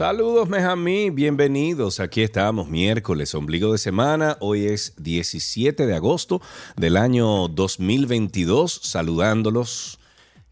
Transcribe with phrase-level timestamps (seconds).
[0.00, 2.00] Saludos, Mejamí, bienvenidos.
[2.00, 4.38] Aquí estamos, miércoles, ombligo de semana.
[4.40, 6.40] Hoy es 17 de agosto
[6.74, 8.80] del año 2022.
[8.82, 10.00] Saludándolos,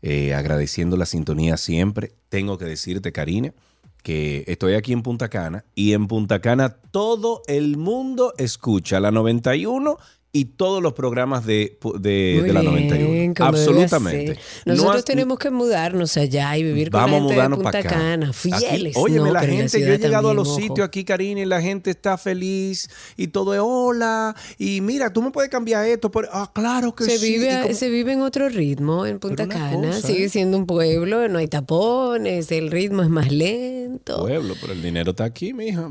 [0.02, 2.12] eh, agradeciendo la sintonía siempre.
[2.28, 3.54] Tengo que decirte, Karine,
[4.02, 9.12] que estoy aquí en Punta Cana y en Punta Cana todo el mundo escucha la
[9.12, 9.96] 91
[10.30, 13.34] y todos los programas de, de, de la bien, 91.
[13.34, 14.38] como debe Absolutamente.
[14.66, 17.70] Nosotros No has- tenemos que mudarnos allá y vivir con Vamos gente de mudarnos Punta
[17.70, 17.98] para acá.
[17.98, 18.36] Cana, Aquí,
[18.68, 18.96] fieles.
[18.96, 20.58] óyeme, no, la pero en gente, yo he llegado a los ojo.
[20.60, 24.36] sitios aquí, Karina, y la gente está feliz y todo es hola.
[24.58, 26.10] Y mira, tú me puedes cambiar esto.
[26.10, 26.28] Por...
[26.30, 27.32] Ah, claro que Se sí.
[27.32, 29.88] vive, como- se vive en otro ritmo en Punta Pero Cana.
[29.88, 30.28] cosa, Sigue ¿eh?
[30.28, 34.18] siendo un pueblo, no hay tapones, el ritmo es más lento.
[34.20, 35.90] Pueblo, pero el dinero está aquí, mija.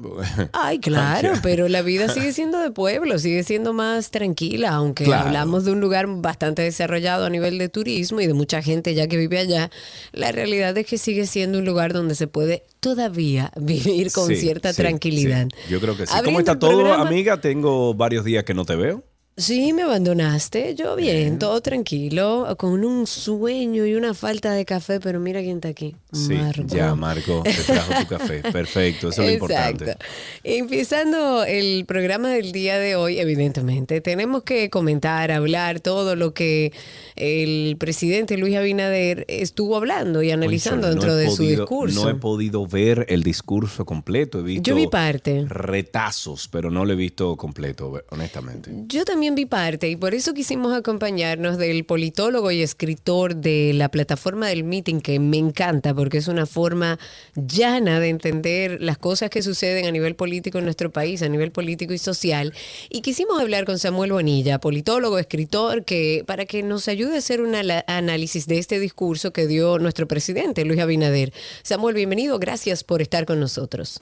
[0.54, 4.27] Ay, claro, pero la vida sigue siendo de pueblo, sigue siendo más tranquila,
[4.70, 5.28] aunque Claro.
[5.28, 9.08] hablamos de un lugar bastante desarrollado a nivel de turismo y de mucha gente ya
[9.08, 9.70] que vive allá.
[10.12, 14.36] La realidad es que sigue siendo un lugar donde se puede todavía vivir con Sí,
[14.38, 15.48] cierta sí, tranquilidad.
[15.68, 15.72] sí.
[15.72, 16.14] Yo creo que sí.
[16.24, 17.40] ¿Cómo está todo, programa- amiga?
[17.42, 19.04] Tengo varios días que no te veo.
[19.40, 20.74] Sí, me abandonaste.
[20.74, 25.58] Yo bien, todo tranquilo, con un sueño y una falta de café, pero mira quién
[25.58, 25.96] está aquí.
[26.12, 26.64] Sí, Marco.
[26.76, 28.42] ya Marco te trajo tu café.
[28.52, 29.96] Perfecto, eso es lo importante.
[30.44, 36.74] Empezando el programa del día de hoy, evidentemente, tenemos que comentar, hablar todo lo que
[37.16, 42.04] el presidente Luis Abinader estuvo hablando y analizando no dentro de su discurso.
[42.06, 44.40] No he podido ver el discurso completo.
[44.40, 45.46] He visto Yo vi parte.
[45.48, 48.72] retazos, pero no lo he visto completo, honestamente.
[48.88, 53.90] Yo también vi parte y por eso quisimos acompañarnos del politólogo y escritor de la
[53.90, 57.00] plataforma del meeting que me encanta porque es una forma
[57.36, 61.52] llana de entender las cosas que suceden a nivel político en nuestro país, a nivel
[61.52, 62.54] político y social.
[62.90, 67.42] Y quisimos hablar con Samuel Bonilla, politólogo, escritor, que para que nos ayude a hacer
[67.42, 71.34] un análisis de este discurso que dio nuestro presidente Luis Abinader.
[71.64, 74.02] Samuel, bienvenido, gracias por estar con nosotros.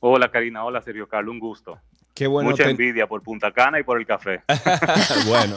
[0.00, 1.78] Hola Karina, hola Sergio Carlos, un gusto.
[2.18, 2.50] Qué bueno.
[2.50, 4.40] Mucha te- envidia por Punta Cana y por el café.
[5.28, 5.54] bueno,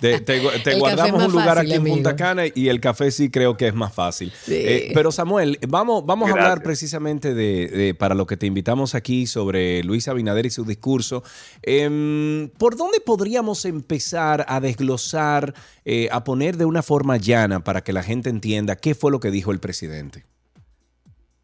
[0.00, 2.16] te, te- te El café guardamos un lugar fácil, aquí en Punta.
[2.16, 4.32] Cana y el café sí creo que es más fácil.
[4.44, 4.54] Sí.
[4.56, 8.96] Eh, pero Samuel, vamos, vamos a hablar precisamente de, de- para lo que te invitamos
[8.96, 11.22] aquí sobre Luis Abinader y su discurso.
[11.62, 17.82] Em, ¿Por dónde podríamos empezar a desglosar, eh, a poner de una forma llana para
[17.84, 20.24] que la gente entienda qué fue lo que dijo el presidente?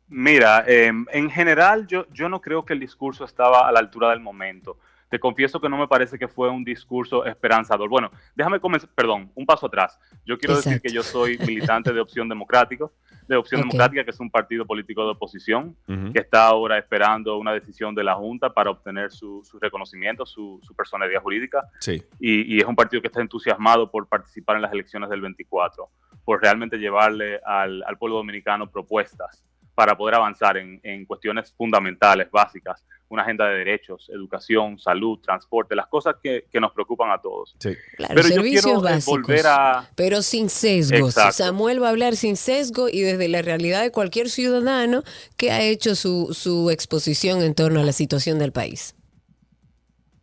[0.08, 4.10] Mira, eh, en general yo, yo no creo que el discurso estaba a la altura
[4.10, 4.78] del momento.
[5.10, 7.88] Te confieso que no me parece que fue un discurso esperanzador.
[7.88, 9.98] Bueno, déjame comenzar, perdón, un paso atrás.
[10.24, 12.92] Yo quiero decir que yo soy militante de Opción Democrático,
[13.26, 13.62] de Opción.
[13.62, 18.04] Democrática, que es un partido político de oposición, que está ahora esperando una decisión de
[18.04, 21.66] la Junta para obtener su, su reconocimiento, su, su personalidad jurídica.
[21.80, 22.02] Sí.
[22.20, 25.88] y, y es un partido que está entusiasmado por participar en las elecciones del 24,
[26.24, 29.42] por realmente llevarle al, al pueblo dominicano propuestas
[29.78, 35.76] para poder avanzar en, en cuestiones fundamentales, básicas, una agenda de derechos, educación, salud, transporte,
[35.76, 37.54] las cosas que, que nos preocupan a todos.
[37.60, 37.76] Sí.
[37.96, 39.20] Claro, Pero yo servicios quiero, eh, básicos.
[39.22, 41.10] volver a- Pero sin sesgos.
[41.16, 41.44] Exacto.
[41.44, 45.04] Samuel va a hablar sin sesgo y desde la realidad de cualquier ciudadano
[45.36, 48.96] que ha hecho su, su exposición en torno a la situación del país.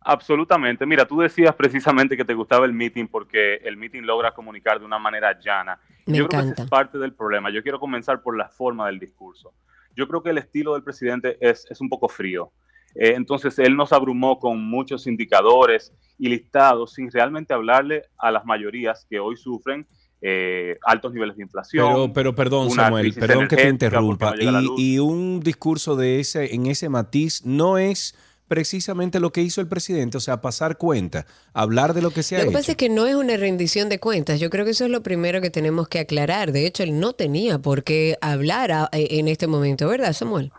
[0.08, 0.86] Absolutamente.
[0.86, 4.84] Mira, tú decías precisamente que te gustaba el meeting porque el meeting logra comunicar de
[4.86, 5.80] una manera llana.
[6.06, 6.62] Me Yo creo que ese encanta.
[6.62, 7.50] es parte del problema.
[7.50, 9.52] Yo quiero comenzar por la forma del discurso.
[9.96, 12.52] Yo creo que el estilo del presidente es, es un poco frío.
[12.94, 18.44] Eh, entonces, él nos abrumó con muchos indicadores y listados sin realmente hablarle a las
[18.44, 19.88] mayorías que hoy sufren
[20.22, 21.88] eh, altos niveles de inflación.
[21.88, 24.36] Pero, pero perdón, Samuel, perdón que te interrumpa.
[24.36, 28.14] no y, y un discurso de ese, en ese matiz no es
[28.48, 32.36] precisamente lo que hizo el presidente, o sea, pasar cuenta, hablar de lo que se
[32.36, 32.58] ha Lo que hecho.
[32.58, 34.38] pasa es que no es una rendición de cuentas.
[34.40, 36.52] Yo creo que eso es lo primero que tenemos que aclarar.
[36.52, 40.52] De hecho, él no tenía por qué hablar a- eh, en este momento, ¿verdad, Samuel?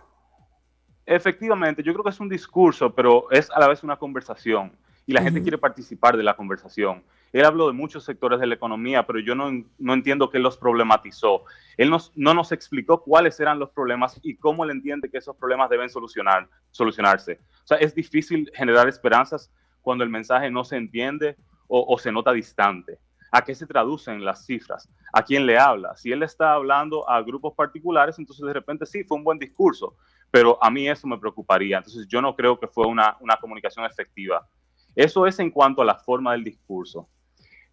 [1.05, 4.73] Efectivamente, yo creo que es un discurso, pero es a la vez una conversación
[5.05, 7.01] y la gente quiere participar de la conversación.
[7.33, 10.57] Él habló de muchos sectores de la economía, pero yo no, no entiendo qué los
[10.57, 11.43] problematizó.
[11.75, 15.35] Él nos, no nos explicó cuáles eran los problemas y cómo él entiende que esos
[15.35, 17.39] problemas deben solucionar, solucionarse.
[17.63, 19.51] O sea, es difícil generar esperanzas
[19.81, 21.35] cuando el mensaje no se entiende
[21.67, 22.99] o, o se nota distante.
[23.31, 24.89] ¿A qué se traducen las cifras?
[25.11, 25.95] ¿A quién le habla?
[25.97, 29.95] Si él está hablando a grupos particulares, entonces de repente sí, fue un buen discurso,
[30.31, 31.77] pero a mí eso me preocuparía.
[31.77, 34.47] Entonces yo no creo que fue una, una comunicación efectiva.
[34.95, 37.09] Eso es en cuanto a la forma del discurso.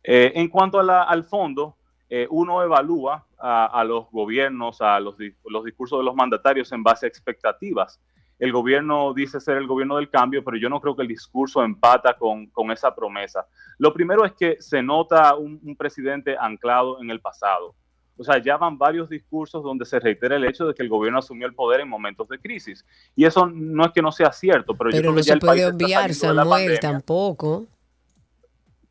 [0.04, 1.76] Eh, en cuanto a la, al fondo,
[2.08, 5.16] eh, uno evalúa a, a, los gobiernos, a los,
[5.46, 7.98] los discursos de los mandatarios en base a expectativas
[8.38, 11.62] el gobierno dice ser el gobierno del cambio, pero yo no creo que el discurso
[11.62, 13.46] empata con, con esa promesa.
[13.78, 17.74] Lo primero es que se nota un, un, presidente anclado en el pasado.
[18.16, 21.18] O sea, ya van varios discursos donde se reitera el hecho de que el gobierno
[21.18, 22.84] asumió el poder en momentos de crisis.
[23.16, 25.28] Y eso no es que no sea cierto, pero, pero yo creo no que se
[25.28, 27.66] ya el puede país obviar, Samuel, tampoco.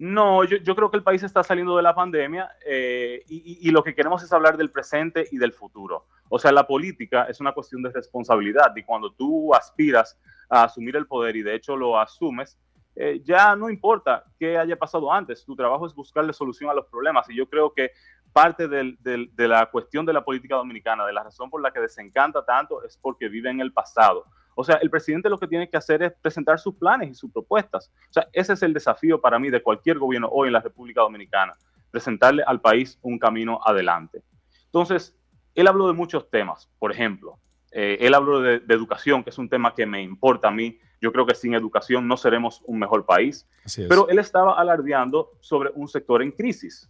[0.03, 3.85] No, yo, yo, creo que el país está saliendo de la pandemia eh, y, lo
[3.85, 6.07] que queremos es hablar del presente y del futuro.
[6.27, 10.19] O sea, la política es una cuestión de responsabilidad y cuando tú aspiras
[10.49, 12.59] a asumir el poder y de hecho lo asumes,
[12.97, 16.87] eh, ya no importa qué haya pasado antes, tu trabajo es buscarle solución a los
[16.87, 17.91] problemas y yo creo que
[18.33, 21.79] parte del, de la cuestión de la política dominicana, de la razón por la que
[21.79, 24.25] desencanta tanto, es porque vive en el pasado.
[24.55, 27.31] O sea, el presidente lo que tiene que hacer es presentar sus planes y sus
[27.31, 27.91] propuestas.
[28.09, 31.01] O sea, ese es el desafío para mí de cualquier gobierno hoy en la República
[31.01, 31.55] Dominicana,
[31.91, 34.23] presentarle al país un camino adelante.
[34.65, 35.17] Entonces,
[35.55, 36.69] él habló de muchos temas.
[36.79, 37.39] Por ejemplo,
[37.71, 40.79] eh, él habló de, de, educación, que es un tema que me importa a mí.
[41.01, 43.47] Yo creo que sin educación no seremos un mejor país.
[43.89, 46.89] Pero él estaba alardeando sobre un sector en crisis.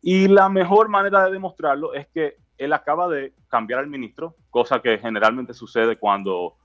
[0.00, 4.82] Y la mejor manera de demostrarlo es que él acaba de cambiar al ministro, cosa
[4.82, 6.56] que generalmente sucede cuando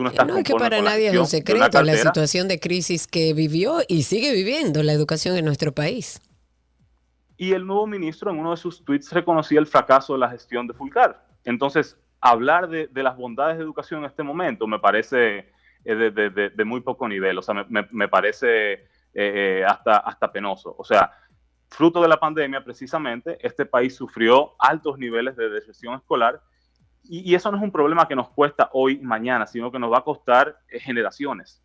[0.00, 3.06] tú no estás No es que para nadie es un secreto la situación de crisis
[3.06, 6.20] que vivió y sigue viviendo la educación en nuestro país.
[7.36, 10.66] Y el nuevo ministro en uno de sus tweets reconocía el fracaso de la gestión
[10.66, 11.22] de Fulcar.
[11.44, 15.50] Entonces, hablar de, de las bondades de educación en este momento me parece
[15.84, 19.98] eh, de, de, de, muy poco nivel, o sea, me, me, me parece eh, hasta,
[19.98, 20.74] hasta penoso.
[20.78, 21.12] O sea,
[21.68, 26.40] fruto de la pandemia, precisamente, este país sufrió altos niveles de deserción escolar
[27.10, 29.92] y, y, eso no es un problema que nos cuesta hoy mañana, sino que nos
[29.92, 31.60] va a costar eh, generaciones.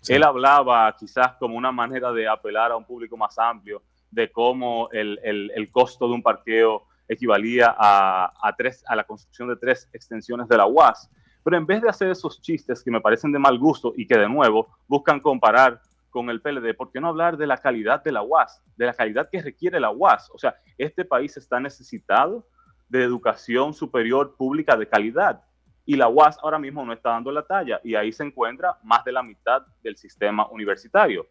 [0.00, 0.14] Sí.
[0.14, 4.88] Él hablaba quizás como una manera de apelar a un público más amplio de cómo
[4.92, 9.56] el, el, el costo de un parqueo equivalía a, a, tres, a la construcción de
[9.56, 11.10] tres extensiones de la UAS.
[11.44, 14.16] Pero en vez de hacer esos chistes que me parecen de mal gusto y que
[14.16, 18.12] de nuevo buscan comparar con el PLD, ¿por qué no hablar de la calidad de
[18.12, 20.30] la UAS, de la calidad que requiere la UAS?
[20.32, 22.46] O sea, este país está necesitado
[22.88, 25.42] de educación superior pública de calidad
[25.86, 29.04] y la UAS ahora mismo no está dando la talla y ahí se encuentra más
[29.04, 31.26] de la mitad del sistema universitario.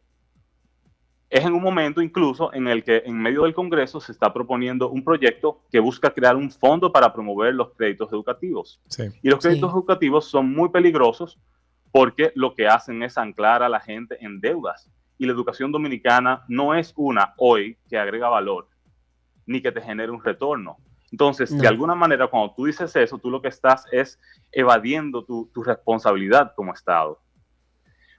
[1.29, 4.89] Es en un momento incluso en el que en medio del Congreso se está proponiendo
[4.89, 8.79] un proyecto que busca crear un fondo para promover los créditos educativos.
[8.87, 9.03] Sí.
[9.21, 9.77] Y los créditos sí.
[9.77, 11.37] educativos son muy peligrosos
[11.91, 14.89] porque lo que hacen es anclar a la gente en deudas.
[15.17, 18.67] Y la educación dominicana no es una hoy que agrega valor,
[19.45, 20.77] ni que te genere un retorno.
[21.15, 21.61] Entonces, no.
[21.61, 24.19] de alguna manera, cuando tú dices eso, tú lo que estás es
[24.51, 27.21] evadiendo tu, tu responsabilidad como Estado.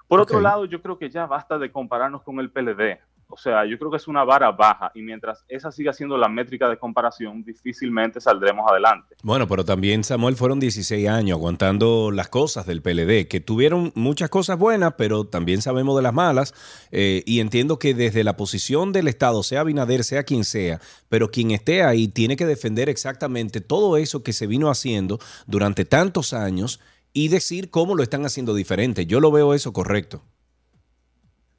[0.08, 0.32] Por okay.
[0.32, 2.98] otro lado, yo creo que ya basta de compararnos con el PLD.
[3.28, 6.28] O sea, yo creo que es una vara baja y mientras esa siga siendo la
[6.28, 9.16] métrica de comparación, difícilmente saldremos adelante.
[9.22, 14.30] Bueno, pero también, Samuel, fueron 16 años aguantando las cosas del PLD, que tuvieron muchas
[14.30, 16.54] cosas buenas, pero también sabemos de las malas.
[16.92, 21.30] Eh, y entiendo que desde la posición del Estado, sea Binader, sea quien sea, pero
[21.30, 26.32] quien esté ahí tiene que defender exactamente todo eso que se vino haciendo durante tantos
[26.32, 26.80] años
[27.12, 29.06] y decir cómo lo están haciendo diferente.
[29.06, 30.22] Yo lo veo eso correcto.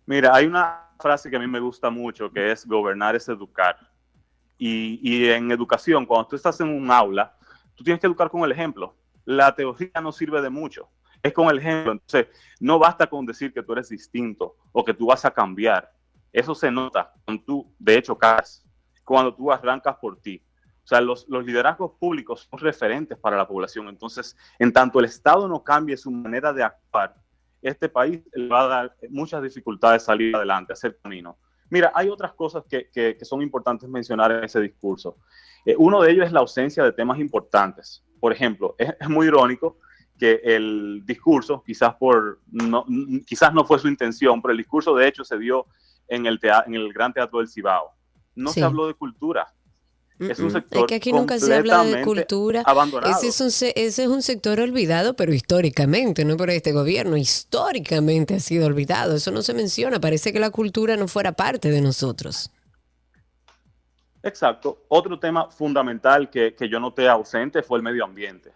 [0.05, 3.77] Mira, hay una frase que a mí me gusta mucho, que es gobernar es educar.
[4.57, 7.37] Y, y, en educación, cuando tú estás en un aula,
[7.75, 8.95] tú tienes que educar con el ejemplo.
[9.25, 10.89] La teoría no sirve de mucho,
[11.21, 11.91] es con el ejemplo.
[11.91, 12.27] Entonces,
[12.59, 15.91] no basta con decir que tú eres distinto o que tú vas a cambiar.
[16.31, 18.65] Eso se nota cuando tú, de hecho, caes,
[19.03, 20.43] cuando tú arrancas por ti.
[20.83, 23.89] O sea, los, los, liderazgos públicos son referentes para la población.
[23.89, 27.15] Entonces, en tanto el Estado no cambie su manera de actuar,
[27.61, 31.37] este país le va a dar muchas dificultades salir adelante, hacer camino.
[31.69, 35.17] Mira, hay otras cosas que, que, que son importantes mencionar en ese discurso.
[35.65, 38.05] Eh, uno de ellos es la ausencia de temas importantes.
[38.19, 39.77] Por ejemplo, es, es muy irónico
[40.17, 42.85] que el discurso, quizás, por, no,
[43.25, 45.67] quizás no fue su intención, pero el discurso de hecho se dio
[46.07, 47.91] en el, en el Gran Teatro del Cibao.
[48.35, 48.59] No sí.
[48.59, 49.53] se habló de cultura,
[50.19, 52.63] es, un sector es que aquí nunca se habla de cultura.
[52.65, 53.13] Abandonado.
[53.13, 58.35] Ese es, un, ese es un sector olvidado, pero históricamente, no por este gobierno, históricamente
[58.35, 59.15] ha sido olvidado.
[59.15, 59.99] Eso no se menciona.
[59.99, 62.51] Parece que la cultura no fuera parte de nosotros.
[64.23, 64.85] Exacto.
[64.89, 68.51] Otro tema fundamental que, que yo noté ausente fue el medio ambiente.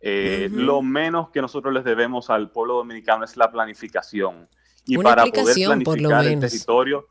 [0.00, 4.48] Eh, lo menos que nosotros les debemos al pueblo dominicano es la planificación.
[4.84, 7.08] Y para poder planificar el territorio,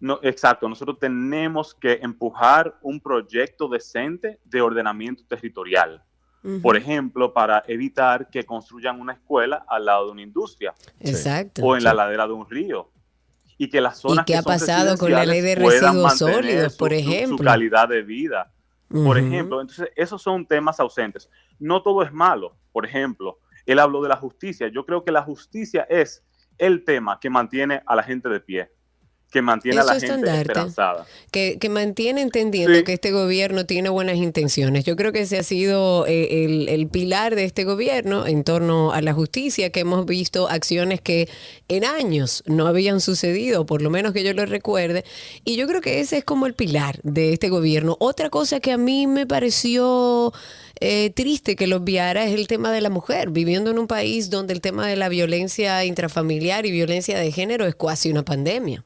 [0.00, 6.02] no, exacto, nosotros tenemos que empujar un proyecto decente de ordenamiento territorial.
[6.62, 10.74] Por ejemplo, para evitar que construyan una escuela al lado de una industria.
[11.00, 11.60] Exacto.
[11.64, 12.92] O en la ladera de un río.
[13.58, 16.92] Y que las zonas ¿Y qué ha pasado con la ley de residuos sólidos, por
[16.92, 17.38] ejemplo?
[17.38, 18.52] Su, calidad de vida.
[18.88, 21.28] Por ejemplo, entonces esos son temas ausentes.
[21.58, 22.56] No todo es malo.
[22.70, 24.68] Por ejemplo, él habló de la justicia.
[24.68, 26.22] Yo creo que la justicia es
[26.58, 28.70] el tema que mantiene a la gente de pie
[29.36, 31.04] que mantiene a la gente esperanzada.
[31.30, 34.84] Que, que, mantiene entendiendo que este gobierno tiene buenas intenciones.
[34.84, 38.92] Yo creo que ese ha sido eh, el, el, pilar de este gobierno en torno
[38.92, 41.28] a la justicia, que hemos visto acciones que
[41.68, 45.04] en años no habían sucedido, por lo menos que yo lo recuerde.
[45.44, 47.98] Y yo creo que ese es como el pilar de este gobierno.
[48.00, 50.32] Otra cosa que a mí me pareció...
[50.78, 54.28] Eh, triste que lo obviara es el tema de la mujer, viviendo en un país
[54.28, 58.84] donde el tema de la violencia intrafamiliar y violencia de género es casi una pandemia.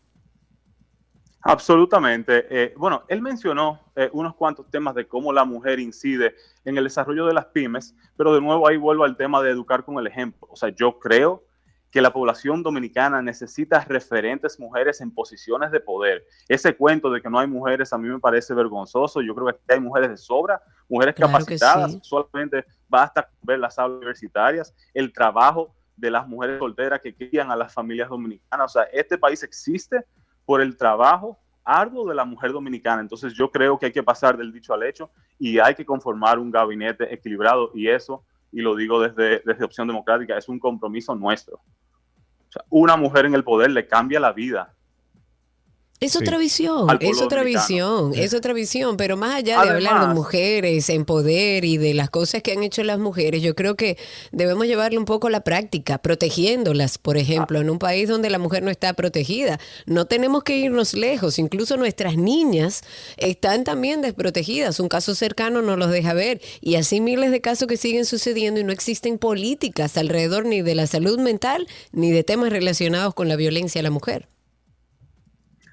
[1.43, 2.47] Absolutamente.
[2.51, 6.85] Eh, bueno, él mencionó eh, unos cuantos temas de cómo la mujer incide en el
[6.85, 10.07] desarrollo de las pymes, pero de nuevo ahí vuelvo al tema de educar con el
[10.07, 10.47] ejemplo.
[10.51, 11.45] O sea, yo creo
[11.91, 16.25] que la población dominicana necesita referentes mujeres en posiciones de poder.
[16.47, 19.21] Ese cuento de que no hay mujeres a mí me parece vergonzoso.
[19.21, 21.99] Yo creo que hay mujeres de sobra, mujeres capacitadas.
[22.03, 27.57] Solamente basta ver las aulas universitarias, el trabajo de las mujeres solteras que crían a
[27.57, 28.71] las familias dominicanas.
[28.71, 30.05] O sea, este país existe
[30.51, 33.01] por el trabajo arduo de la mujer dominicana.
[33.01, 36.41] Entonces yo creo que hay que pasar del dicho al hecho y hay que conformar
[36.41, 41.15] un gabinete equilibrado y eso, y lo digo desde, desde Opción Democrática, es un compromiso
[41.15, 41.61] nuestro.
[42.69, 44.75] una mujer en el poder le cambia la vida
[46.01, 50.15] es otra visión, es otra visión, es otra visión, pero más allá de hablar de
[50.15, 53.99] mujeres en poder y de las cosas que han hecho las mujeres, yo creo que
[54.33, 58.39] debemos llevarle un poco a la práctica, protegiéndolas, por ejemplo, en un país donde la
[58.39, 59.61] mujer no está protegida.
[59.85, 62.83] No tenemos que irnos lejos, incluso nuestras niñas
[63.19, 67.69] están también desprotegidas, un caso cercano nos los deja ver y así miles de casos
[67.69, 72.25] que siguen sucediendo y no existen políticas alrededor ni de la salud mental ni de
[72.25, 74.29] temas relacionados con la violencia a la mujer.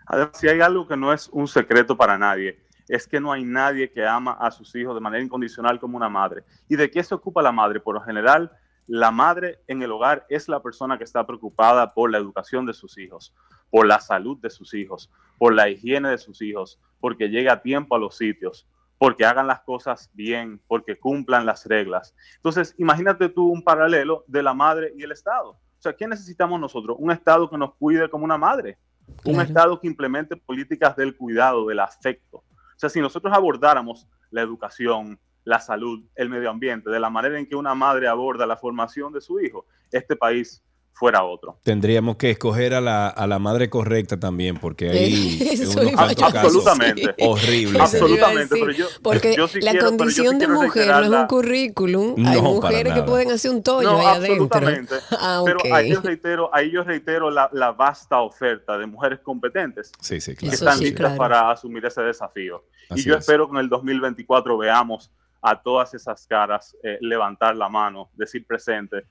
[0.08, 3.44] Además, si hay algo que no es un secreto para nadie, es que no hay
[3.44, 6.44] nadie que ama a sus hijos de manera incondicional como una madre.
[6.70, 7.82] ¿Y de qué se ocupa la madre?
[7.82, 8.52] Por lo general,
[8.88, 12.74] la madre en el hogar es la persona que está preocupada por la educación de
[12.74, 13.36] sus hijos,
[13.70, 17.62] por la salud de sus hijos, por la higiene de sus hijos, porque llega a
[17.62, 18.66] tiempo a los sitios,
[18.98, 22.16] porque hagan las cosas bien, porque cumplan las reglas.
[22.38, 25.50] Entonces, imagínate tú un paralelo de la madre y el Estado.
[25.50, 26.96] O sea, ¿qué necesitamos nosotros?
[26.98, 28.78] Un Estado que nos cuide como una madre
[29.24, 32.38] un Estado que implemente políticas del cuidado, del afecto.
[32.38, 37.40] O sea, si nosotros abordáramos la educación, la salud, el medio ambiente, de la manera
[37.40, 40.64] en que una madre aborda la formación de su hijo, este país
[40.98, 41.60] fuera otro.
[41.64, 47.80] Tendríamos que escoger a la, a la madre correcta también, porque ahí absolutamente horrible.
[47.80, 53.04] Absolutamente, pero yo, porque la condición de mujer no es un currículum, hay mujeres que
[53.04, 54.96] pueden hacer un tollo ahí absolutamente.
[54.96, 55.18] adentro.
[55.20, 59.92] Ah, pero ahí yo reitero, ahí yo reitero la, la vasta oferta de mujeres competentes
[60.00, 62.64] sí, sí, que están listas para asumir ese desafío.
[62.96, 65.12] y yo espero que en el 2024 veamos
[65.42, 69.06] a todas esas caras eh, levantar la mano, decir presente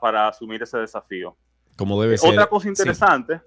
[0.00, 1.36] para, asumir ese desafío.
[1.76, 2.30] Como debe ser.
[2.30, 3.40] Otra cosa interesante,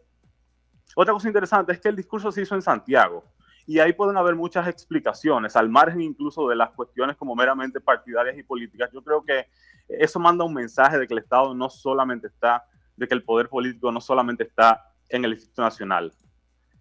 [0.95, 3.23] otra cosa interesante es que el discurso se hizo en Santiago
[3.65, 8.37] y ahí pueden haber muchas explicaciones, al margen incluso de las cuestiones como meramente partidarias
[8.37, 8.89] y políticas.
[8.91, 9.47] Yo creo que
[9.87, 12.65] eso manda un mensaje de que el Estado no solamente está,
[12.97, 16.11] de que el poder político no solamente está en el Instituto Nacional,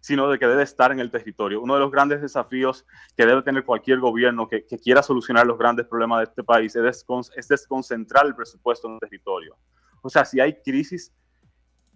[0.00, 1.60] sino de que debe estar en el territorio.
[1.60, 2.86] Uno de los grandes desafíos
[3.16, 7.04] que debe tener cualquier gobierno que, quiera solucionar los grandes problemas de este país es,
[7.36, 9.56] es, desconcentrar el presupuesto en el territorio.
[10.02, 11.12] O sea, si hay crisis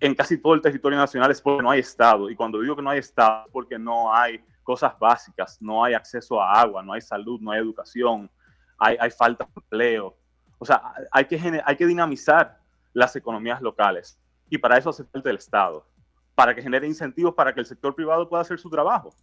[0.01, 2.29] en casi todo el territorio nacional es porque no hay Estado.
[2.29, 5.95] Y cuando digo que no hay Estado es porque no hay cosas básicas, no hay
[5.95, 8.31] acceso a agua, no hay salud, no hay educación,
[8.79, 10.17] hay, falta de empleo.
[10.59, 12.59] O sea, hay que dinamizar
[12.93, 14.19] las economías locales.
[14.51, 15.87] Y para eso hace falta el Estado
[16.35, 19.15] para que genere incentivos para que el sector privado pueda hacer su trabajo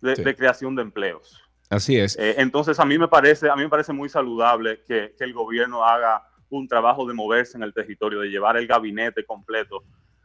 [0.00, 1.42] de, creación de empleos.
[1.68, 2.16] Así es.
[2.18, 5.84] Eh, entonces, a mí me parece, a mí me parece muy saludable que, el gobierno
[5.84, 9.82] haga un trabajo de moverse en el territorio, de llevar el gabinete completo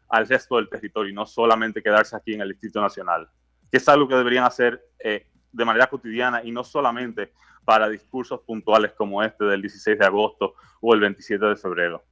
[0.08, 3.28] al resto del territorio y no solamente quedarse aquí en el Distrito Nacional,
[3.72, 7.32] que es algo que deberían hacer eh, de manera cotidiana y no solamente
[7.66, 12.04] para discursos puntuales como este del 16 de agosto o el 27 de febrero.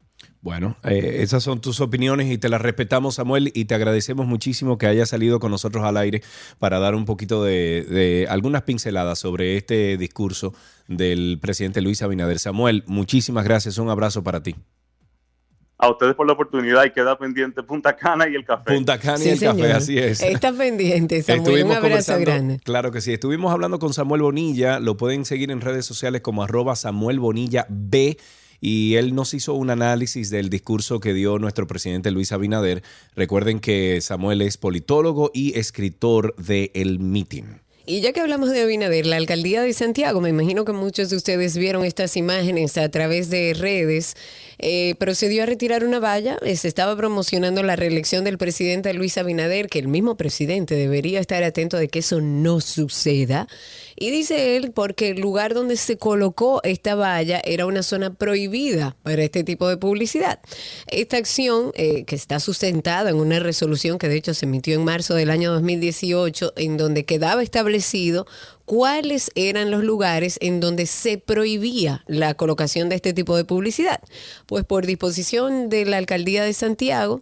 [0.42, 4.78] Bueno, eh, esas son tus opiniones y te las respetamos, Samuel, y te agradecemos muchísimo
[4.78, 6.22] que hayas salido con nosotros al aire
[6.60, 10.54] para dar un poquito de, de, algunas pinceladas sobre este discurso
[10.88, 12.40] del presidente Luis Abinader.
[12.40, 14.56] Samuel, muchísimas gracias, un abrazo para ti.
[15.82, 18.76] A ustedes por la oportunidad y queda pendiente Punta Cana y el café.
[18.76, 19.56] Punta Cana y sí, el señor.
[19.56, 20.22] café, así es.
[20.22, 21.42] Está pendiente, Samuel.
[21.42, 22.60] Estuvimos un abrazo grande.
[22.66, 23.14] Claro que sí.
[23.14, 24.82] Estuvimos hablando con Samuel Bonilla.
[24.82, 28.18] Lo pueden seguir en redes sociales como arroba Samuel Bonilla B
[28.62, 32.84] y él nos hizo un análisis del discurso que dio nuestro presidente Luis Abinader.
[33.16, 37.46] Recuerden que Samuel es politólogo y escritor de El Meeting.
[37.90, 41.16] Y ya que hablamos de Abinader, la alcaldía de Santiago, me imagino que muchos de
[41.16, 44.14] ustedes vieron estas imágenes a través de redes,
[44.60, 46.38] eh, procedió a retirar una valla.
[46.56, 51.42] Se estaba promocionando la reelección del presidente Luis Abinader, que el mismo presidente debería estar
[51.44, 53.48] atento de que eso no suceda.
[54.02, 58.96] Y dice él porque el lugar donde se colocó esta valla era una zona prohibida
[59.04, 60.40] para este tipo de publicidad.
[60.88, 64.86] Esta acción, eh, que está sustentada en una resolución que de hecho se emitió en
[64.86, 68.26] marzo del año 2018, en donde quedaba establecido
[68.70, 74.00] cuáles eran los lugares en donde se prohibía la colocación de este tipo de publicidad.
[74.46, 77.22] Pues por disposición de la alcaldía de Santiago,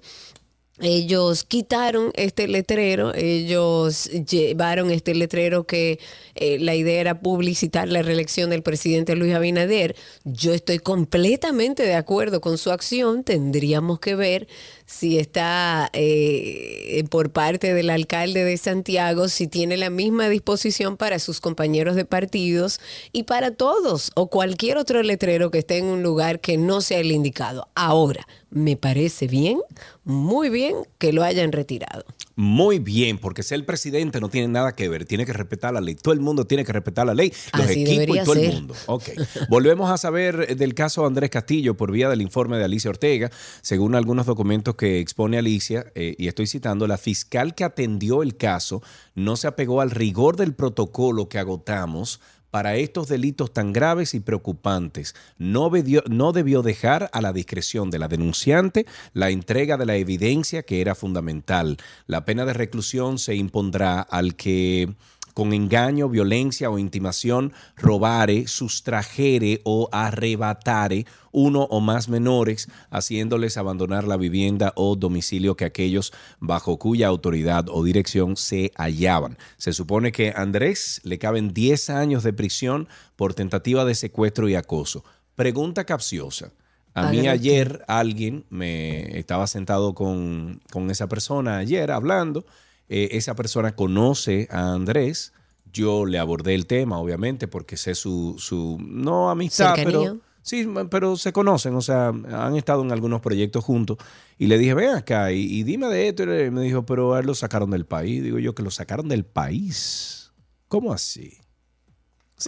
[0.79, 5.99] ellos quitaron este letrero, ellos llevaron este letrero que
[6.35, 9.95] eh, la idea era publicitar la reelección del presidente Luis Abinader.
[10.23, 14.47] Yo estoy completamente de acuerdo con su acción, tendríamos que ver
[14.87, 21.19] si está eh, por parte del alcalde de Santiago, si tiene la misma disposición para
[21.19, 22.79] sus compañeros de partidos
[23.11, 26.99] y para todos o cualquier otro letrero que esté en un lugar que no sea
[26.99, 27.67] el indicado.
[27.75, 29.59] Ahora, me parece bien,
[30.05, 32.05] muy bien que lo hayan retirado.
[32.39, 35.81] Muy bien, porque ser el presidente no tiene nada que ver, tiene que respetar la
[35.81, 35.95] ley.
[35.95, 38.45] Todo el mundo tiene que respetar la ley, los Así equipos y todo ser.
[38.45, 38.75] el mundo.
[38.85, 39.03] Ok.
[39.49, 43.31] Volvemos a saber del caso Andrés Castillo por vía del informe de Alicia Ortega.
[43.61, 48.37] Según algunos documentos que expone Alicia, eh, y estoy citando, la fiscal que atendió el
[48.37, 48.81] caso
[49.15, 54.19] no se apegó al rigor del protocolo que agotamos para estos delitos tan graves y
[54.19, 55.69] preocupantes, no,
[56.09, 60.81] no debió dejar a la discreción de la denunciante la entrega de la evidencia que
[60.81, 61.77] era fundamental.
[62.05, 64.95] La pena de reclusión se impondrá al que
[65.37, 74.05] con engaño, violencia o intimación robare, sustrajere o arrebatare uno o más menores, haciéndoles abandonar
[74.05, 79.37] la vivienda o domicilio que aquellos bajo cuya autoridad o dirección se hallaban.
[79.57, 84.49] Se supone que a Andrés le caben 10 años de prisión por tentativa de secuestro
[84.49, 85.03] y acoso.
[85.35, 86.51] Pregunta capciosa.
[86.95, 92.43] A mí ayer alguien me estaba sentado con, con esa persona ayer hablando.
[92.89, 95.33] Eh, esa persona conoce a Andrés.
[95.71, 99.99] Yo le abordé el tema, obviamente, porque sé su, su no amistad, Cercanía.
[99.99, 103.97] pero sí, pero se conocen, o sea, han estado en algunos proyectos juntos.
[104.37, 106.23] Y le dije, ven acá y, y dime de esto.
[106.23, 108.23] Y me dijo, pero a él lo sacaron del país.
[108.23, 110.31] Digo yo, que lo sacaron del país.
[110.67, 111.37] ¿Cómo así?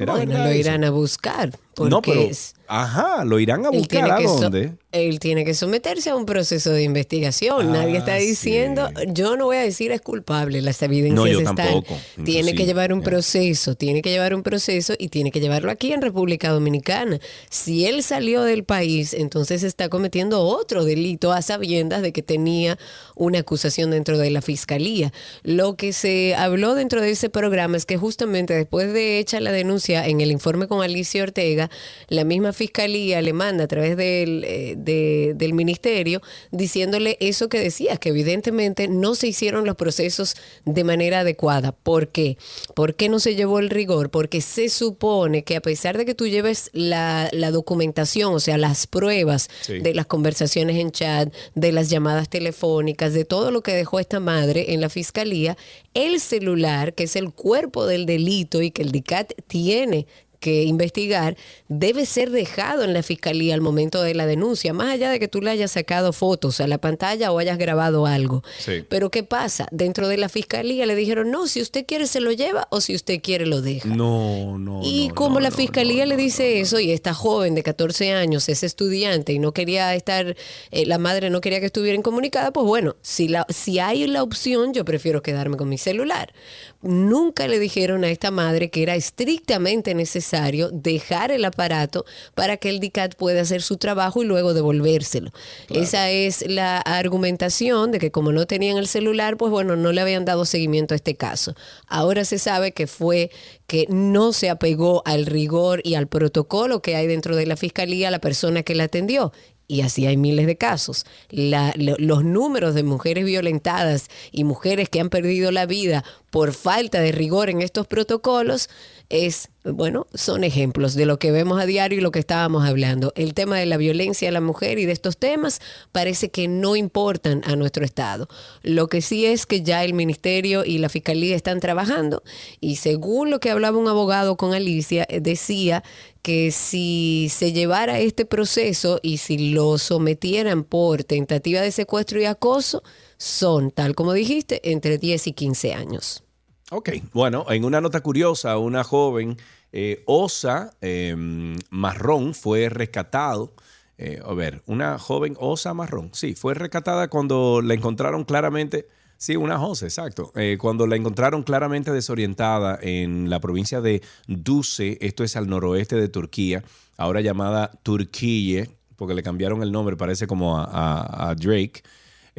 [0.05, 1.51] Bueno, lo irán a buscar.
[1.79, 4.73] Porque No, pero, es- ajá, lo irán a buscar a so- dónde.
[4.91, 7.71] él tiene que someterse a un proceso de investigación.
[7.71, 9.05] Nadie está Ah, diciendo, sí.
[9.13, 11.55] yo no voy a decir es culpable, las evidencias No, están.
[11.55, 15.71] tampoco, Tiene que llevar un proceso, tiene que llevar un proceso y tiene que llevarlo
[15.71, 17.19] aquí en República Dominicana.
[17.49, 22.77] Si él salió del país, entonces está cometiendo otro delito a sabiendas de que tenía
[23.15, 25.11] una acusación dentro de la fiscalía.
[25.43, 29.51] Lo que se habló dentro de ese programa es que justamente después de hecha la
[29.51, 31.68] denuncia en el informe con Alicia Ortega,
[32.07, 37.59] la misma fiscalía le manda a través del, eh, de- del ministerio diciéndole eso que
[37.59, 41.71] decías, que evidentemente no se hicieron los procesos de manera adecuada.
[41.71, 42.37] ¿Por qué?
[42.75, 44.09] ¿Por qué no se llevó el rigor?
[44.09, 48.57] Porque se supone que a pesar de que tú lleves la, la documentación, o sea,
[48.57, 49.79] las pruebas Sí.
[49.79, 54.19] de las conversaciones en chat, de las llamadas telefónicas, de todo lo que dejó esta
[54.19, 55.57] madre en la fiscalía,
[55.93, 60.07] el celular, que es el cuerpo del delito y que el DICAT tiene
[60.39, 61.35] que investigar,
[61.67, 65.27] debe ser dejado en la fiscalía al momento de la denuncia, más allá de que
[65.27, 68.43] tú le hayas sacado fotos a la pantalla o hayas grabado algo.
[68.57, 68.85] Sí.
[68.87, 69.67] Pero ¿qué pasa?
[69.71, 72.95] Dentro de la fiscalía le dijeron, no, si usted quiere se lo lleva o si
[72.95, 73.89] usted quiere lo deja.
[73.89, 74.79] No, no.
[74.83, 78.13] Y no, como no, la fiscalía no, le dice eso y esta joven de 14
[78.13, 80.37] años es estudiante y no quería estar,
[80.71, 84.23] eh, la madre no quería que estuviera incomunicada, pues bueno, si, la, si hay la
[84.23, 86.33] opción, yo prefiero quedarme con mi celular.
[86.81, 92.57] Nunca le dijeron a esta madre que era estrictamente necesario necesario dejar el aparato para
[92.57, 95.31] que el DICAT pueda hacer su trabajo y luego devolvérselo.
[95.69, 100.01] Esa es la argumentación de que como no tenían el celular, pues bueno, no le
[100.01, 101.55] habían dado seguimiento a este caso.
[101.87, 103.31] Ahora se sabe que fue
[103.67, 108.11] que no se apegó al rigor y al protocolo que hay dentro de la fiscalía
[108.11, 109.31] la persona que la atendió
[109.69, 111.05] y así hay miles de casos.
[111.29, 117.11] los números de mujeres violentadas y mujeres que han perdido la vida por falta de
[117.11, 118.69] rigor en estos protocolos
[119.09, 123.11] es, bueno, son ejemplos de lo que vemos a diario y lo que estábamos hablando.
[123.15, 125.59] El tema de la violencia a la mujer y de estos temas
[125.91, 128.29] parece que no importan a nuestro Estado.
[128.61, 132.21] Lo que sí es que ya el Ministerio y la Fiscalía están trabajando
[132.59, 135.83] y según lo que hablaba un abogado con Alicia, eh, decía
[136.21, 142.25] que si se llevara este proceso y si lo sometieran por tentativa de secuestro y
[142.25, 142.83] acoso,
[143.19, 146.23] son, tal como dijiste, entre 10 y 15 años.
[146.71, 149.37] Ok, bueno, en una nota curiosa, una joven
[149.71, 153.53] eh, osa em, marrón fue rescatado.
[153.97, 159.35] Eh, a ver, una joven osa marrón, sí, fue rescatada cuando la encontraron claramente, sí,
[159.35, 165.25] una osa, exacto, eh, cuando la encontraron claramente desorientada en la provincia de Duse, esto
[165.25, 166.63] es al noroeste de Turquía,
[166.95, 171.83] ahora llamada Turquía, porque le cambiaron el nombre, parece como a Drake.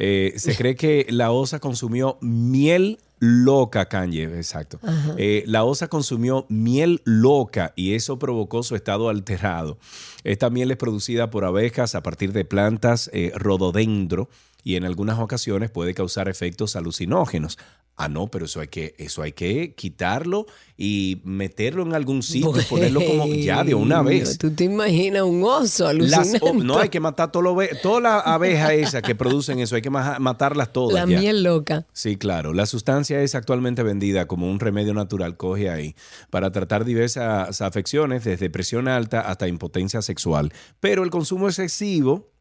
[0.03, 4.79] Eh, se cree que la osa consumió miel loca, Kanye, exacto.
[5.15, 9.77] Eh, la osa consumió miel loca y eso provocó su estado alterado.
[10.23, 14.27] Esta miel es producida por abejas a partir de plantas eh, rododendro
[14.63, 17.57] y en algunas ocasiones puede causar efectos alucinógenos.
[17.97, 22.51] Ah, no, pero eso hay que, eso hay que quitarlo y meterlo en algún sitio,
[22.67, 24.39] ponerlo como ya de una vez.
[24.39, 26.39] Tú te imaginas un oso alucinante.
[26.63, 29.91] no hay que matar todo lo, todas las abejas esas que producen eso, hay que
[29.91, 30.95] matarlas todas.
[30.95, 31.85] La miel loca.
[31.93, 32.53] Sí, claro.
[32.53, 35.95] La sustancia es actualmente vendida como un remedio natural, coge ahí,
[36.31, 40.51] para tratar diversas afecciones, desde presión alta hasta impotencia sexual.
[40.79, 42.31] Pero el consumo excesivo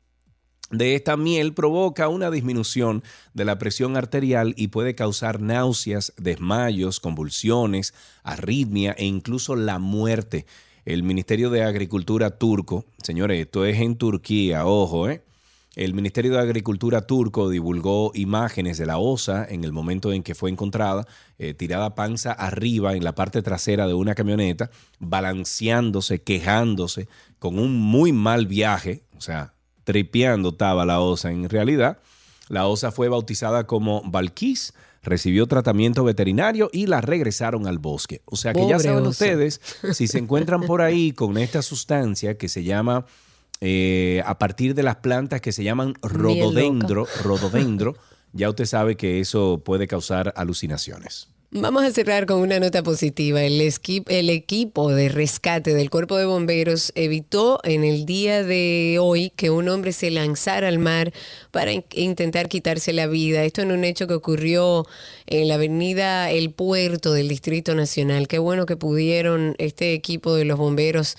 [0.70, 3.02] de esta miel provoca una disminución
[3.34, 10.46] de la presión arterial y puede causar náuseas, desmayos, convulsiones, arritmia e incluso la muerte.
[10.84, 15.22] El Ministerio de Agricultura turco, señores, esto es en Turquía, ojo, ¿eh?
[15.76, 20.34] El Ministerio de Agricultura turco divulgó imágenes de la osa en el momento en que
[20.34, 21.06] fue encontrada,
[21.38, 27.78] eh, tirada panza arriba en la parte trasera de una camioneta, balanceándose, quejándose, con un
[27.78, 31.30] muy mal viaje, o sea, tripeando estaba la osa.
[31.30, 31.98] En realidad,
[32.48, 38.22] la osa fue bautizada como Valquís, recibió tratamiento veterinario y la regresaron al bosque.
[38.26, 39.60] O sea que ya saben ustedes,
[39.92, 43.06] si se encuentran por ahí con esta sustancia que se llama,
[43.60, 47.94] eh, a partir de las plantas que se llaman rododendro, rododendro,
[48.32, 51.28] ya usted sabe que eso puede causar alucinaciones.
[51.52, 53.42] Vamos a cerrar con una nota positiva.
[53.42, 59.30] El, el, equipo de rescate del cuerpo de bomberos evitó en el día de hoy
[59.30, 61.12] que un hombre se lanzara al mar
[61.50, 63.42] para intentar quitarse la vida.
[63.42, 64.86] Esto en un hecho que ocurrió
[65.26, 68.28] en la avenida El Puerto del Distrito Nacional.
[68.28, 71.16] Qué bueno que pudieron este equipo de los bomberos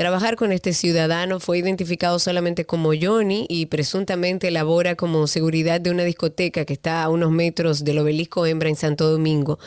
[0.00, 5.90] Trabajar con este ciudadano fue identificado solamente como Johnny y presuntamente labora como seguridad de
[5.90, 9.58] una discoteca que está a unos metros del obelisco Hembra en Santo Domingo.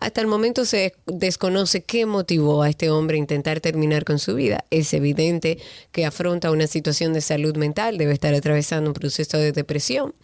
[0.00, 4.34] Hasta el momento se desconoce qué motivó a este hombre a intentar terminar con su
[4.34, 4.64] vida.
[4.70, 5.58] Es evidente
[5.92, 10.14] que afronta una situación de salud mental, debe estar atravesando un proceso de depresión.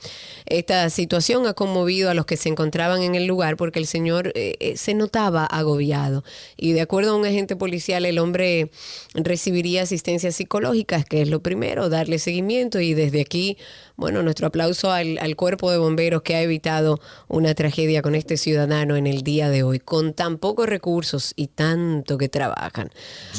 [0.47, 4.33] Esta situación ha conmovido a los que se encontraban en el lugar porque el señor
[4.35, 6.25] eh, eh, se notaba agobiado
[6.57, 8.71] y de acuerdo a un agente policial el hombre
[9.15, 13.59] recibió asistencia psicológica, que es lo primero, darle seguimiento y desde aquí,
[13.97, 18.97] bueno, nuestro aplauso al, cuerpo de bomberos que ha evitado una tragedia con este ciudadano
[18.97, 22.91] en el día de hoy, con tan pocos recursos y tanto que trabajan.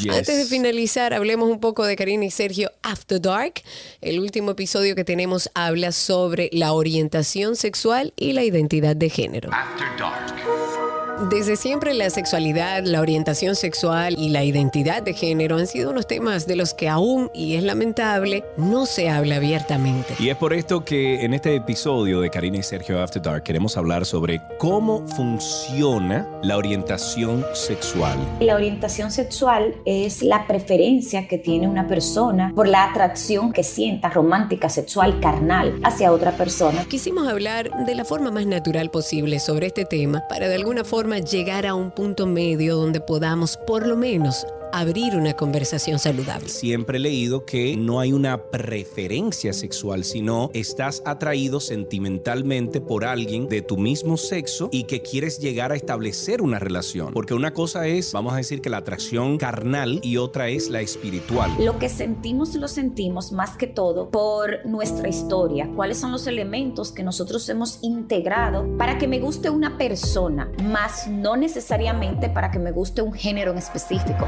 [0.10, 3.62] Antes de finalizar, hablemos un poco de Karina y Sergio After Dark.
[4.02, 9.50] El último episodio que tenemos habla sobre la orientación sexual y la identidad de género.
[9.52, 10.99] After Dark.
[11.28, 16.08] Desde siempre la sexualidad, la orientación sexual y la identidad de género han sido unos
[16.08, 20.16] temas de los que aún, y es lamentable, no se habla abiertamente.
[20.18, 23.76] Y es por esto que en este episodio de Karina y Sergio After Dark queremos
[23.76, 28.18] hablar sobre cómo funciona la orientación sexual.
[28.40, 34.10] La orientación sexual es la preferencia que tiene una persona por la atracción que sienta
[34.10, 36.86] romántica, sexual, carnal hacia otra persona.
[36.86, 41.09] Quisimos hablar de la forma más natural posible sobre este tema para de alguna forma
[41.18, 46.50] llegar a un punto medio donde podamos por lo menos abrir una conversación saludable.
[46.50, 53.48] Siempre he leído que no hay una preferencia sexual, sino estás atraído sentimentalmente por alguien
[53.48, 57.14] de tu mismo sexo y que quieres llegar a establecer una relación.
[57.14, 60.82] Porque una cosa es, vamos a decir que la atracción carnal y otra es la
[60.82, 61.52] espiritual.
[61.60, 65.70] Lo que sentimos lo sentimos más que todo por nuestra historia.
[65.76, 71.08] ¿Cuáles son los elementos que nosotros hemos integrado para que me guste una persona, más
[71.08, 74.28] no necesariamente para que me guste un género en específico?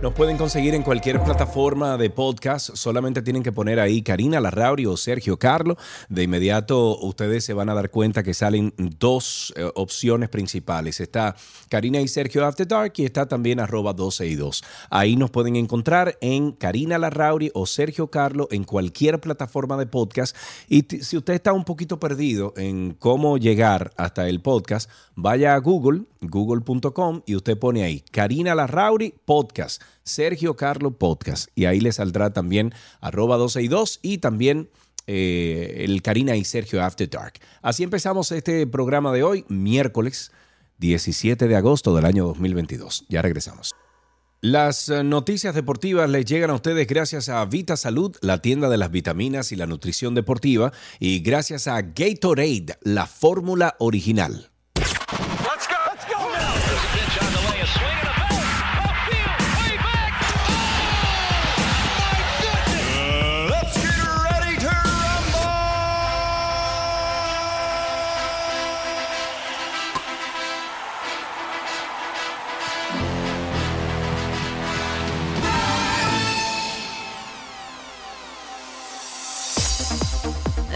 [0.00, 2.70] Nos pueden conseguir en cualquier plataforma de podcast.
[2.76, 5.76] Solamente tienen que poner ahí Karina Larrauri o Sergio Carlo.
[6.08, 11.00] De inmediato ustedes se van a dar cuenta que salen dos eh, opciones principales.
[11.00, 11.34] Está
[11.68, 14.62] Karina y Sergio After Dark y está también arroba 12 y 2.
[14.88, 20.36] Ahí nos pueden encontrar en Karina Larrauri o Sergio Carlo en cualquier plataforma de podcast.
[20.68, 25.58] Y si usted está un poquito perdido en cómo llegar hasta el podcast, vaya a
[25.58, 29.82] Google, google.com y usted pone ahí Karina Larrauri Podcast.
[30.08, 31.48] Sergio Carlo Podcast.
[31.54, 34.68] Y ahí le saldrá también arroba 12 y 2 y también
[35.06, 37.34] eh, el Karina y Sergio After Dark.
[37.62, 40.32] Así empezamos este programa de hoy, miércoles
[40.78, 43.06] 17 de agosto del año 2022.
[43.08, 43.74] Ya regresamos.
[44.40, 48.76] Las eh, noticias deportivas les llegan a ustedes gracias a Vita Salud, la tienda de
[48.76, 54.50] las vitaminas y la nutrición deportiva, y gracias a Gatorade, la fórmula original.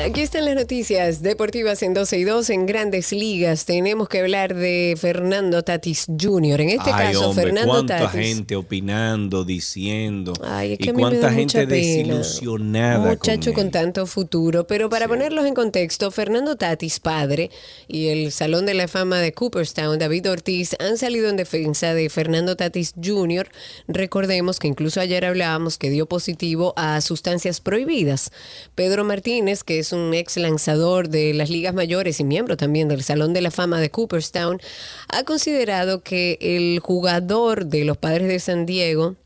[0.04, 3.66] Aquí están las noticias deportivas en 12 y 2 en grandes ligas.
[3.66, 6.60] Tenemos que hablar de Fernando Tatis Jr.
[6.60, 8.20] En este Ay, caso, hombre, Fernando cuánta Tatis.
[8.20, 10.32] gente opinando, diciendo.
[10.42, 13.10] Ay, es que y a mí me cuánta da gente mucha desilusionada.
[13.10, 14.66] Muchacho con tanto futuro.
[14.66, 17.50] Pero para ponerlos en contexto, Fernando Tatis, padre,
[17.86, 22.10] y el Salón de la Fama de Cooperstown, David Ortiz, han salido en defensa de
[22.10, 23.48] Fernando Tatis Jr.
[23.86, 28.32] Recordemos que incluso ayer hablábamos que dio positivo a sustancias prohibidas.
[28.74, 33.02] Pedro Martínez, que es un ex lanzador de las ligas mayores y miembro también del
[33.02, 34.60] Salón de la Fama de Cooperstown,
[35.08, 39.16] ha considerado que el jugador de los Padres de San Diego,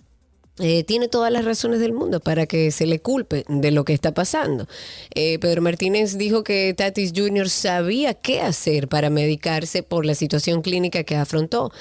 [0.59, 3.92] eh, tiene todas las razones del mundo para que se le culpe de lo que
[3.92, 4.66] está pasando.
[5.14, 7.50] Eh, Pedro Martínez dijo que Tatis Jr.
[7.50, 11.72] sabía qué hacer para medicarse por la situación clínica que afrontó.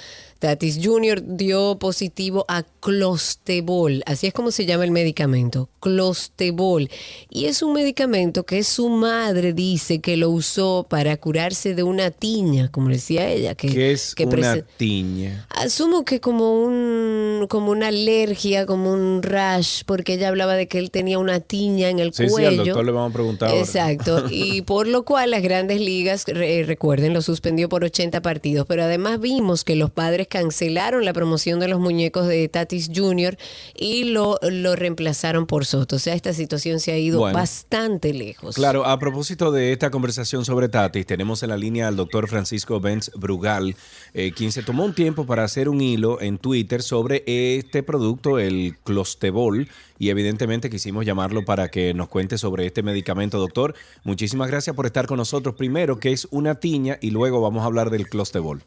[0.46, 1.24] Tatis Jr.
[1.26, 6.88] dio positivo a clostebol, así es como se llama el medicamento, clostebol.
[7.32, 12.12] Y es un medicamento que su madre dice que lo usó para curarse de una
[12.12, 13.56] tiña, como decía ella.
[13.56, 15.48] Que, ¿Qué es que una tiña?
[15.50, 20.78] Asumo que como un como una alergia, como un rash, porque ella hablaba de que
[20.78, 22.50] él tenía una tiña en el Sí, sí, cuello.
[22.50, 23.62] al doctor le vamos a preguntar ahora.
[23.62, 24.26] Exacto.
[24.32, 28.68] Y por lo cual las grandes ligas, re- recuerden, lo suspendió por 80 partidos.
[28.68, 33.38] Pero además vimos que los padres cancelaron la promoción de los muñecos de Tatis Jr.
[33.74, 35.96] y lo, lo reemplazaron por Soto.
[35.96, 37.38] O sea, esta situación se ha ido Bueno.
[37.40, 38.56] bastante lejos.
[38.56, 42.82] Claro, a propósito de esta conversación sobre Tatis, tenemos en la línea al doctor Francisco
[42.82, 43.78] Benz Brugal,
[44.14, 48.38] eh, quien se tomó un tiempo para hacer un hilo en Twitter sobre este producto,
[48.38, 53.40] el Clostebol, y evidentemente quisimos llamarlo para que nos cuente sobre este medicamento.
[53.40, 55.56] Doctor, muchísimas gracias por estar con nosotros.
[55.56, 58.64] Primero, que es una tiña, y luego vamos a hablar del Clostebol.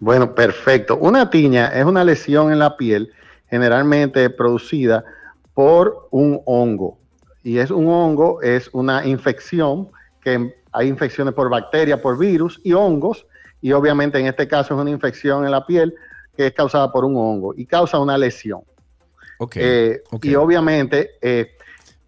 [0.00, 0.96] Bueno, perfecto.
[0.96, 3.12] Una tiña es una lesión en la piel
[3.50, 5.04] generalmente producida
[5.54, 6.98] por un hongo.
[7.42, 9.88] Y es un hongo, es una infección,
[10.20, 13.26] que hay infecciones por bacterias, por virus y hongos.
[13.60, 15.94] Y obviamente en este caso es una infección en la piel
[16.36, 18.60] que es causada por un hongo y causa una lesión.
[19.38, 19.56] Ok.
[19.56, 20.02] Eh.
[20.22, 21.56] Y obviamente eh,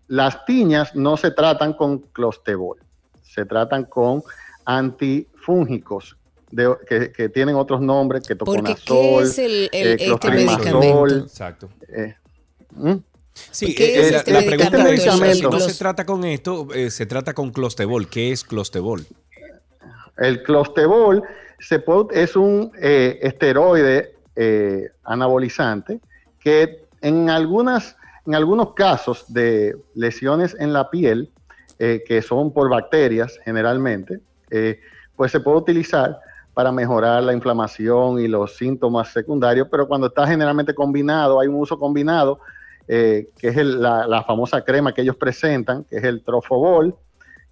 [0.07, 2.79] las tiñas no se tratan con clostebol,
[3.23, 4.23] se tratan con
[4.65, 6.17] antifúngicos
[6.51, 11.17] de- que, que tienen otros nombres, que toconazol, ¿qué es el, el- eh, este medicamento?
[11.17, 11.69] Exacto.
[11.89, 12.15] eh,
[12.73, 12.95] ¿mm?
[13.33, 16.25] Sí, ¿Qué eh, es la, este la pregunta es, El si no se trata con
[16.25, 18.09] esto, eh, se trata con Clostebol.
[18.09, 19.07] ¿Qué es Clostebol?
[20.19, 21.23] El clostebol
[21.59, 26.01] se puede- es un eh, esteroide eh, anabolizante
[26.39, 31.31] que en, algunas, en algunos casos de lesiones en la piel,
[31.79, 34.81] eh, que son por bacterias generalmente, eh,
[35.17, 36.19] pues se puede utilizar
[36.61, 41.55] para mejorar la inflamación y los síntomas secundarios, pero cuando está generalmente combinado, hay un
[41.55, 42.39] uso combinado,
[42.87, 46.95] eh, que es el- la, la famosa crema que ellos presentan, que es el trofobol,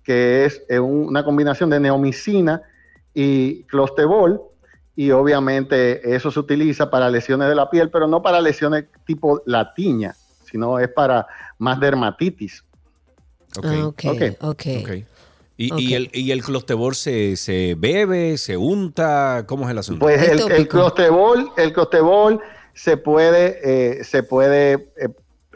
[0.05, 2.61] que es eh, un- una combinación de neomicina
[3.15, 4.43] y clostebol,
[4.95, 9.41] y obviamente eso se utiliza para lesiones de la piel, pero no para lesiones tipo
[9.47, 12.63] la tiña, sino es para más dermatitis.
[13.57, 13.65] Ok.
[13.71, 14.05] Ah, ok,
[14.43, 14.67] Ok.
[14.83, 14.91] ok.
[15.61, 19.45] ¿Y, y el, y el clostebol se, se bebe, se unta?
[19.47, 19.99] ¿Cómo es el asunto?
[20.07, 22.41] Pues Es el, el clostebol, el clostebol
[22.75, 25.09] se puede, eh, se puede, eh,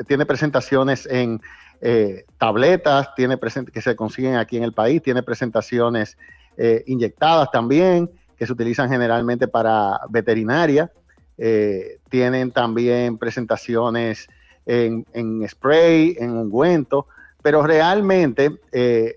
[0.09, 1.41] tiene presentaciones en
[1.81, 6.19] eh, tabletas, tiene present- que se consiguen aquí en el país, tiene presentaciones
[6.57, 10.91] eh, inyectadas también, que se utilizan generalmente para veterinaria.
[11.39, 14.27] Eh, tienen también presentaciones
[14.67, 17.07] en, en spray, en ungüento,
[17.41, 19.15] pero realmente, eh,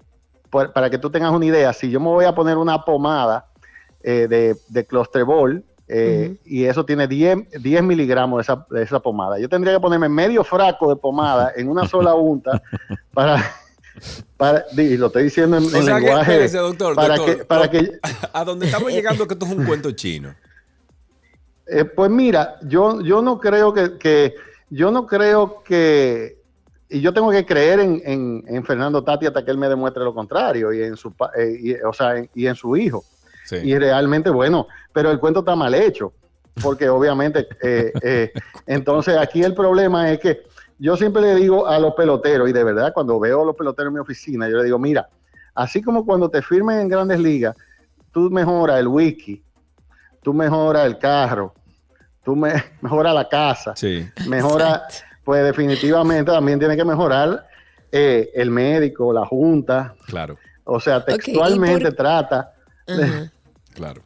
[0.56, 3.48] por- para que tú tengas una idea, si yo me voy a poner una pomada
[4.02, 9.02] eh, de, de clostebol, eh, y eso tiene 10, 10 miligramos de esa, de esa
[9.02, 9.38] pomada.
[9.38, 12.62] Yo tendría que ponerme medio fraco de pomada en una sola unta
[13.14, 13.44] para,
[14.38, 17.44] para y lo estoy diciendo en, O sea que, lenguaje espérese, doctor, para doctor, que,
[17.46, 17.92] para que
[18.32, 20.34] a donde estamos llegando que esto es un cuento chino.
[21.68, 24.36] Eh, pues mira, yo, yo no creo que, que-
[24.70, 26.38] yo no creo que,
[26.98, 30.04] y yo tengo que creer en, en- en Fernando Tati hasta que él me demuestre
[30.04, 33.04] lo contrario, y en su, pa- eh, y, o sea, en- y en su hijo.
[33.46, 33.58] Sí.
[33.58, 36.14] Y realmente, bueno, pero el cuento está mal hecho,
[36.62, 38.32] porque obviamente, eh, eh,
[38.66, 40.44] entonces aquí el problema es que
[40.80, 43.90] yo siempre le digo a los peloteros, y de verdad cuando veo a los peloteros
[43.90, 45.08] en mi oficina, yo le digo, mira,
[45.54, 47.56] así como cuando te firmen en grandes ligas,
[48.12, 49.44] tú mejoras el whisky,
[50.22, 51.54] tú mejoras el carro,
[52.24, 54.08] tú me, mejoras la casa, Sí.
[54.28, 54.88] mejora,
[55.26, 57.48] pues definitivamente también tiene que mejorar
[57.92, 62.54] eh, el médico, la junta, Claro, o sea, ¿y por- textualmente trata,
[63.74, 64.02] claro.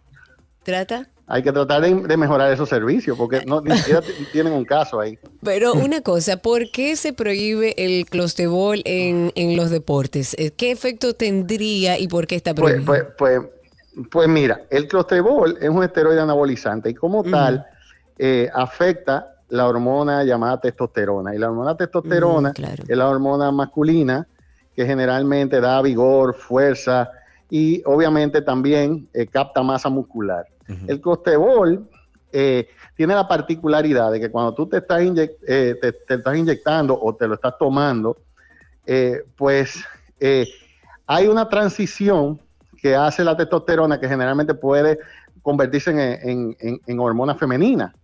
[0.63, 1.07] ¿Trata?
[1.31, 4.01] hay que tratar de, de mejorar esos servicios, porque no, ni siquiera
[4.31, 5.19] tienen un caso ahí.
[5.43, 10.35] Pero una cosa, ¿por qué se prohíbe el clostebol en, en los deportes?
[10.39, 13.13] Eh, ¿Qué efecto tendría y por qué está Pues, prohibido?
[13.17, 17.63] pues, pues, pues mira, el clostebol es un esteroide anabolizante y como tal
[18.17, 21.33] eh, afecta la hormona llamada testosterona.
[21.35, 22.83] Y la hormona testosterona Mm, claro.
[22.87, 24.27] es la hormona masculina
[24.75, 27.09] que generalmente da vigor, fuerza
[27.49, 30.45] y obviamente también eh, capta masa muscular.
[30.87, 31.89] El clostebol
[32.31, 36.37] eh, tiene la particularidad de que cuando tú te estás, inyec- eh, te, te estás
[36.37, 38.15] inyectando o te lo estás tomando,
[38.85, 39.83] eh, pues
[40.19, 40.47] eh,
[41.07, 42.39] hay una transición
[42.79, 44.99] que hace la testosterona que generalmente puede
[45.41, 47.95] convertirse en, en- en- en hormona femenina,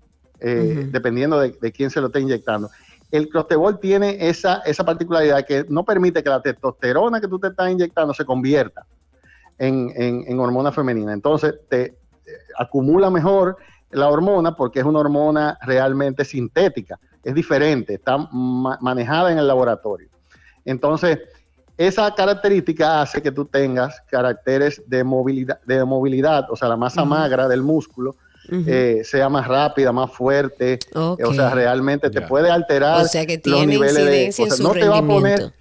[0.47, 2.69] eh, dependiendo de, de quién se lo esté inyectando.
[3.11, 7.47] El clostebol tiene esa, esa particularidad que no permite que la testosterona que tú te
[7.47, 8.85] estás inyectando se convierta
[9.57, 11.13] en, en- en hormona femenina.
[11.13, 11.95] Entonces te eh,
[12.57, 13.57] acumula mejor
[13.91, 19.47] la hormona porque es una hormona realmente sintética, es diferente, está ma- manejada en el
[19.47, 20.09] laboratorio.
[20.65, 21.19] Entonces,
[21.77, 27.03] esa característica hace que tú tengas caracteres de movilidad, de movilidad o sea, la masa
[27.05, 28.15] magra del músculo
[28.51, 31.21] Eh, sea más rápida, más fuerte, Ok.
[31.25, 34.25] o sea, realmente te puede alterar O sea que los niveles de...
[34.25, 35.51] incidencia o sea, en su no te va a poner...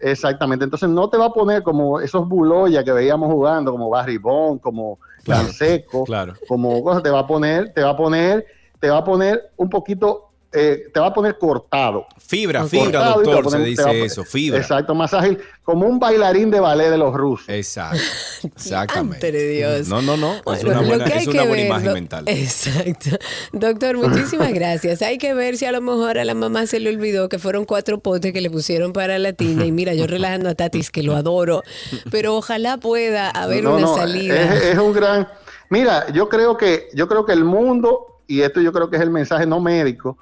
[0.00, 4.18] Exactamente, entonces no te va a poner como esos buloyas que veíamos jugando, como Barry
[4.18, 6.34] Bond, como Claro, Canseco, claro.
[6.46, 8.44] como cosas, te va a poner, te va a poner,
[8.78, 12.06] te va a poner un poquito, eh, te va a poner cortado.
[12.18, 14.58] Fibra, fibra, doctor, se poner- dice poner- eso, fibra.
[14.60, 17.48] Exacto, más ágil, como un bailarín de ballet de los rusos.
[17.48, 17.98] Exacto,
[18.56, 19.30] exactamente.
[19.32, 19.88] De Dios.
[19.88, 22.24] No, no, no, es una buena, es una buena ver, imagen mental.
[22.28, 23.10] Exacto.
[23.52, 25.02] Doctor, muchísimas gracias.
[25.02, 27.64] Hay que ver si a lo mejor a la mamá se le olvidó que fueron
[27.64, 29.64] cuatro potes que le pusieron para la tina.
[29.66, 31.62] Y mira, yo relajando a Tatis, que lo adoro,
[32.10, 34.54] pero ojalá pueda haber No, una no, salida.
[34.54, 35.28] Es, es un gran.
[35.68, 39.02] Mira, yo creo que yo creo que el mundo y esto yo creo que es
[39.02, 40.18] el mensaje no médico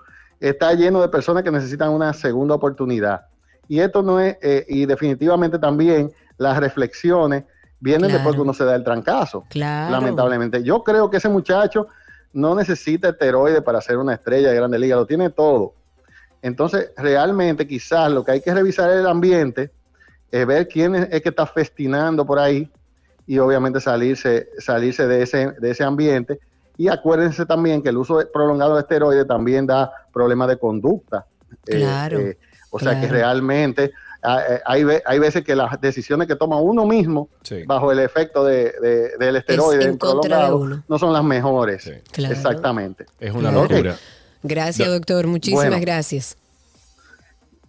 [0.48, 3.26] está lleno de personas que necesitan una segunda oportunidad
[3.68, 7.44] y esto no es eh, y definitivamente también las reflexiones
[7.80, 8.14] vienen Claro.
[8.14, 9.44] después que uno se da el trancazo.
[9.48, 9.92] Claro.
[9.92, 11.86] Lamentablemente, yo creo que ese muchacho
[12.32, 15.74] no necesita esteroides para ser una estrella de Grande Liga, lo tiene todo.
[16.42, 19.70] Entonces, realmente quizás lo que hay que revisar es el ambiente,
[20.30, 22.70] eh, ver quién es, es que está festinando por ahí
[23.26, 26.38] y obviamente salirse, salirse de, ese, de ese ambiente.
[26.76, 31.26] Y acuérdense también que el uso prolongado de esteroides también da problemas de conducta.
[31.66, 32.38] Eh, Claro, eh,
[32.70, 33.92] o sea que realmente
[34.64, 37.62] hay, hay veces que las decisiones que toma uno mismo Sí.
[37.66, 41.84] bajo el efecto de, de- del esteroide prolongado no son las mejores.
[41.84, 41.92] Sí.
[42.10, 42.34] Claro.
[42.34, 43.06] Exactamente.
[43.20, 43.68] Es una Claro.
[43.68, 43.96] locura.
[44.42, 45.26] Gracias, Do- doctor.
[45.26, 45.80] Muchísimas Bueno.
[45.80, 46.36] gracias.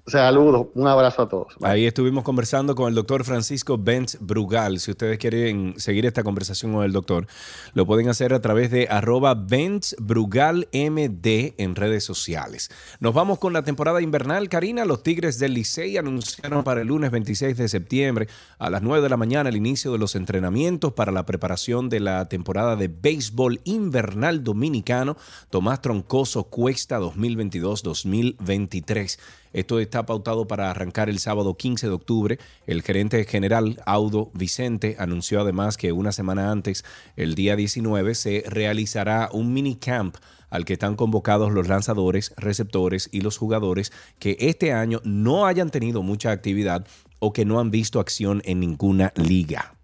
[0.07, 1.55] Saludos, un abrazo a todos.
[1.63, 4.79] Ahí estuvimos conversando con el doctor Francisco Benz Brugal.
[4.79, 7.25] Si ustedes quieren seguir esta conversación con el doctor,
[7.73, 12.69] lo pueden hacer a través de arroba Benz Brugal MD en redes sociales.
[12.99, 14.47] Nos vamos con la temporada invernal.
[14.47, 18.27] Karina, los Tigres del Licey anunciaron para el lunes 26 de septiembre
[18.59, 22.01] a las 9 de la mañana el inicio de los entrenamientos para la preparación de
[22.01, 25.17] la temporada de béisbol invernal dominicano
[25.49, 29.17] Tomás Troncoso Cuesta 2022-2023.
[29.55, 32.39] Esto está pautado para arrancar el sábado 15 de octubre.
[32.67, 36.83] El gerente general Audo Vicente anunció además que una semana antes,
[37.15, 40.17] el día 19, se realizará un mini camp
[40.49, 45.69] al que están convocados los lanzadores, receptores y los jugadores que este año no hayan
[45.69, 46.85] tenido mucha actividad
[47.19, 49.74] o que no han visto acción en ninguna liga.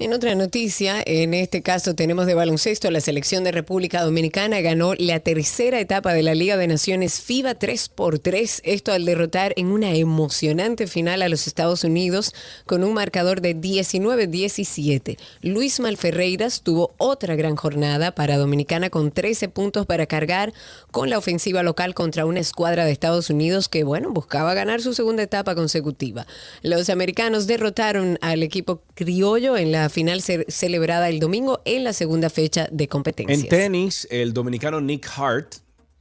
[0.00, 4.94] En otra noticia, en este caso tenemos de baloncesto, la selección de República Dominicana ganó
[4.94, 9.92] la tercera etapa de la Liga de Naciones FIBA 3x3, esto al derrotar en una
[9.92, 12.32] emocionante final a los Estados Unidos
[12.64, 15.18] con un marcador de 19-17.
[15.42, 20.54] Luis Malferreiras tuvo otra gran jornada para Dominicana con 13 puntos para cargar
[20.90, 24.94] con la ofensiva local contra una escuadra de Estados Unidos que, bueno, buscaba ganar su
[24.94, 26.26] segunda etapa consecutiva.
[26.62, 31.92] Los americanos derrotaron al equipo criollo en la final ce- celebrada el domingo en la
[31.92, 33.40] segunda fecha de competencias.
[33.42, 35.54] En tenis, el dominicano Nick Hart,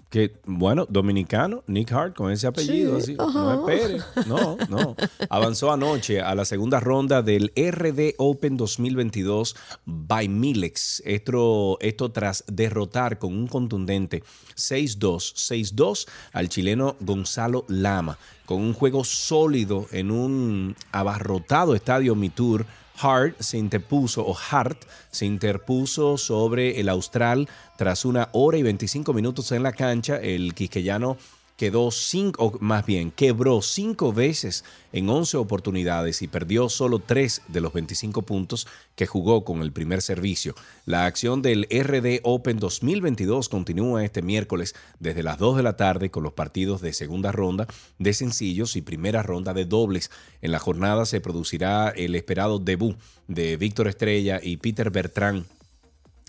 [0.10, 3.60] que, bueno, dominicano, Nick Hart, con ese apellido, Sí, así, no ajá.
[3.72, 4.96] espere, no, no.
[5.30, 11.04] Avanzó anoche a la segunda ronda del RD Open 2022 by Milex.
[11.06, 14.24] Esto, esto tras derrotar con un contundente
[14.56, 15.34] 6-2,
[15.76, 18.18] 6-2 al chileno Gonzalo Lama,
[18.48, 22.66] con un juego sólido en un abarrotado estadio Mitur.
[23.02, 27.48] Hart se interpuso, o Hart se interpuso sobre el Austral
[27.78, 30.18] tras una hora y 25 minutos en la cancha.
[30.18, 31.18] El quisqueyano
[31.60, 37.42] quedó cinco, o más bien, quebró cinco veces en 11 oportunidades y perdió solo tres
[37.50, 40.56] de los 25 puntos que jugó con el primer servicio.
[40.86, 46.10] La acción del RD Open 2022 continúa este miércoles desde las 2 de la tarde
[46.10, 50.12] con los partidos de segunda ronda de sencillos y primera ronda de dobles.
[50.42, 52.98] En la jornada se producirá el esperado debut
[53.28, 55.46] de Víctor Estrella y Peter Bertrand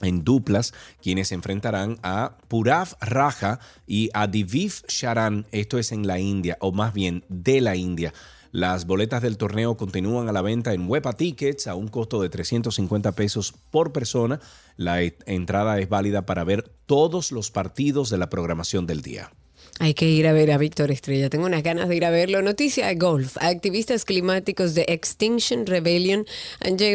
[0.01, 0.73] en duplas,
[1.03, 5.47] quienes se enfrentarán a Purav Raja y a Diviv Sharan.
[5.53, 8.13] Esto es en la India, o más bien de la India.
[8.53, 12.29] Las boletas del torneo continúan a la venta en Wepa Tickets a un costo de
[12.29, 14.41] 350 pesos por persona.
[14.77, 19.31] La e- entrada es válida para ver todos los partidos de la programación del día.
[19.79, 21.31] Hay que ir a ver a Víctor Estrella.
[21.31, 22.43] Tengo unas ganas de ir a verlo.
[22.43, 23.37] Noticia de golf.
[23.41, 26.27] Activistas climáticos de Extinction Rebellion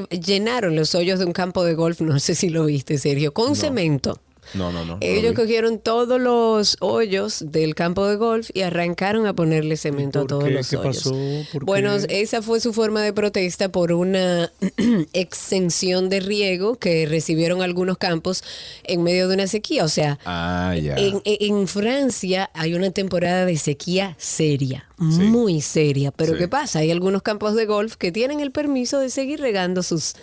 [0.09, 2.01] llenaron los hoyos de un campo de golf.
[2.01, 3.33] No sé si lo viste, Sergio.
[3.33, 4.19] Con cemento.
[4.53, 4.85] No, no, no.
[4.85, 9.75] no lo Ellos cogieron todos los hoyos del campo de golf y arrancaron a ponerle
[9.77, 10.49] cemento a todos qué?
[10.51, 10.97] los ¿Qué hoyos.
[10.97, 11.15] pasó?
[11.51, 12.21] ¿Por bueno, qué?
[12.21, 14.51] esa fue su forma de protesta por una
[15.13, 18.43] exención de riego que recibieron algunos campos
[18.83, 19.83] en medio de una sequía.
[19.83, 20.95] O sea, Ah, ya.
[20.97, 26.11] en, Francia hay una temporada de sequía seria, muy seria.
[26.11, 26.39] Pero Sí.
[26.39, 26.79] ¿qué pasa?
[26.79, 30.13] Hay algunos campos de golf que tienen el permiso de seguir regando sus,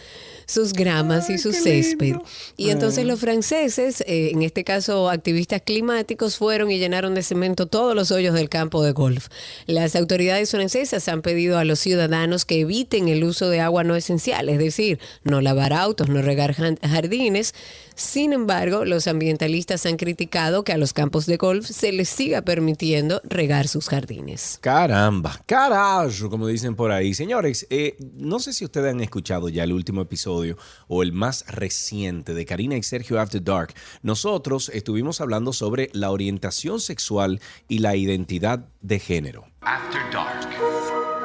[0.47, 2.17] sus gramas y sus césped.
[2.57, 7.67] Y entonces los franceses, eh, en este caso activistas climáticos, fueron y llenaron de cemento
[7.67, 9.29] todos los hoyos del campo de golf.
[9.67, 13.97] Las autoridades francesas han pedido a los ciudadanos que eviten el uso de agua no
[13.97, 17.55] esencial, es decir, no lavar autos, no regar jardines.
[17.95, 22.43] Sin embargo, los ambientalistas han criticado que a los campos de golf se les siga
[22.43, 24.59] permitiendo regar sus jardines.
[24.61, 27.15] Caramba, carajo, como dicen por ahí.
[27.15, 30.57] Señores, eh, no sé si ustedes han escuchado ya el último episodio
[30.89, 33.75] o el más reciente de Karina y Sergio After Dark.
[34.03, 39.47] Nosotros estuvimos hablando sobre la orientación sexual y la identidad de género.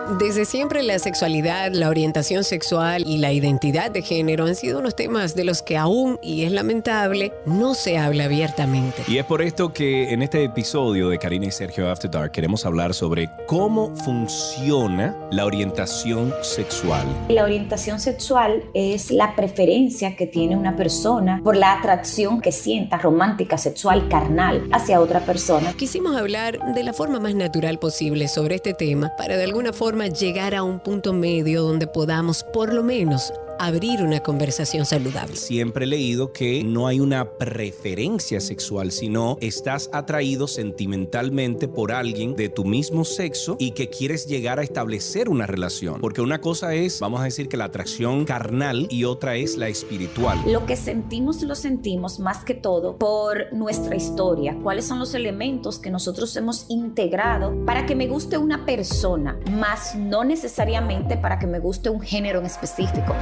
[0.10, 4.96] Desde siempre la sexualidad, la orientación sexual y la identidad de género han sido unos
[4.96, 9.04] temas de los que aún, y es lamentable, no se habla abiertamente.
[9.06, 12.66] Y es por esto que en este episodio de Karina y Sergio After Dark queremos
[12.66, 17.06] hablar sobre cómo funciona la orientación sexual.
[17.28, 22.98] La orientación sexual es la preferencia que tiene una persona por la atracción que sienta
[22.98, 25.74] romántica, sexual, carnal hacia otra persona.
[25.74, 29.97] Quisimos hablar de la forma más natural posible sobre este tema para de alguna forma
[30.06, 35.36] llegar a un punto medio donde podamos por lo menos abrir una conversación saludable.
[35.36, 42.36] Siempre he leído que no hay una preferencia sexual, sino estás atraído sentimentalmente por alguien
[42.36, 46.02] de tu mismo sexo y que quieres llegar a establecer una relación.
[46.02, 49.68] Porque una cosa es, vamos a decir que la atracción carnal y otra es la
[49.68, 50.40] espiritual.
[50.46, 54.58] Lo que sentimos lo sentimos más que todo por nuestra historia.
[54.64, 59.96] ¿Cuáles son los elementos que nosotros hemos integrado para que me guste una persona, más
[59.96, 63.16] no necesariamente para que me guste un género en específico?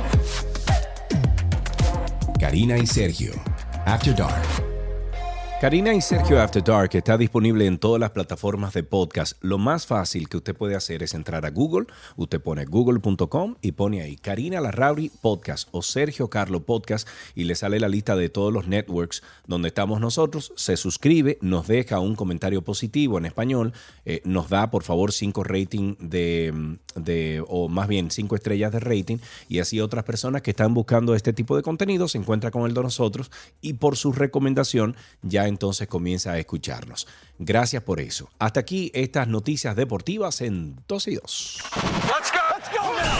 [2.39, 3.33] Karina y Sergio,
[3.85, 4.65] After Dark.
[5.61, 9.41] Karina y Sergio After Dark está disponible en todas las plataformas de podcast.
[9.41, 13.71] Lo más fácil que usted puede hacer es entrar a Google, usted pone google.com y
[13.71, 18.29] pone ahí Karina Larrauri Podcast o Sergio Carlo Podcast y le sale la lista de
[18.29, 20.51] todos los networks donde estamos nosotros.
[20.57, 23.71] Se suscribe, nos deja un comentario positivo en español,
[24.03, 28.79] eh, nos da por favor cinco rating de, de, o más bien cinco estrellas de
[28.79, 29.17] rating
[29.47, 32.73] y así otras personas que están buscando este tipo de contenido se encuentran con el
[32.73, 33.31] de nosotros
[33.61, 37.07] y por su recomendación ya entonces comienza a escucharnos.
[37.37, 38.29] Gracias por eso.
[38.39, 41.59] Hasta aquí estas noticias deportivas en 2 y 2.
[42.81, 43.15] Hola,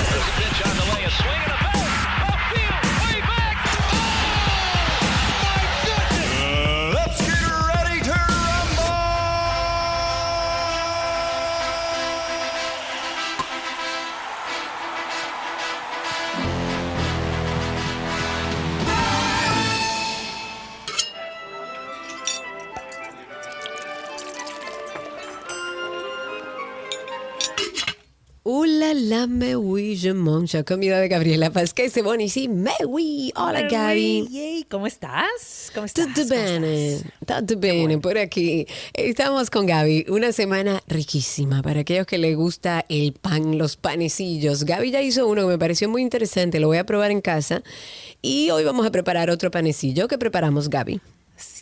[28.96, 30.64] la me oui, je mange.
[30.64, 32.48] Comida de Gabriela Pasquez y Bonisi.
[32.48, 33.32] Me oui.
[33.36, 34.28] Hola, Gaby.
[34.32, 35.72] Yay, ¿Cómo estás?
[35.74, 36.08] ¿Cómo estás?
[36.16, 38.66] ¿Cómo bene, tutto bene por aquí.
[38.94, 40.06] Estamos con Gaby.
[40.10, 44.64] Una semana riquísima para aquellos que les gusta el pan, los panecillos.
[44.64, 46.60] Gaby ya hizo uno que me pareció muy interesante.
[46.60, 47.64] Lo voy a probar en casa.
[48.22, 50.08] Y hoy vamos a preparar otro panecillo.
[50.08, 51.02] ¿Qué preparamos, Gaby?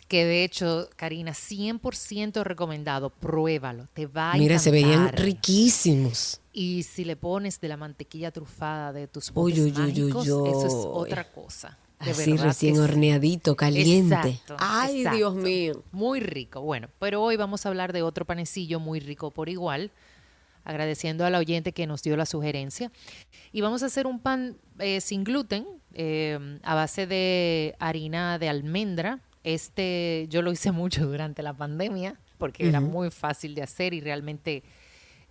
[0.08, 3.10] Que de hecho, Karina, 100% recomendado.
[3.10, 3.88] Pruébalo.
[3.94, 6.40] Te va a Mira, se veían riquísimos.
[6.52, 9.82] Y si le pones de la mantequilla trufada de tus Uy, botes uy, uy, uy,
[10.12, 10.50] mágicos, uy.
[10.50, 11.78] eso es otra cosa.
[12.04, 12.80] De Así verdad recién sí.
[12.80, 14.14] horneadito, caliente.
[14.14, 15.16] Exacto, Ay, exacto.
[15.16, 15.82] Dios mío.
[15.90, 16.60] Muy rico.
[16.60, 19.90] Bueno, pero hoy vamos a hablar de otro panecillo muy rico por igual,
[20.64, 22.92] agradeciendo al oyente que nos dio la sugerencia.
[23.52, 28.48] Y vamos a hacer un pan eh, sin gluten, eh, a base de harina de
[28.48, 29.20] almendra.
[29.44, 34.00] Este yo lo hice mucho durante la pandemia porque era muy fácil de hacer y
[34.00, 34.64] realmente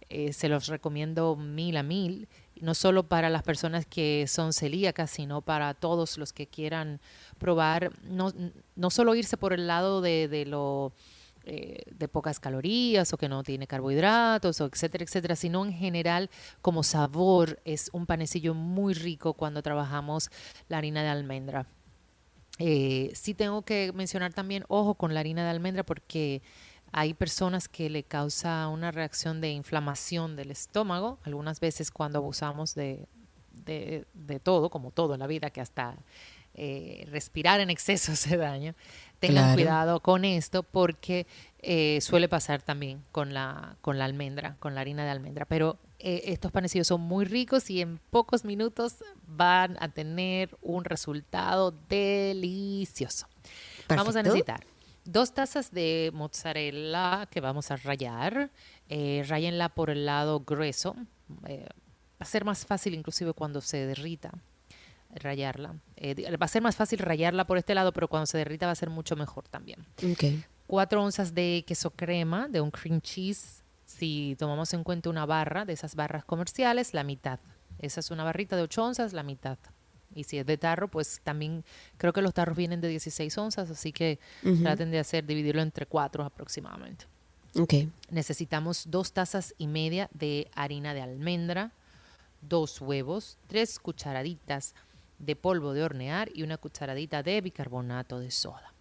[0.09, 2.27] eh, se los recomiendo mil a mil,
[2.61, 7.01] no solo para las personas que son celíacas, sino para todos los que quieran
[7.37, 8.31] probar, no,
[8.75, 10.93] no solo irse por el lado de, de lo
[11.45, 16.29] eh, de pocas calorías o que no tiene carbohidratos o etcétera, etcétera, sino en general
[16.61, 20.29] como sabor es un panecillo muy rico cuando trabajamos
[20.69, 21.67] la harina de almendra.
[22.59, 26.41] Eh, sí tengo que mencionar también, ojo con la harina de almendra porque
[26.91, 32.75] hay personas que le causa una reacción de inflamación del estómago, algunas veces cuando abusamos
[32.75, 33.07] de,
[33.51, 35.95] de, de todo, como todo en la vida, que hasta
[36.53, 38.75] eh, respirar en exceso hace daño.
[39.19, 39.55] Tengan Claro.
[39.55, 41.25] cuidado con esto porque
[41.59, 45.45] eh, suele pasar también con la, con la almendra, con la harina de almendra.
[45.45, 50.83] Pero eh, estos panecillos son muy ricos y en pocos minutos van a tener un
[50.83, 53.27] resultado delicioso.
[53.87, 54.63] Vamos a necesitar
[55.05, 58.51] dos tazas de mozzarella que vamos a rallar.
[58.89, 60.95] Eh, rayenla por el lado grueso.
[61.47, 64.31] Eh, va a ser más fácil inclusive cuando se derrita
[65.15, 65.75] rayarla.
[65.95, 68.71] Eh, va a ser más fácil rayarla por este lado, pero cuando se derrita va
[68.71, 69.85] a ser mucho mejor también.
[69.97, 70.45] Ok.
[70.65, 73.62] Cuatro onzas de queso crema, de un cream cheese.
[73.97, 77.39] Si tomamos en cuenta una barra de esas barras comerciales, la mitad.
[77.79, 79.57] Esa es una barrita de 8 onzas, la mitad.
[80.15, 81.63] Y si es de tarro, pues también
[81.97, 84.19] creo que los tarros vienen de 16 onzas, así que
[84.61, 87.05] traten de hacer, dividirlo entre cuatro aproximadamente.
[87.59, 87.73] Ok.
[88.09, 91.71] Necesitamos dos tazas y media de harina de almendra,
[92.41, 94.75] dos huevos, tres cucharaditas
[95.19, 98.72] de polvo de hornear y una cucharadita de bicarbonato de soda.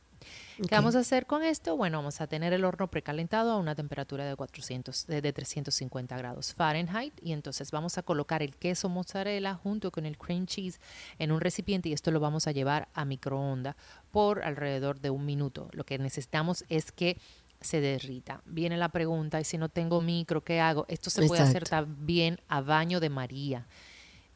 [0.56, 1.76] ¿Qué vamos a hacer con esto?
[1.76, 6.16] Bueno, vamos a tener el horno precalentado a una temperatura de 400, de, de 350
[6.16, 10.80] grados Fahrenheit y entonces vamos a colocar el queso mozzarella junto con el cream cheese
[11.18, 13.76] en un recipiente y esto lo vamos a llevar a microondas
[14.10, 15.68] por alrededor de un minuto.
[15.72, 17.18] Lo que necesitamos es que
[17.60, 18.42] se derrita.
[18.44, 20.84] Viene la pregunta, ¿y si no tengo micro, qué hago?
[20.88, 23.66] Esto se puede hacer también a baño de María.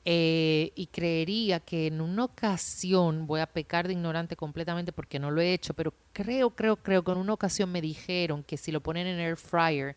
[0.08, 5.32] Eh, y creería que en una ocasión, voy a pecar de ignorante completamente porque no
[5.32, 8.70] lo he hecho, pero creo, creo, creo que en una ocasión me dijeron que si
[8.70, 9.96] lo ponen en air fryer,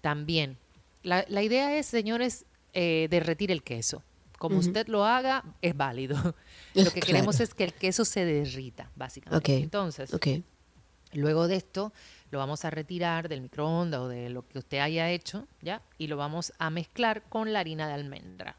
[0.00, 0.58] también.
[1.04, 4.02] La, la idea es, señores, eh, derretir el queso.
[4.38, 6.16] Como usted lo haga, es válido.
[6.74, 9.56] Lo que queremos es que el queso se derrita, básicamente.
[9.56, 10.10] Entonces,
[11.12, 11.92] luego de esto,
[12.32, 15.80] lo vamos a retirar del microondas o de lo que usted haya hecho, ¿ya?
[15.96, 18.56] Y lo vamos a mezclar con la harina de almendra.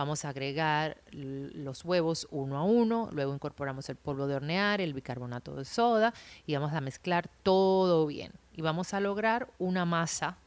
[0.00, 4.94] Vamos a agregar los huevos uno a uno, luego incorporamos el polvo de hornear, el
[4.94, 6.14] bicarbonato de soda
[6.46, 8.32] y vamos a mezclar todo bien.
[8.54, 10.38] Y vamos a lograr una masa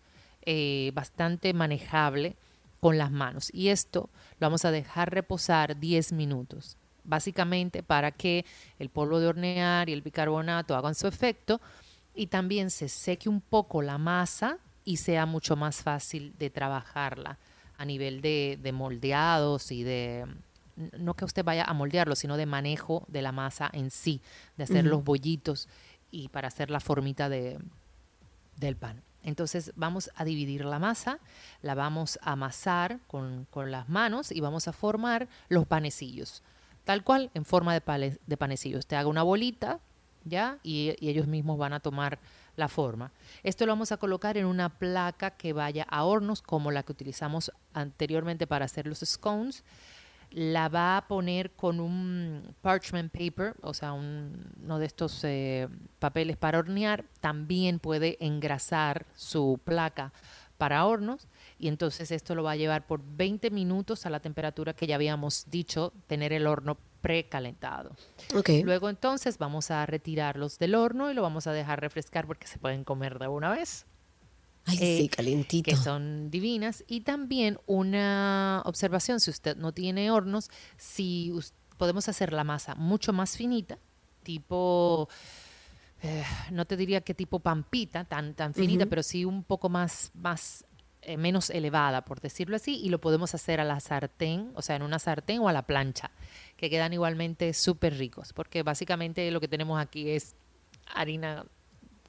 [0.41, 2.35] eh, bastante manejable
[2.79, 3.53] con las manos.
[3.53, 8.45] Y esto lo vamos a dejar reposar 10 minutos, básicamente para que
[8.79, 11.61] el polvo de hornear y el bicarbonato hagan su efecto
[12.15, 17.37] y también se seque un poco la masa y sea mucho más fácil de trabajarla
[17.78, 20.26] a nivel de, moldeados y de,
[20.97, 24.21] no que usted vaya a moldearlo, sino de manejo de la masa en sí,
[24.57, 25.67] de hacer los bollitos
[26.11, 27.59] y para hacer la formita de,
[28.57, 29.01] del pan.
[29.24, 31.19] Entonces vamos a dividir la masa,
[31.61, 36.43] la vamos a amasar con, las manos y vamos a formar los panecillos,
[36.84, 38.80] tal cual en forma de, de panecillos.
[38.80, 39.80] Usted haga una bolita,
[40.26, 40.59] ¿ya?
[40.61, 42.19] y ellos mismos van a tomar
[42.55, 43.11] la forma.
[43.43, 46.91] Esto lo vamos a colocar en una placa que vaya a hornos como la que
[46.91, 49.63] utilizamos anteriormente para hacer los scones.
[50.31, 55.67] La va a poner con un parchment paper, o sea, uno de estos eh,
[55.99, 57.05] papeles para hornear.
[57.19, 60.11] También puede engrasar su placa
[60.57, 61.27] para hornos
[61.59, 64.95] y entonces esto lo va a llevar por 20 minutos a la temperatura que ya
[64.95, 67.95] habíamos dicho tener el horno precalentado.
[68.33, 68.63] Okay.
[68.63, 72.57] Luego entonces vamos a retirarlos del horno y lo vamos a dejar refrescar porque se
[72.59, 73.85] pueden comer de una vez.
[74.65, 75.69] Ay, sí, eh, calentito.
[75.69, 76.85] Que son divinas.
[76.87, 81.33] Y también una observación, si usted no tiene hornos, si
[81.77, 83.77] podemos hacer la masa mucho más finita,
[84.23, 85.09] tipo,
[86.01, 90.09] eh, no te diría que tipo pampita, tan, tan finita, pero sí un poco más,
[90.13, 90.63] más
[91.01, 94.77] eh, menos elevada, por decirlo así, y lo podemos hacer a la sartén, o sea,
[94.77, 96.11] en una sartén o a la plancha
[96.64, 100.34] que quedan igualmente súper ricos, porque básicamente lo que tenemos aquí es
[100.86, 101.45] harina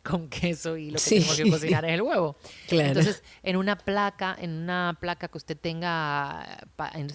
[0.04, 2.36] con queso y lo que tenemos que cocinar es el huevo.
[2.68, 6.68] Entonces, en una placa, en una placa que usted tenga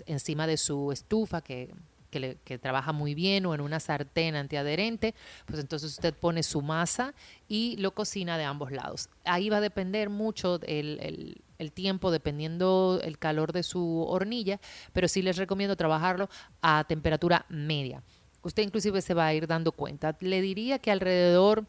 [0.05, 1.73] encima de su estufa, que,
[2.09, 5.15] que, trabaja muy bien, o en una sartén antiadherente,
[5.45, 7.13] pues entonces usted pone su masa
[7.47, 9.07] y lo cocina de ambos lados.
[9.23, 14.59] Ahí va a depender mucho el el tiempo dependiendo el calor de su hornilla,
[14.93, 16.29] pero sí les recomiendo trabajarlo
[16.61, 18.01] a temperatura media.
[18.41, 20.15] Usted inclusive se va a ir dando cuenta.
[20.21, 21.65] Le diría que alrededor,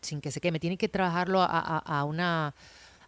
[0.00, 2.54] sin que se queme, tiene que trabajarlo a, una,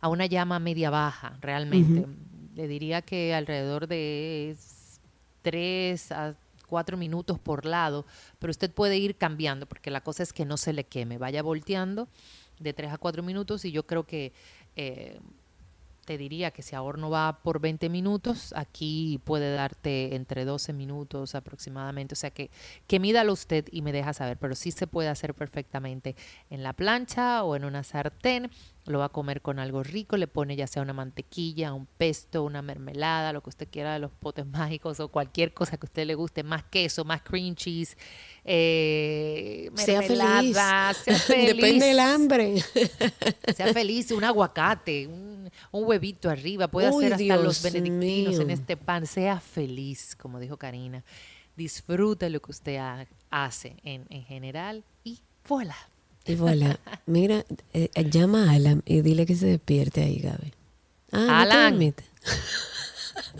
[0.01, 2.07] a una llama media baja, realmente.
[2.55, 4.57] Le diría que alrededor de
[5.43, 6.35] 3 a
[6.69, 8.05] 4 minutos por lado,
[8.39, 11.19] pero usted puede ir cambiando, porque la cosa es que no se le queme.
[11.19, 12.09] Vaya volteando
[12.59, 14.33] de 3 a 4 minutos y yo creo que...
[14.77, 15.19] Eh,
[16.05, 20.73] te diría que si a horno va por 20 minutos, aquí puede darte entre 12
[20.73, 22.15] minutos aproximadamente.
[22.15, 22.51] O sea que,
[22.87, 26.17] que mídalo usted y me deja saber, pero sí se puede hacer perfectamente
[26.51, 28.51] en la plancha o en una sartén
[28.87, 32.43] lo va a comer con algo rico, le pone ya sea una mantequilla, un pesto,
[32.43, 35.89] una mermelada, lo que usted quiera de los potes mágicos o cualquier cosa que a
[35.89, 37.97] usted le guste, más queso, más cream cheese,
[38.45, 41.47] eh, mermelada, sea feliz.
[41.55, 42.61] Depende del hambre.
[43.57, 49.07] sea feliz, un aguacate, un, huevito arriba, puede hacer hasta los benedictinos en este pan,
[49.07, 51.05] sea feliz, como dijo Karina.
[51.57, 55.77] Disfrute lo que usted hace en, en general y voilà.
[56.27, 57.45] Y voilà, mira,
[57.75, 60.53] eh, llama a Alan y dile que se despierte ahí, Gaby.
[61.13, 61.95] Ah, Alan.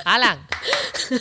[0.05, 0.39] Alan,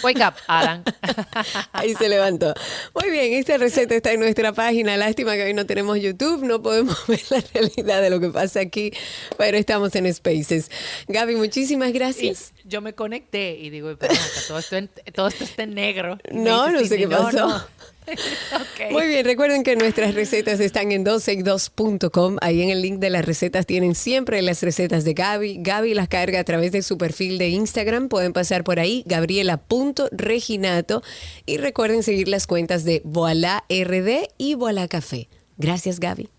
[0.03, 0.83] wake up, Alan.
[1.73, 2.53] Ahí se levantó.
[2.99, 4.97] Muy bien, esta receta está en nuestra página.
[4.97, 8.59] Lástima que hoy no tenemos YouTube, no podemos ver la realidad de lo que pasa
[8.59, 8.91] aquí,
[9.37, 10.69] pero estamos en Spaces.
[11.07, 12.52] Gaby, muchísimas gracias.
[12.65, 14.75] Yo me conecté y digo, todo, esto,
[15.13, 16.17] todo esto está en negro.
[16.31, 17.65] No, no sé qué pasó.
[18.91, 22.37] Muy bien, recuerden que nuestras recetas están en 12y2.com.
[22.41, 25.59] Ahí en el link de las recetas tienen siempre las recetas de Gaby.
[25.61, 28.09] Gaby las carga a través de su perfil de Instagram.
[28.09, 31.03] Pueden pasar por ahí, gabriela.reginato.
[31.45, 35.29] Y recuerden seguir las cuentas de Voilà RD y Voilà Café.
[35.57, 36.32] Gracias, Gaby.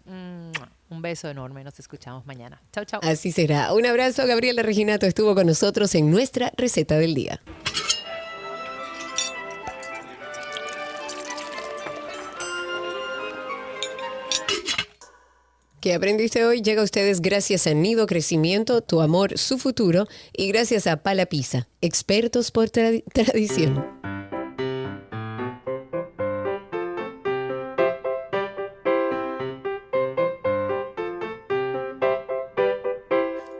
[0.90, 1.64] Un beso enorme.
[1.64, 2.62] Nos escuchamos mañana.
[2.72, 3.00] Chao, chao.
[3.02, 3.72] Así será.
[3.72, 4.26] Un abrazo.
[4.26, 7.40] Gabriela Reginato estuvo con nosotros en nuestra receta del día.
[15.84, 20.48] que aprendiste hoy llega a ustedes gracias a Nido Crecimiento, Tu Amor, Su Futuro y
[20.48, 22.70] gracias a Palapisa, expertos por
[23.12, 23.93] tradición.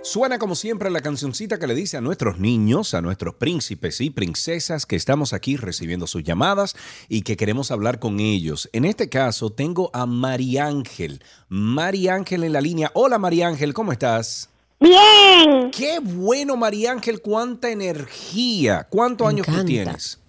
[0.04, 4.10] Suena como siempre la cancioncita que le dice a nuestros niños, a nuestros príncipes y
[4.10, 6.76] princesas que estamos aquí recibiendo sus llamadas
[7.08, 8.68] y que queremos hablar con ellos.
[8.74, 11.22] En este caso tengo a María Ángel.
[11.48, 12.90] María Ángel en la línea.
[12.92, 14.50] Hola María Ángel, ¿cómo estás?
[14.78, 18.86] Bien, Qué bueno María Ángel, cuánta energía.
[18.90, 20.20] ¿Cuántos Me años tú tienes?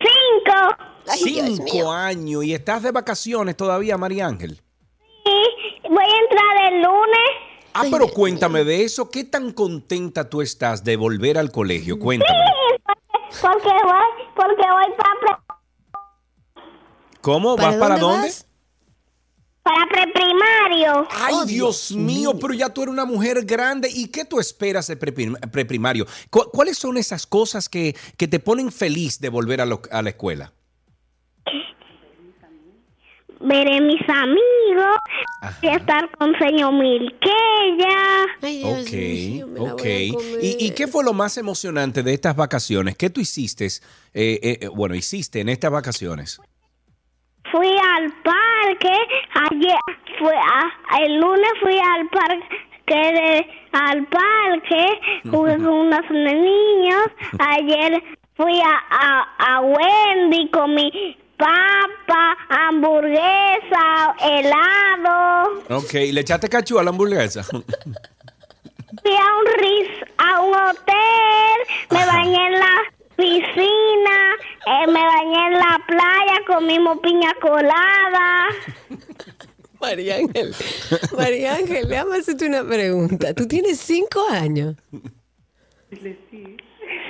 [0.00, 0.76] cinco.
[1.06, 4.60] Ay, Cinco años y estás de vacaciones todavía, María Ángel.
[5.24, 7.47] Y voy a entrar el lunes.
[7.74, 11.98] Ah, pero cuéntame de eso, ¿qué tan contenta tú estás de volver al colegio?
[11.98, 12.38] Cuéntame.
[13.42, 15.44] Porque voy, porque voy para,
[17.20, 17.56] ¿Cómo?
[17.56, 18.28] ¿Vas para dónde?
[18.28, 18.46] vas?
[19.62, 21.06] para preprimario.
[21.10, 22.38] Ay, Oh, Dios, Dios mío, mío.
[22.40, 23.90] pero ya tú eres una mujer grande.
[23.92, 26.06] ¿Y qué tú esperas de preprim- preprimario?
[26.30, 30.00] ¿Cu- ¿Cuáles son esas cosas que, que te ponen feliz de volver a, lo- a
[30.00, 30.52] la escuela?
[33.40, 34.96] Veré mis amigos.
[35.42, 35.56] Ajá.
[35.62, 38.26] Voy a estar con señor Milqueya.
[38.42, 39.84] Ay, Dios Ok, mío, me.
[40.42, 42.96] ¿Y, y qué fue lo más emocionante de estas vacaciones?
[42.96, 43.66] ¿Qué tú hiciste?
[44.14, 46.40] eh, eh, bueno, hiciste en estas vacaciones.
[47.52, 48.94] Fui al parque.
[49.50, 49.76] Ayer,
[50.18, 52.56] fue a- el lunes fui al parque.
[52.88, 54.86] De, al parque,
[55.30, 57.04] jugué con unos niños.
[57.38, 58.02] Ayer
[58.34, 60.90] fui a, a, a Wendy con mi
[61.38, 65.62] papa, hamburguesa, helado.
[65.70, 67.42] Ok, ¿y le echaste cachú a la hamburguesa?
[67.44, 67.62] Fui
[69.14, 71.58] a un ris, a un hotel,
[71.90, 72.74] me bañé en la
[73.16, 74.34] piscina,
[74.66, 78.48] eh, me bañé en la playa, comimos piña colada.
[79.80, 80.54] María Ángel,
[81.16, 83.32] María Ángel, déjame hacerte una pregunta.
[83.32, 84.74] ¿Tú tienes cinco años?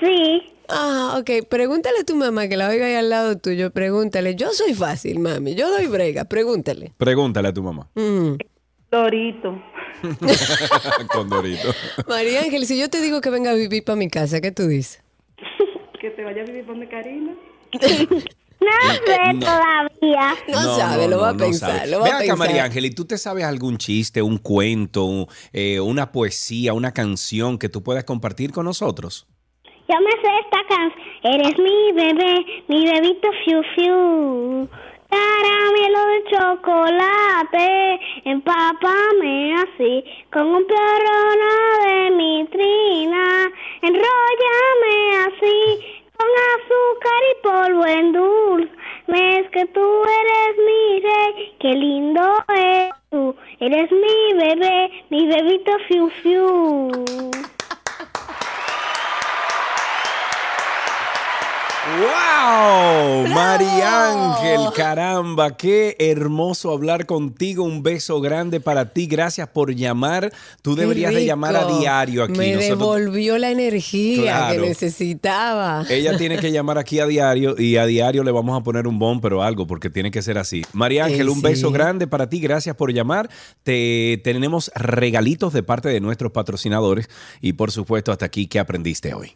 [0.01, 1.49] Sí, Ah, ok.
[1.49, 3.71] Pregúntale a tu mamá que la oiga ahí al lado tuyo.
[3.71, 4.35] Pregúntale.
[4.35, 5.55] Yo soy fácil, mami.
[5.55, 6.25] Yo doy brega.
[6.27, 6.93] Pregúntale.
[6.99, 7.89] Pregúntale a tu mamá.
[7.95, 8.35] Mm.
[8.91, 9.63] Dorito.
[11.13, 11.69] Con Dorito.
[12.09, 14.67] María Ángel, si yo te digo que venga a vivir para mi casa, ¿qué tú
[14.67, 15.03] dices?
[16.01, 17.35] Que te vaya a vivir donde Karina.
[17.73, 19.41] no sé no.
[19.41, 20.35] todavía.
[20.49, 21.89] No, sabe, lo va a no pensar.
[21.89, 22.39] Lo va Ve a acá, pensar.
[22.39, 26.93] María Ángel, ¿y tú te sabes algún chiste, un cuento, un- eh, una poesía, una
[26.93, 29.27] canción que tú puedas compartir con nosotros?
[29.89, 31.03] Yo me sé esta canción.
[31.23, 34.69] Eres mi bebé, mi bebito fiu fiu.
[35.09, 41.53] Caramelo de chocolate, empápame así con un piorrono
[41.87, 43.51] de mi trina.
[43.81, 44.95] Enróllame
[45.27, 45.59] así
[46.19, 48.73] con azúcar y polvo en dulce.
[49.07, 53.35] Es que tú eres mi rey, qué lindo es tú.
[53.59, 56.91] Eres mi bebé, mi bebito fiu fiu.
[61.97, 63.27] ¡Wow!
[63.29, 67.65] María Ángel, caramba, qué hermoso hablar contigo.
[67.65, 69.07] Un beso grande para ti.
[69.07, 70.33] Gracias por llamar.
[70.63, 72.39] Tú Qué deberías de llamar a diario aquí.
[72.39, 74.63] Me Nosotros- devolvió la energía Claro.
[74.63, 75.85] que necesitaba.
[75.89, 78.99] Ella tiene que llamar aquí a diario y a diario le vamos a poner un
[78.99, 80.63] bumper o algo porque tiene que ser así.
[80.73, 81.43] María Eh, Ángel, un sí.
[81.43, 82.41] beso grande para ti.
[82.41, 83.31] Gracias por llamar.
[83.63, 87.09] Te tenemos regalitos de parte de nuestros patrocinadores
[87.41, 89.33] y por supuesto hasta aquí qué aprendiste hoy.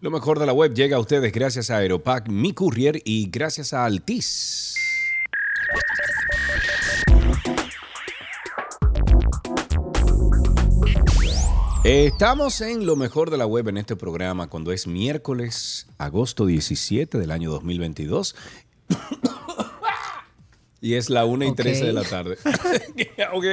[0.00, 3.72] Lo mejor de la web llega a ustedes gracias a Aeropack, Mi Courier y gracias
[3.72, 4.76] a Altis.
[11.82, 17.18] Estamos en lo mejor de la web en este programa cuando es miércoles, agosto 17
[17.18, 18.36] del año 2022.
[20.80, 21.56] Y es la 1 y Ok.
[21.56, 22.36] 13 de la tarde.
[23.34, 23.44] Ok.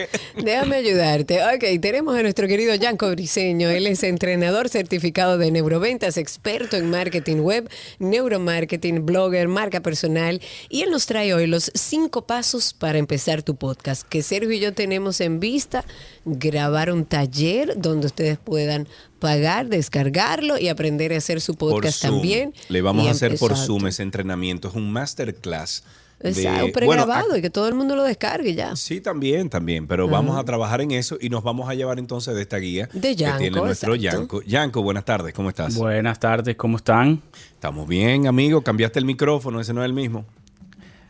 [0.44, 1.40] Déjame ayudarte.
[1.44, 3.70] Ok, tenemos a nuestro querido Yanko Briseño.
[3.70, 7.70] Él es entrenador certificado de neuroventas, experto en marketing web,
[8.00, 10.40] neuromarketing, blogger, marca personal.
[10.70, 14.04] Y él nos trae hoy los cinco pasos para empezar tu podcast.
[14.08, 15.84] Que Sergio y yo tenemos en vista
[16.26, 18.88] grabar un taller donde ustedes puedan
[19.20, 22.54] pagar, descargarlo y aprender a hacer su podcast también.
[22.70, 23.56] Le vamos Y a hacer por.
[23.58, 24.68] Zoom ese entrenamiento.
[24.68, 25.84] Es un masterclass.
[26.26, 28.76] De- Exacto, bueno, pregrabado y que todo el mundo lo descargue ya.
[28.76, 32.36] Sí, también, también, pero vamos a trabajar en eso y nos vamos a llevar entonces
[32.36, 33.96] de esta guía De que Yanko, tiene nuestro.
[33.96, 34.42] Yanko.
[34.44, 35.76] Yanko, buenas tardes, ¿cómo estás?
[35.76, 37.22] Buenas tardes, ¿cómo están?
[37.54, 40.26] Estamos bien, amigo, cambiaste el micrófono, ese no es el mismo.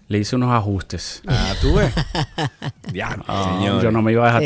[0.08, 1.24] Le hice unos ajustes.
[1.26, 1.92] Ah, tú ves.
[2.94, 3.82] ya, señor.
[3.82, 4.44] yo no me iba a dejar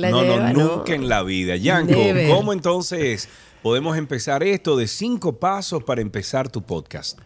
[0.00, 1.56] la no, lleva, no, nunca en la vida.
[1.56, 2.00] Yanko.
[2.30, 3.28] ¿cómo entonces
[3.62, 7.18] podemos empezar esto de cinco pasos para empezar tu podcast?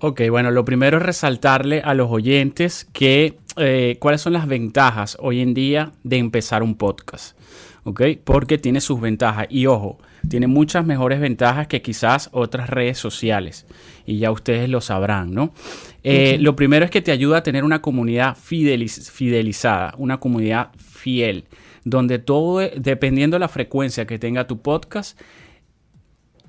[0.00, 5.16] Ok, bueno, lo primero es resaltarle a los oyentes que eh, cuáles son las ventajas
[5.20, 7.38] hoy en día de empezar un podcast.
[7.84, 8.02] ¿Ok?
[8.24, 9.46] Porque tiene sus ventajas.
[9.48, 13.64] Y ojo, tiene muchas mejores ventajas que quizás otras redes sociales.
[14.04, 15.54] Y ya ustedes lo sabrán, ¿no?
[16.02, 20.70] Eh, Lo primero es que te ayuda a tener una comunidad fideliz- fidelizada, una comunidad
[20.76, 21.44] fiel,
[21.84, 25.18] donde todo, dependiendo de la frecuencia que tenga tu podcast,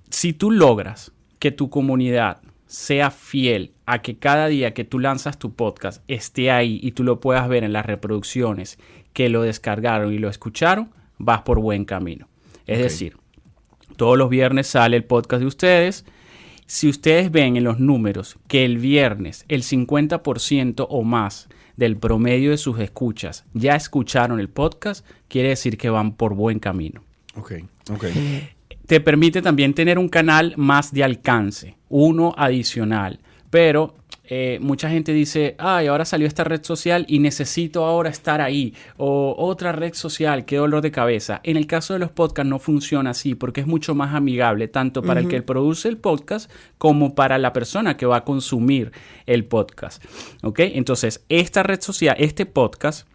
[0.09, 5.39] si tú logras que tu comunidad sea fiel a que cada día que tú lanzas
[5.39, 8.77] tu podcast esté ahí y tú lo puedas ver en las reproducciones
[9.13, 12.27] que lo descargaron y lo escucharon, vas por buen camino.
[12.67, 13.17] Es decir,
[13.95, 16.05] todos los viernes sale el podcast de ustedes.
[16.65, 21.47] Si ustedes ven en los números que el viernes el 50% o más
[21.77, 26.59] del promedio de sus escuchas ya escucharon el podcast, quiere decir que van por buen
[26.59, 27.01] camino
[27.37, 27.53] Ok,
[27.91, 28.05] ok.
[28.87, 33.19] te permite también tener un canal más de alcance, uno adicional.
[33.49, 38.39] Pero eh, mucha gente dice, ay, ahora salió esta red social y necesito ahora estar
[38.41, 38.73] ahí.
[38.95, 41.41] O otra red social, qué dolor de cabeza.
[41.43, 45.01] En el caso de los podcasts no funciona así porque es mucho más amigable, tanto
[45.01, 48.91] para el que produce el podcast como para la persona que va a consumir
[49.25, 50.03] el podcast.
[50.43, 50.59] ¿Ok?
[50.59, 53.07] Entonces, esta red social, este podcast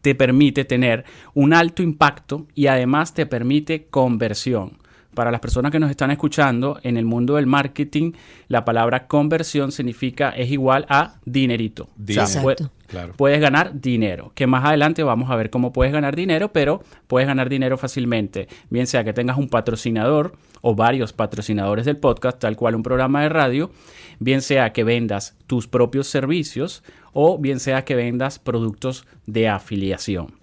[0.00, 4.83] te permite tener un alto impacto y además te permite conversión.
[5.14, 8.12] Para las personas que nos están escuchando, en el mundo del marketing,
[8.48, 11.88] la palabra conversión significa es igual a dinerito.
[11.96, 12.70] Dinero.
[12.86, 13.14] Claro.
[13.16, 14.32] puedes ganar dinero.
[14.34, 18.46] Que más adelante vamos a ver cómo puedes ganar dinero, pero puedes ganar dinero fácilmente.
[18.70, 23.22] Bien sea que tengas un patrocinador o varios patrocinadores del podcast, tal cual un programa
[23.22, 23.70] de radio,
[24.18, 30.34] bien sea que vendas tus propios servicios o bien sea que vendas productos de afiliación.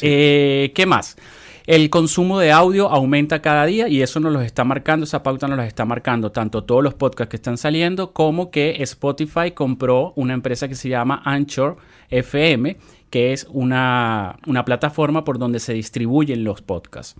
[0.00, 1.16] Eh, ¿Qué más?
[1.66, 5.48] El consumo de audio aumenta cada día y eso nos lo está marcando, esa pauta
[5.48, 10.12] nos lo está marcando tanto todos los podcasts que están saliendo como que Spotify compró
[10.14, 11.78] una empresa que se llama Anchor
[12.10, 12.76] FM,
[13.08, 17.16] que es una, una plataforma por donde se distribuyen los podcasts.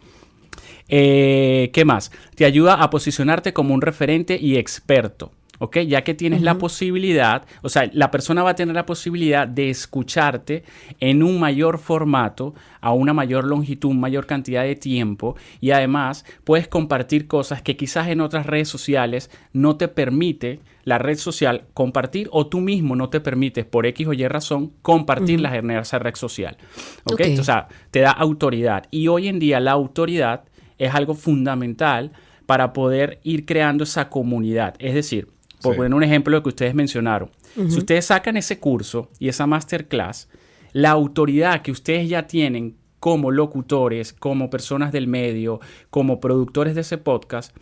[0.88, 2.12] Eh, ¿Qué más?
[2.34, 5.32] Te ayuda a posicionarte como un referente y experto.
[5.58, 5.78] ¿Ok?
[5.80, 9.70] Ya que tienes la posibilidad, o sea, la persona va a tener la posibilidad de
[9.70, 10.64] escucharte
[11.00, 16.68] en un mayor formato, a una mayor longitud, mayor cantidad de tiempo y además puedes
[16.68, 22.28] compartir cosas que quizás en otras redes sociales no te permite la red social compartir
[22.30, 26.14] o tú mismo no te permites por X o Y razón compartirlas en esa red
[26.14, 26.56] social.
[27.04, 27.20] ¿Ok?
[27.20, 27.38] Ok.
[27.40, 30.44] O sea, te da autoridad y hoy en día la autoridad
[30.78, 32.12] es algo fundamental
[32.46, 34.74] para poder ir creando esa comunidad.
[34.78, 35.28] Es decir,
[35.64, 35.78] por Sí.
[35.78, 39.46] poner un ejemplo de lo que ustedes mencionaron, si ustedes sacan ese curso y esa
[39.48, 40.28] masterclass,
[40.72, 45.60] la autoridad que ustedes ya tienen como locutores, como personas del medio,
[45.90, 47.54] como productores de ese podcast,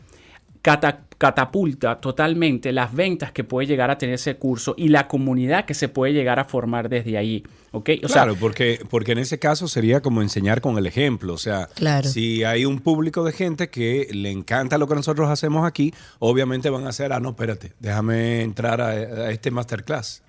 [0.62, 5.64] cata- catapulta totalmente las ventas que puede llegar a tener ese curso y la comunidad
[5.66, 7.44] que se puede llegar a formar desde ahí.
[7.72, 7.90] ¿ok?
[8.04, 11.34] O sea, claro, porque, porque en ese caso sería como enseñar con el ejemplo.
[11.34, 12.08] O sea, Claro.
[12.08, 16.70] si hay un público de gente que le encanta lo que nosotros hacemos aquí, obviamente
[16.70, 20.22] van a hacer, ah, no, espérate, déjame entrar a, a este masterclass.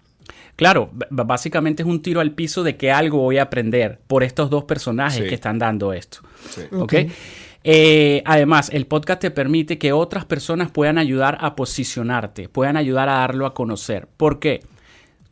[0.55, 4.49] Claro, básicamente es un tiro al piso de que algo voy a aprender por estos
[4.49, 5.27] dos personajes Sí.
[5.27, 6.19] que están dando esto.
[6.51, 6.61] Sí.
[6.71, 6.93] ¿ok?
[7.63, 13.07] Eh, además, el podcast te permite que otras personas puedan ayudar a posicionarte, puedan ayudar
[13.09, 14.07] a darlo a conocer.
[14.17, 14.61] ¿Por qué?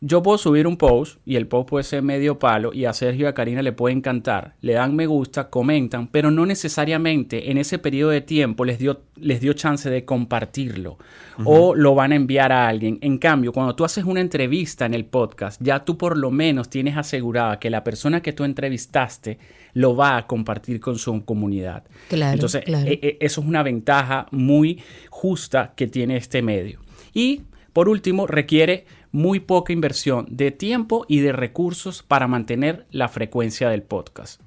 [0.04, 3.26] Yo puedo subir un post y el post puede ser medio palo y a Sergio
[3.26, 4.56] y a Karina le puede encantar.
[4.60, 9.02] Le dan me gusta, comentan, pero no necesariamente en ese periodo de tiempo les dio,
[9.14, 10.98] les dio chance de compartirlo
[11.44, 12.98] o lo van a enviar a alguien.
[13.00, 16.68] En cambio, cuando tú haces una entrevista en el podcast, ya tú por lo menos
[16.68, 19.38] tienes asegurada que la persona que tú entrevistaste
[19.74, 21.84] lo va a compartir con su comunidad.
[22.08, 22.88] Claro, Entonces, claro.
[22.88, 26.80] eh, eh, eso es una ventaja muy justa que tiene este medio.
[27.14, 27.42] Y
[27.72, 33.68] por último, requiere muy poca inversión de tiempo y de recursos para mantener la frecuencia
[33.70, 34.40] del podcast.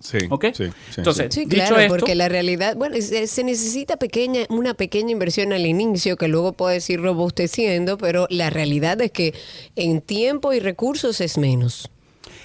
[0.00, 0.18] Sí.
[0.28, 0.46] ¿Ok?
[0.54, 4.40] sí, sí, Entonces, Sí, dicho claro, esto, porque la realidad, bueno, se, se necesita pequeña,
[4.48, 9.34] una pequeña inversión al inicio que luego puedes ir robusteciendo, pero la realidad es que
[9.76, 11.90] en tiempo y recursos es menos.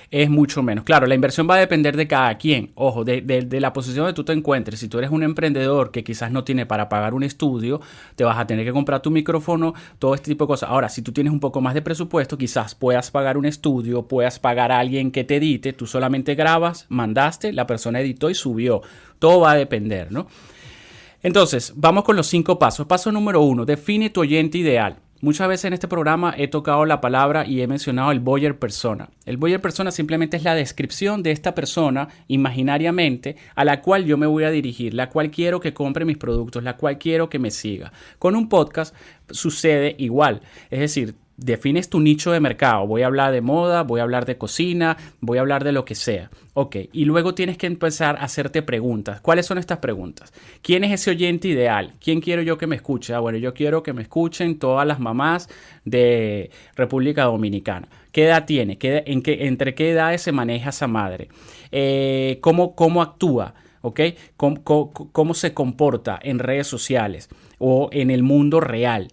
[0.09, 0.85] Es mucho menos.
[0.85, 2.71] Claro, la inversión va a depender de cada quien.
[2.75, 4.79] Ojo, de, de- la posición donde tú te encuentres.
[4.79, 7.81] Si tú eres un emprendedor que quizás no tiene para pagar un estudio,
[8.15, 10.69] te vas a tener que comprar tu micrófono, todo este tipo de cosas.
[10.69, 14.39] Ahora, si tú tienes un poco más de presupuesto, quizás puedas pagar un estudio, puedas
[14.39, 18.81] pagar a alguien que te edite, tú solamente grabas, mandaste, la persona editó y subió.
[19.19, 20.27] Todo va a depender, ¿no?
[21.23, 22.85] Entonces, vamos con los cinco pasos.
[22.85, 24.97] Paso número uno, define tu oyente ideal.
[25.19, 29.09] Muchas veces en este programa he tocado la palabra y he mencionado el Boyer persona.
[29.25, 34.15] El Boyer persona simplemente es la descripción de esta persona imaginariamente a la cual yo
[34.17, 37.39] me voy a dirigir, la cual quiero que compre mis productos, la cual quiero que
[37.39, 37.91] me siga.
[38.19, 38.93] Con un podcast
[39.31, 40.41] sucede igual.
[40.69, 42.85] Es decir, defines tu nicho de mercado.
[42.87, 45.85] Voy a hablar de moda, voy a hablar de cocina, voy a hablar de lo
[45.85, 46.29] que sea.
[46.55, 49.21] Ok, y luego tienes que empezar a hacerte preguntas.
[49.21, 50.33] ¿Cuáles son estas preguntas?
[50.63, 51.93] ¿Quién es ese oyente ideal?
[52.03, 53.13] ¿Quién quiero yo que me escuche?
[53.13, 55.47] Ah, bueno, yo quiero que me escuchen todas las mamás
[55.85, 57.87] de República Dominicana.
[58.11, 58.77] ¿Qué edad tiene?
[58.79, 61.29] ¿Qué- en qué, ¿Entre qué edades se maneja esa madre?
[61.71, 63.53] Eh, ¿cómo, ¿Cómo actúa?
[63.81, 63.99] ¿ok?
[64.35, 67.29] ¿Cómo, cómo- cómo se comporta en redes sociales
[67.59, 69.09] o en el mundo real?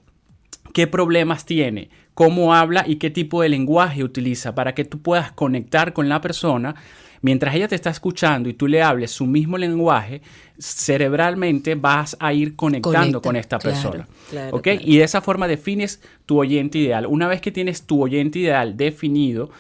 [0.72, 1.90] ¿Qué problemas tiene?
[2.14, 6.20] ¿Cómo habla y qué tipo de lenguaje utiliza para que tú puedas conectar con la
[6.20, 6.74] persona?
[7.22, 10.20] Mientras ella te está escuchando y tú le hables su mismo lenguaje,
[10.58, 14.08] cerebralmente vas a ir conectando Conecta, con esta claro, persona.
[14.30, 14.62] claro, ¿ok?
[14.62, 14.80] claro.
[14.84, 17.06] Y de esa forma defines tu oyente ideal.
[17.06, 19.50] Una vez que tienes tu oyente ideal definido,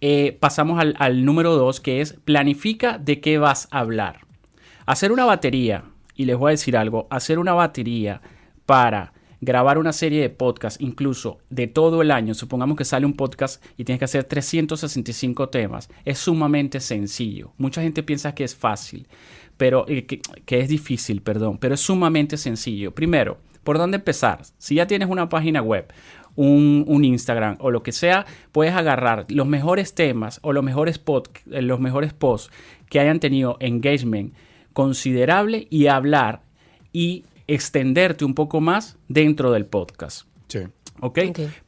[0.00, 4.20] eh, pasamos al, al número dos, que es planifica de qué vas a hablar.
[4.84, 5.84] Hacer una batería,
[6.14, 8.20] y les voy a decir algo, hacer una batería
[8.66, 9.14] para
[9.44, 13.62] grabar una serie de podcasts, incluso de todo el año, supongamos que sale un podcast
[13.76, 17.52] y tienes que hacer 365 temas, es sumamente sencillo.
[17.58, 19.06] Mucha gente piensa que es fácil,
[19.56, 22.92] pero eh, que, es difícil, perdón, pero es sumamente sencillo.
[22.92, 24.42] Primero, ¿por dónde empezar?
[24.58, 25.92] Si ya tienes una página web,
[26.36, 31.04] un, un Instagram o lo que sea, puedes agarrar los mejores temas o los mejores,
[31.04, 32.50] pod- eh, los mejores posts
[32.88, 34.32] que hayan tenido engagement
[34.72, 36.42] considerable y hablar
[36.92, 40.26] y extenderte un poco más dentro del podcast.
[40.48, 40.60] Sí.
[41.00, 41.18] ¿ok?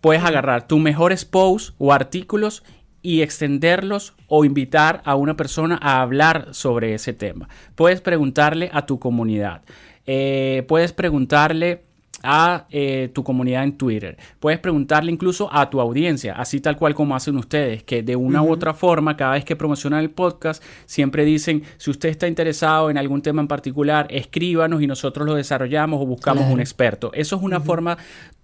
[0.00, 2.64] Puedes agarrar tus mejores posts o artículos
[3.02, 7.48] y extenderlos o invitar a una persona a hablar sobre ese tema.
[7.74, 9.62] Puedes preguntarle a tu comunidad.
[10.06, 11.84] Eh, puedes preguntarle
[12.26, 14.18] a eh, tu comunidad en Twitter.
[14.40, 18.42] Puedes preguntarle incluso a tu audiencia, así tal cual como hacen ustedes, que de una
[18.42, 22.90] u otra forma, cada vez que promocionan el podcast, siempre dicen, si usted está interesado
[22.90, 26.54] en algún tema en particular, escríbanos y nosotros lo desarrollamos o buscamos Claro.
[26.54, 27.12] un experto.
[27.14, 27.96] Eso es una forma,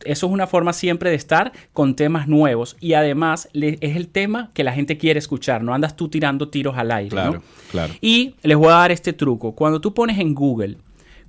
[0.05, 4.09] eso es una forma siempre de estar con temas nuevos y además le- es el
[4.09, 7.17] tema que la gente quiere escuchar, no andas tú tirando tiros al aire.
[7.17, 7.23] ¿no?
[7.31, 7.95] Claro, claro.
[8.01, 9.53] Y les voy a dar este truco.
[9.57, 10.77] Cuando tú pones en Google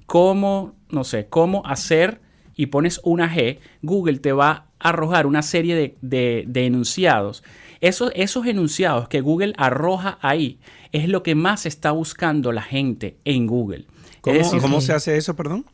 [0.05, 2.19] cómo, no sé, cómo hacer
[2.55, 7.43] y pones una G, Google te va a arrojar una serie de, de- de enunciados.
[7.81, 10.59] Esos, esos enunciados que Google arroja ahí
[10.91, 13.85] es lo que más está buscando la gente en Google.
[14.21, 15.65] ¿Cómo, decir, cómo se hace eso, perdón?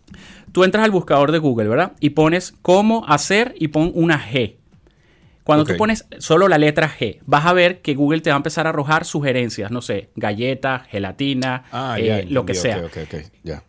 [0.52, 1.92] Tú entras al buscador de Google, ¿verdad?
[2.00, 4.56] Y pones cómo hacer y pon una G.
[5.44, 8.38] Cuando tú pones solo la letra G, vas a ver que Google te va a
[8.38, 12.78] empezar a arrojar sugerencias, no sé, galleta, gelatina, Ah, eh, lo que sea.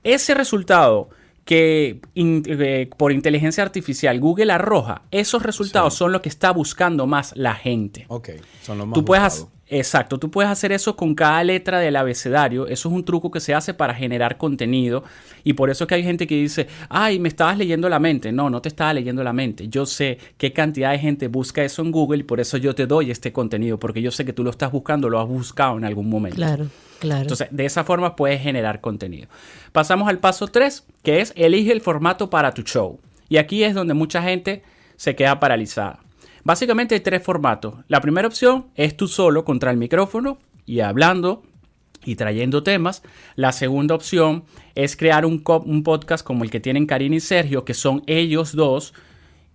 [0.02, 1.08] Ese resultado
[1.50, 7.08] que in- eh, por inteligencia artificial Google arroja, esos resultados son lo que está buscando
[7.08, 8.04] más la gente.
[8.06, 8.28] Ok,
[8.62, 12.68] son los más Tú puedes, exacto, tú puedes hacer eso con cada letra del abecedario.
[12.68, 15.02] Eso es un truco que se hace para generar contenido.
[15.42, 18.30] Y por eso es que hay gente que dice, ay, me estabas leyendo la mente.
[18.30, 19.66] No, no te estaba leyendo la mente.
[19.68, 22.86] Yo sé qué cantidad de gente busca eso en Google y por eso yo te
[22.86, 25.84] doy este contenido, porque yo sé que tú lo estás buscando, lo has buscado en
[25.84, 26.36] algún momento.
[26.36, 26.66] Claro,
[27.22, 29.28] Entonces, de esa forma puedes generar contenido.
[29.72, 32.98] Pasamos al paso 3, que es elige el formato para tu show.
[33.28, 34.62] Y aquí es donde mucha gente
[34.96, 36.00] se queda paralizada.
[36.44, 37.74] Básicamente hay tres formatos.
[37.88, 41.42] La primera opción es tú solo contra el micrófono y hablando
[42.04, 43.02] y trayendo temas.
[43.36, 44.44] La segunda opción
[44.74, 48.94] es crear un, podcast como el que tienen Karina y Sergio, que son ellos dos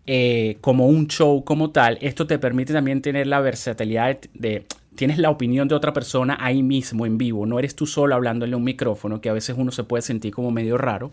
[0.06, 1.98] eh, como un show como tal.
[2.02, 4.66] Esto te permite también tener la versatilidad de-
[4.96, 7.46] Tienes la opinión de otra persona ahí mismo, en vivo.
[7.46, 10.34] No eres tú solo hablándole a un micrófono, que a veces uno se puede sentir
[10.34, 11.12] como medio raro.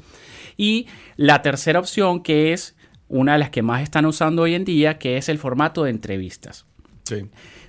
[0.56, 2.76] Y la tercera opción, que es
[3.08, 5.90] una de las que más están usando hoy en día, que es el formato de
[5.90, 6.64] entrevistas.
[7.04, 7.26] Sí.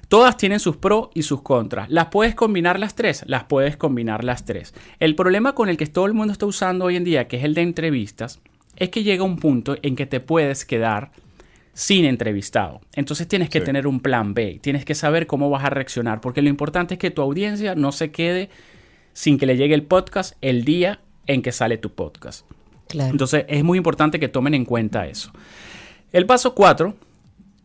[0.07, 1.89] Todas tienen sus pros y sus contras.
[1.89, 3.24] ¿Las puedes combinar las tres?
[3.26, 4.74] Las puedes combinar las tres.
[4.99, 7.43] El problema con el que todo el mundo está usando hoy en día, que es
[7.43, 8.39] el de entrevistas,
[8.76, 11.11] es que llega un punto en que te puedes quedar
[11.74, 12.82] sin entrevistado.
[12.94, 13.66] Entonces tienes que Sí.
[13.66, 17.00] tener un plan B, tienes que saber cómo vas a reaccionar, porque lo importante es
[17.00, 18.50] que tu audiencia no se quede
[19.14, 22.46] sin que le llegue el podcast el día en que sale tu podcast.
[22.88, 23.12] Claro.
[23.12, 25.32] Entonces es muy importante que tomen en cuenta eso.
[26.12, 26.96] El paso 4,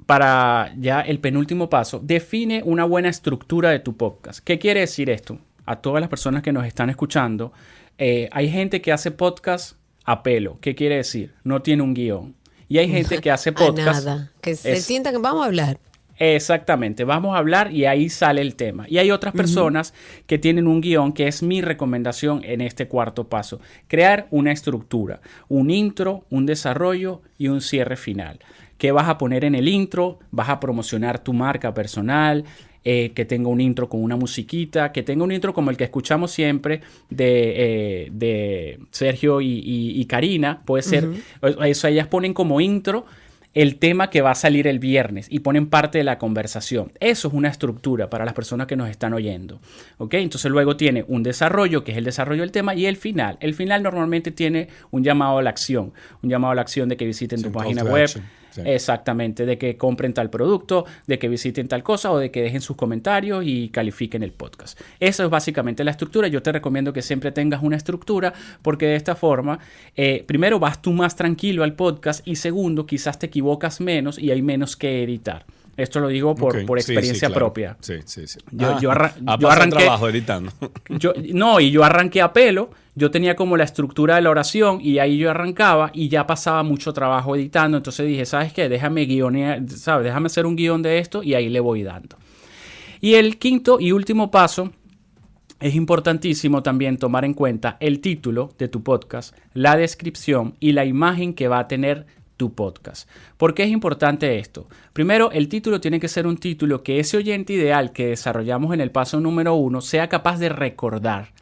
[0.07, 4.41] para ya el penúltimo paso, define una buena estructura de tu podcast.
[4.43, 5.39] ¿Qué quiere decir esto?
[5.67, 7.53] A todas las personas que nos están escuchando,
[7.99, 10.59] eh, hay gente que hace podcast a pelo.
[10.63, 11.35] ¿Qué quiere decir?
[11.45, 12.35] No tiene un guion.
[12.69, 14.05] Y hay gente que hace A podcast.
[14.05, 14.33] nada.
[14.41, 15.79] Que se es- sienta que vamos a hablar.
[16.21, 18.87] Exactamente, vamos a hablar y ahí sale el tema.
[18.89, 19.95] Y hay otras personas
[20.27, 23.61] que tienen un guion que es mi recomendación en este cuarto paso.
[23.87, 28.41] Crear una estructura, un intro, un desarrollo y un cierre final.
[28.79, 30.19] ¿Qué vas a poner en el intro?
[30.33, 32.45] Vas a promocionar tu marca personal,
[32.91, 35.85] eh, que tenga un intro con una musiquita, que tenga un intro como el que
[35.85, 36.81] escuchamos siempre
[37.11, 40.63] de, eh, de Sergio y, y- y Karina.
[40.65, 41.09] Puede ser,
[41.67, 43.05] eso ellas ponen como intro
[43.55, 46.93] el tema que va a salir el viernes y ponen parte de la conversación.
[47.01, 49.59] Eso es una estructura para las personas que nos están oyendo.
[49.97, 50.15] ¿ok?
[50.15, 53.37] Entonces luego tiene un desarrollo, que es el desarrollo del tema, y el final.
[53.41, 56.97] El final normalmente tiene un llamado a la acción, un llamado a la acción de
[56.97, 58.05] que visiten tu página web.
[58.05, 58.25] action.
[58.51, 58.63] Sí.
[58.65, 62.61] Exactamente, de que compren tal producto, de que visiten tal cosa o de que dejen
[62.61, 64.81] sus comentarios y califiquen el podcast.
[65.01, 66.29] Esa es básicamente la estructura.
[66.29, 68.33] Yo te recomiendo que siempre tengas una estructura
[68.63, 69.59] porque de esta forma,
[69.97, 74.31] eh, primero vas tú más tranquilo al podcast y segundo, quizás te equivocas menos y
[74.31, 75.45] hay menos que editar.
[75.77, 77.39] Esto lo digo por, por sí, sí, experiencia claro.
[77.47, 77.77] propia.
[77.81, 78.41] Sí, sí, sí.
[78.51, 78.91] Yo- Ah, yo
[79.49, 80.51] arranqué- trabajo editando.
[80.89, 84.81] Yo, no, y yo arranqué a pelo, yo tenía como la estructura de la oración
[84.83, 88.69] y ahí yo arrancaba y ya pasaba mucho trabajo editando, entonces dije, ¿sabes qué?
[88.69, 90.05] Déjame guionear, ¿sabes?
[90.05, 92.17] Déjame hacer un guion de esto y ahí le voy dando.
[93.01, 94.73] Y el quinto y último paso,
[95.61, 100.85] es importantísimo también tomar en cuenta el título de tu podcast, la descripción y la
[100.85, 103.09] imagen que va a tener tu podcast.
[103.37, 104.69] ¿Por qué es importante esto?
[104.93, 108.81] Primero, el título tiene que ser un título que ese oyente ideal que desarrollamos en
[108.81, 111.33] el paso número uno sea capaz de recordar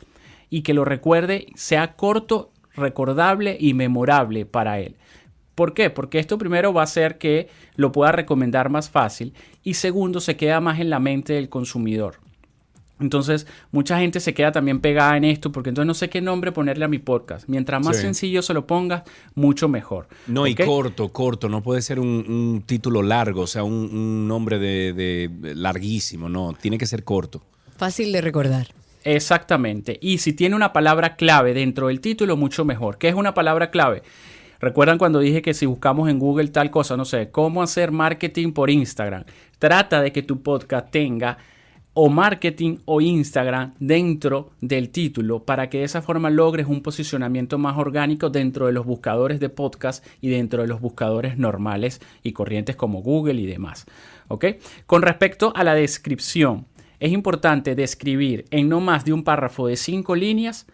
[0.51, 4.97] y que lo recuerde, sea corto, recordable y memorable para él.
[5.55, 5.89] ¿Por qué?
[5.91, 9.33] Porque esto primero va a hacer que lo pueda recomendar más fácil
[9.63, 12.17] y segundo se queda más en la mente del consumidor.
[12.99, 16.51] Entonces, mucha gente se queda también pegada en esto porque entonces no sé qué nombre
[16.53, 17.47] ponerle a mi podcast.
[17.47, 18.03] Mientras más Sí.
[18.03, 19.03] sencillo se lo pongas,
[19.35, 20.09] mucho mejor.
[20.27, 21.49] No, y corto, corto.
[21.51, 26.31] No puede ser un, un título largo, o sea, un, un nombre de, de larguísimo.
[26.31, 27.43] No, tiene que ser corto.
[27.77, 28.69] Fácil de recordar.
[29.07, 29.99] Exactamente.
[30.03, 32.99] Y si tiene una palabra clave dentro del título, mucho mejor.
[32.99, 34.03] ¿Qué es una palabra clave?
[34.59, 38.51] ¿Recuerdan cuando dije que si buscamos en Google tal cosa, no sé, cómo hacer marketing
[38.51, 39.23] por Instagram?
[39.61, 41.39] Trata de que tu podcast tenga
[41.95, 47.59] o marketing o Instagram dentro del título para que de esa forma logres un posicionamiento
[47.59, 52.33] más orgánico dentro de los buscadores de podcast y dentro de los buscadores normales y
[52.33, 53.87] corrientes como Google y demás.
[54.27, 54.47] ¿Ok?
[54.85, 56.67] Con respecto a la descripción,
[57.01, 60.67] es importante describir en no más de un párrafo de cinco líneas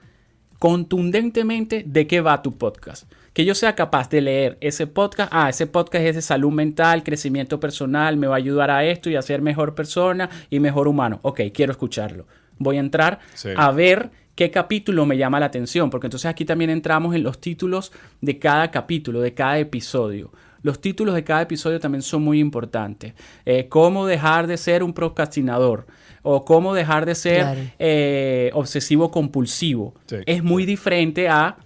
[0.58, 3.10] contundentemente de qué va tu podcast.
[3.32, 5.30] Que yo sea capaz de leer ese podcast.
[5.34, 9.10] Ah, ese podcast es de salud mental, crecimiento personal, me va a ayudar a esto
[9.10, 11.18] y a ser mejor persona y mejor humano.
[11.22, 12.26] Ok, quiero escucharlo.
[12.58, 13.48] Voy a entrar Sí.
[13.56, 17.40] a ver qué capítulo me llama la atención, porque entonces aquí también entramos en los
[17.40, 20.30] títulos de cada capítulo, de cada episodio.
[20.62, 23.14] Los títulos de cada episodio también son muy importantes.
[23.44, 25.86] Eh, cómo dejar de ser un procrastinador
[26.22, 27.60] o cómo dejar de ser Claro.
[27.78, 29.94] eh, obsesivo compulsivo.
[30.06, 30.16] Sí.
[30.26, 31.56] Es muy diferente a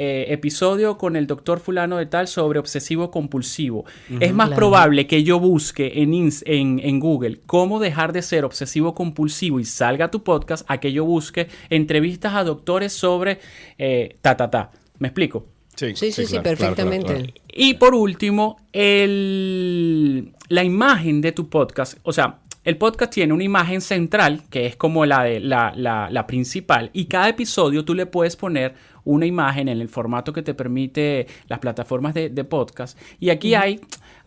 [0.00, 3.84] eh, episodio con el doctor fulano de tal sobre obsesivo compulsivo.
[4.20, 4.56] Es más Claro.
[4.60, 9.58] probable que yo busque en, ins- en, en Google cómo dejar de ser obsesivo compulsivo
[9.58, 13.40] y salga tu podcast a que yo busque entrevistas a doctores sobre
[13.76, 14.70] eh, ta ta ta.
[15.00, 15.46] ¿Me explico?
[15.74, 17.14] Sí, sí, sí, claro, claro, claro, perfectamente.
[17.14, 17.32] claro.
[17.52, 21.98] Y por último, el, la imagen de tu podcast.
[22.02, 22.38] O sea,
[22.68, 26.90] el podcast tiene una imagen central, que es como la, de, la, la- la principal,
[26.92, 31.26] y cada episodio tú le puedes poner una imagen en el formato que te permite
[31.48, 32.98] las plataformas de, de podcast.
[33.18, 33.80] Y aquí hay...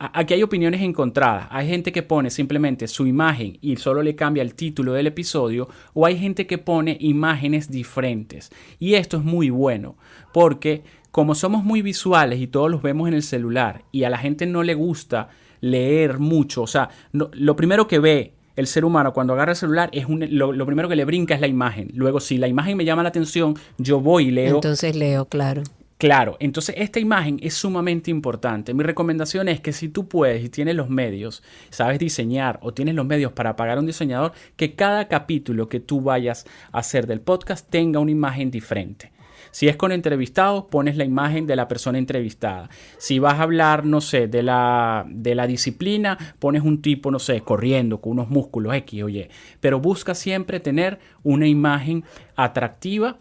[0.03, 1.45] Aquí hay opiniones encontradas.
[1.51, 5.69] Hay gente que pone simplemente su imagen y solo le cambia el título del episodio,
[5.93, 8.51] o hay gente que pone imágenes diferentes.
[8.79, 9.97] Y esto es muy bueno,
[10.33, 10.81] porque
[11.11, 14.47] como somos muy visuales y todos los vemos en el celular y a la gente
[14.47, 15.29] no le gusta
[15.61, 19.57] leer mucho, o sea, no- lo primero que ve el ser humano cuando agarra el
[19.57, 21.89] celular es un, lo, lo primero que le brinca es la imagen.
[21.93, 24.55] Luego, si la imagen me llama la atención, yo voy y leo.
[24.55, 25.63] Entonces leo, claro.
[25.97, 28.73] Claro, entonces esta imagen es sumamente importante.
[28.73, 32.95] Mi recomendación es que si tú puedes y tienes los medios, sabes diseñar o tienes
[32.95, 37.05] los medios para pagar a un diseñador, que cada capítulo que tú vayas a hacer
[37.05, 39.11] del podcast tenga una imagen diferente.
[39.51, 42.69] Si es con entrevistados, pones la imagen de la persona entrevistada.
[42.97, 47.19] Si vas a hablar, no sé, de la, de la disciplina, pones un tipo, no
[47.19, 49.27] sé, corriendo con unos músculos X o Y.
[49.59, 52.03] Pero busca siempre tener una imagen
[52.35, 53.17] atractiva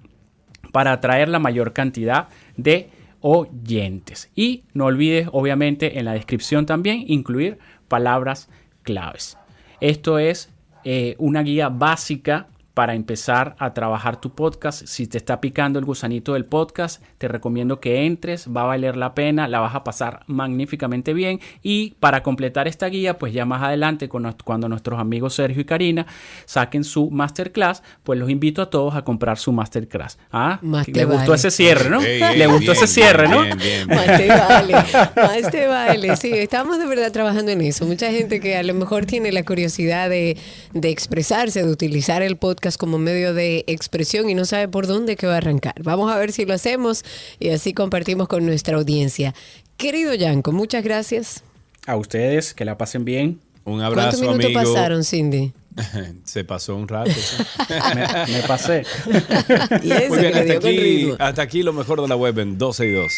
[0.73, 4.31] para atraer la mayor cantidad de oyentes.
[4.35, 7.59] Y no olvides, obviamente, en la descripción también incluir
[7.89, 8.49] palabras
[8.83, 9.37] claves.
[9.81, 10.51] Esto es
[10.85, 12.49] eh, una guía básica
[12.81, 14.87] para empezar a trabajar tu podcast.
[14.87, 18.97] Si te está picando el gusanito del podcast, te recomiendo que entres, va a valer
[18.97, 21.41] la pena, la vas a pasar magníficamente bien.
[21.63, 26.07] Y para completar esta guía, pues ya más adelante, cuando nuestros amigos Sergio y Karina
[26.47, 30.19] saquen su masterclass, pues los invito a todos a comprar su masterclass.
[30.33, 30.59] ¿Ah?
[30.63, 32.01] Más te Le gustó ese cierre, ¿no?
[32.01, 33.43] Le gustó bien, ese cierre, bien, ¿no?
[33.43, 33.99] bien, bien, bien.
[33.99, 34.73] Más te vale,
[35.17, 36.17] más te vale.
[36.17, 37.85] Sí, estamos de verdad trabajando en eso.
[37.85, 40.39] Mucha gente que a lo mejor tiene la curiosidad de,
[40.73, 45.17] de expresarse, de utilizar el podcast como medio de expresión y no sabe por dónde
[45.17, 45.75] que va a arrancar.
[45.83, 47.05] Vamos a ver si lo hacemos
[47.39, 49.35] y así compartimos con nuestra audiencia.
[49.77, 51.43] Querido Yanko, muchas gracias.
[51.87, 53.41] A ustedes, que la pasen bien.
[53.65, 54.61] Un ¿Cuántos abrazo, minutos amigo.
[54.75, 55.53] pasaron, Cindy?
[56.25, 57.11] Se pasó un rato.
[57.13, 57.45] sí.
[57.95, 58.85] Me, me pasé.
[59.83, 61.17] Y eso Muy bien, que hasta dio con aquí, ritmo.
[61.19, 63.13] hasta aquí lo mejor de la web en 12 y 2.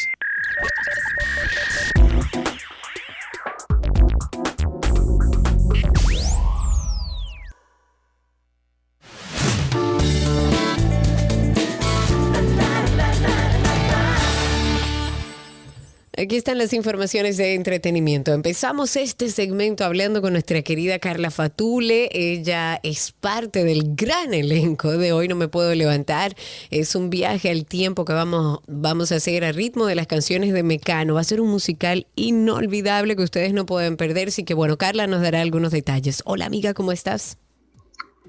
[16.22, 18.32] Aquí están las informaciones de entretenimiento.
[18.32, 22.10] Empezamos este segmento hablando con nuestra querida Carla Fatule.
[22.12, 26.36] Ella es parte del gran elenco de Hoy No Me Puedo Levantar.
[26.70, 30.52] Es un viaje al tiempo que vamos, vamos a hacer a ritmo de las canciones
[30.52, 31.14] de Mecano.
[31.14, 34.28] Va a ser un musical inolvidable que ustedes no pueden perder.
[34.28, 36.22] Así que bueno, Carla nos dará algunos detalles.
[36.24, 37.36] Hola amiga, ¿cómo estás?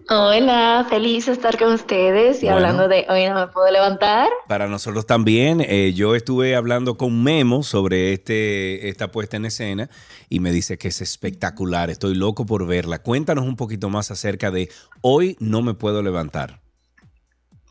[0.09, 2.57] Hola, feliz de estar con ustedes y Bueno.
[2.57, 4.29] hablando de hoy no me puedo levantar.
[4.47, 9.89] Para nosotros también, eh, yo estuve hablando con Memo sobre este, esta puesta en escena
[10.29, 12.99] y me dice que es espectacular, estoy loco por verla.
[12.99, 14.69] Cuéntanos un poquito más acerca de
[15.01, 16.62] Hoy no me puedo levantar.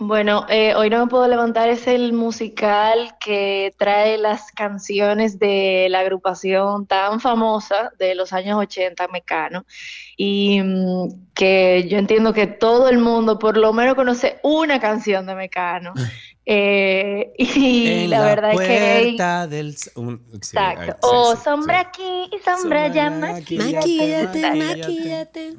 [0.04, 5.86] Bueno, eh, hoy no me puedo levantar es el musical que trae las canciones de
[5.90, 9.64] la agrupación tan famosa de los años 80, Mecano,
[10.16, 15.24] y mm, que yo entiendo que todo el mundo por lo menos conoce una canción
[15.26, 15.92] de Mecano.
[16.44, 19.16] Eh, y la, verdad es que...
[19.48, 19.76] del...
[19.94, 20.96] un- sí, Exacto.
[21.00, 23.10] sí, o sí, sombra aquí y sombra allá.
[23.10, 24.50] Maquíllate, maquíllate.
[24.56, 25.48] maquíllate.
[25.50, 25.54] Eh,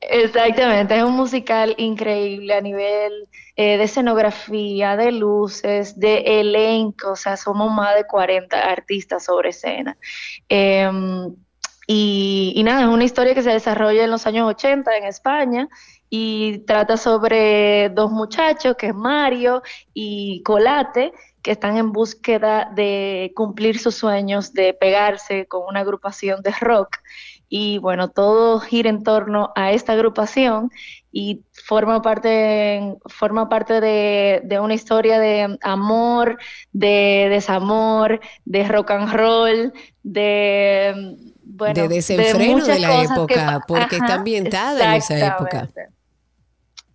[0.00, 7.16] Exactamente, es un musical increíble a nivel eh, de escenografía, de luces, de elenco, o
[7.16, 9.98] sea, somos más de 40 artistas sobre escena.
[10.48, 11.34] Em,
[11.88, 15.68] y, y nada, es una historia que se desarrolla en los años 80 en España
[16.10, 19.62] y trata sobre dos muchachos, que es Mario
[19.94, 21.12] y Colate,
[21.42, 26.98] que están en búsqueda de cumplir sus sueños de pegarse con una agrupación de rock.
[27.48, 30.70] Y bueno, todo gira en torno a esta agrupación
[31.10, 36.38] y forma parte, forma parte de, de una historia de amor,
[36.72, 39.72] de desamor, de rock and roll,
[40.02, 45.68] de bueno, de desenfreno de, la que época, pa- porque está ambientada en esa época.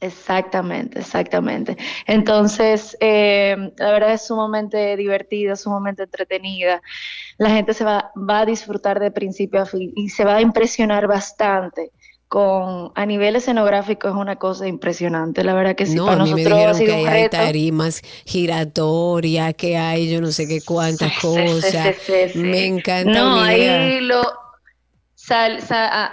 [0.06, 1.00] Exactamente.
[1.00, 1.78] Exactamente.
[2.08, 6.82] Entonces, eh, la verdad es sumamente divertida, sumamente entretenida.
[7.38, 10.42] La gente se va, va a disfrutar de principio a fin y se va a
[10.42, 11.92] impresionar bastante.
[12.28, 16.20] Con, a nivel escenográfico es una cosa impresionante, la verdad que sí, No, para a
[16.20, 17.28] mí me nosotros ha dijeron sido que un hay reto.
[17.28, 21.92] tarimas giratorias, que hay yo no sé qué cuántas Sí, cosas.
[21.94, 22.50] sí, sí, sí.
[22.54, 24.22] Me encanta No, ahí lo
[25.28, 26.06] sal- sa- a-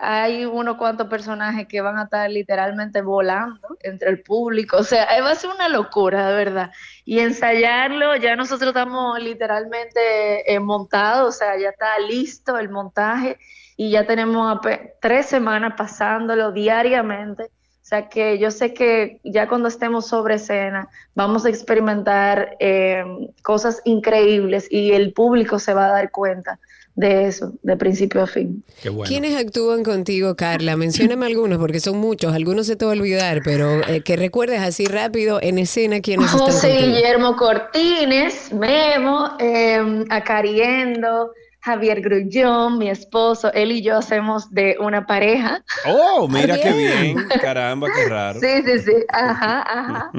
[0.00, 4.84] a- hay unos cuantos personajes que van a estar literalmente volando entre el público, o
[4.84, 6.70] sea, va a ser una locura, de verdad.
[7.04, 13.38] Y ensayarlo, ya nosotros estamos literalmente eh, montados, o sea, ya está listo el montaje
[13.76, 14.58] y ya tenemos
[15.00, 17.44] tres semanas pasándolo diariamente.
[17.44, 23.02] O sea que yo sé que ya cuando estemos sobre escena vamos a experimentar eh,
[23.42, 26.60] cosas increíbles y el público se va a dar cuenta
[26.94, 28.64] de eso, de principio a fin.
[28.82, 29.08] Qué bueno.
[29.08, 30.76] ¿Quiénes actúan contigo, Carla?
[30.76, 32.34] Mencióname algunos, porque son muchos.
[32.34, 36.26] Algunos se te va a olvidar, pero eh, que recuerdes así rápido en escena quiénes
[36.26, 36.76] están José.
[36.78, 45.06] Guillermo Cortines, Memo, eh, Acariendo, Javier Grullón, mi esposo, él y yo hacemos de una
[45.06, 45.62] pareja.
[45.86, 47.28] Oh, mira qué bien.
[47.40, 48.40] Caramba, qué raro.
[48.40, 50.10] Sí, sí, sí, ajá, ajá.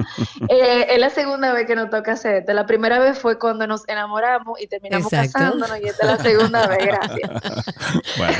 [0.49, 2.53] Eh, es la segunda vez que nos toca hacer esto.
[2.53, 5.33] La primera vez fue cuando nos enamoramos y terminamos Exacto.
[5.33, 7.31] casándonos y esta es la segunda vez, gracias.
[8.17, 8.37] Bueno,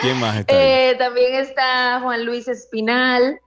[0.00, 0.60] ¿quién más está ahí?
[0.60, 3.40] Eh, también está Juan Luis Espinal,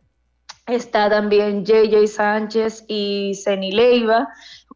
[0.66, 4.28] está también JJ Sánchez y Ceni Leiva,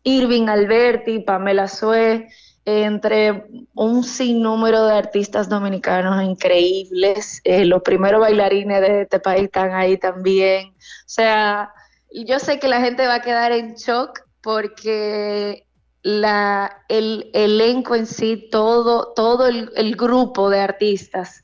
[0.04, 2.28] Irving Alberti, Pamela Sue,
[2.68, 3.46] entre
[3.76, 7.40] un sinnúmero de artistas dominicanos increíbles.
[7.46, 10.72] Eh, los primeros bailarines de este país están ahí también.
[10.72, 10.74] O
[11.06, 11.72] sea,
[12.12, 15.66] yo sé que la gente va a quedar en shock porque
[16.02, 21.42] la, el elenco en sí, todo, todo el, el grupo de artistas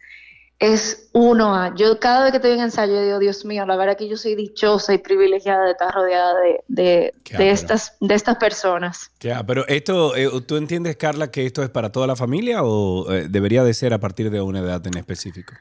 [0.64, 1.76] es uno a.
[1.76, 4.36] Yo cada vez que estoy en ensayo digo, Dios mío, la verdad que yo soy
[4.36, 9.12] dichosa y privilegiada de estar rodeada de, de, de estas, de estas personas.
[9.20, 13.12] Ya, pero esto, eh, ¿tú entiendes, Carla, que esto es para toda la familia o
[13.12, 15.54] eh, debería de ser a partir de una edad en específico?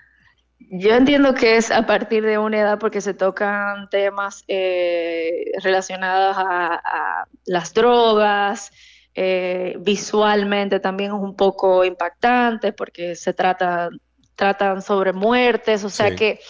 [0.70, 6.36] Yo entiendo que es a partir de una edad porque se tocan temas eh, relacionados
[6.38, 8.70] a, a las drogas,
[9.14, 13.90] eh, visualmente también es un poco impactante porque se trata,
[14.36, 16.16] tratan sobre muertes, o sea Sí.
[16.16, 16.40] que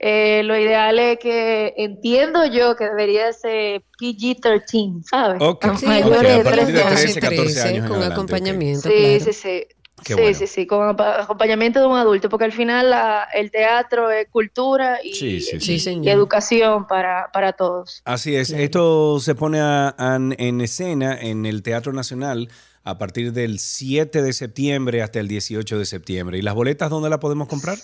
[0.00, 5.42] eh, lo ideal es que entiendo yo que debería de ser PG-13, ¿sabes?
[5.42, 5.64] Ok.
[5.64, 7.00] A Sí, mayores de partir de 13 años.
[7.00, 8.88] 13, 14 años en con adelante, acompañamiento.
[8.88, 9.24] Sí, claro.
[9.24, 9.64] sí, sí.
[10.04, 10.38] Qué sí, bueno.
[10.38, 15.00] sí, sí, con acompañamiento de un adulto, porque al final la- el teatro es cultura
[15.02, 15.78] y, Sí, sí, Sí, sí.
[15.80, 16.04] señor.
[16.06, 18.00] y educación para, para todos.
[18.04, 22.48] Así es, esto se pone a- en escena en el Teatro Nacional
[22.84, 26.38] a partir del 7 de septiembre hasta el 18 de septiembre.
[26.38, 27.78] ¿Y las boletas dónde las podemos comprar?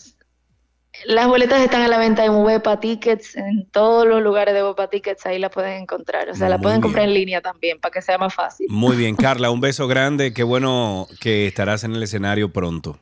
[1.05, 4.89] Las boletas están a la venta en Wepa Tickets, en todos los lugares de Wepa
[4.89, 6.31] Tickets, ahí la pueden encontrar.
[6.31, 8.69] O sea, la pueden comprar en línea también, para que sea más fácil.
[8.71, 10.33] Muy bien, Carla, un beso grande.
[10.33, 12.99] Qué bueno que estarás en el escenario pronto.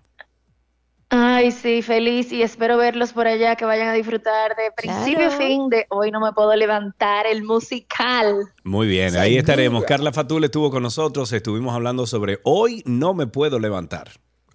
[1.14, 5.28] Ay, sí, feliz y espero verlos por allá, que vayan a disfrutar de principio a
[5.28, 5.36] Claro.
[5.36, 8.34] fin de Hoy no me puedo levantar, el musical.
[8.64, 9.84] Muy bien, ahí estaremos.
[9.84, 14.12] Carla Fatul estuvo con nosotros, estuvimos hablando sobre Hoy no me puedo levantar.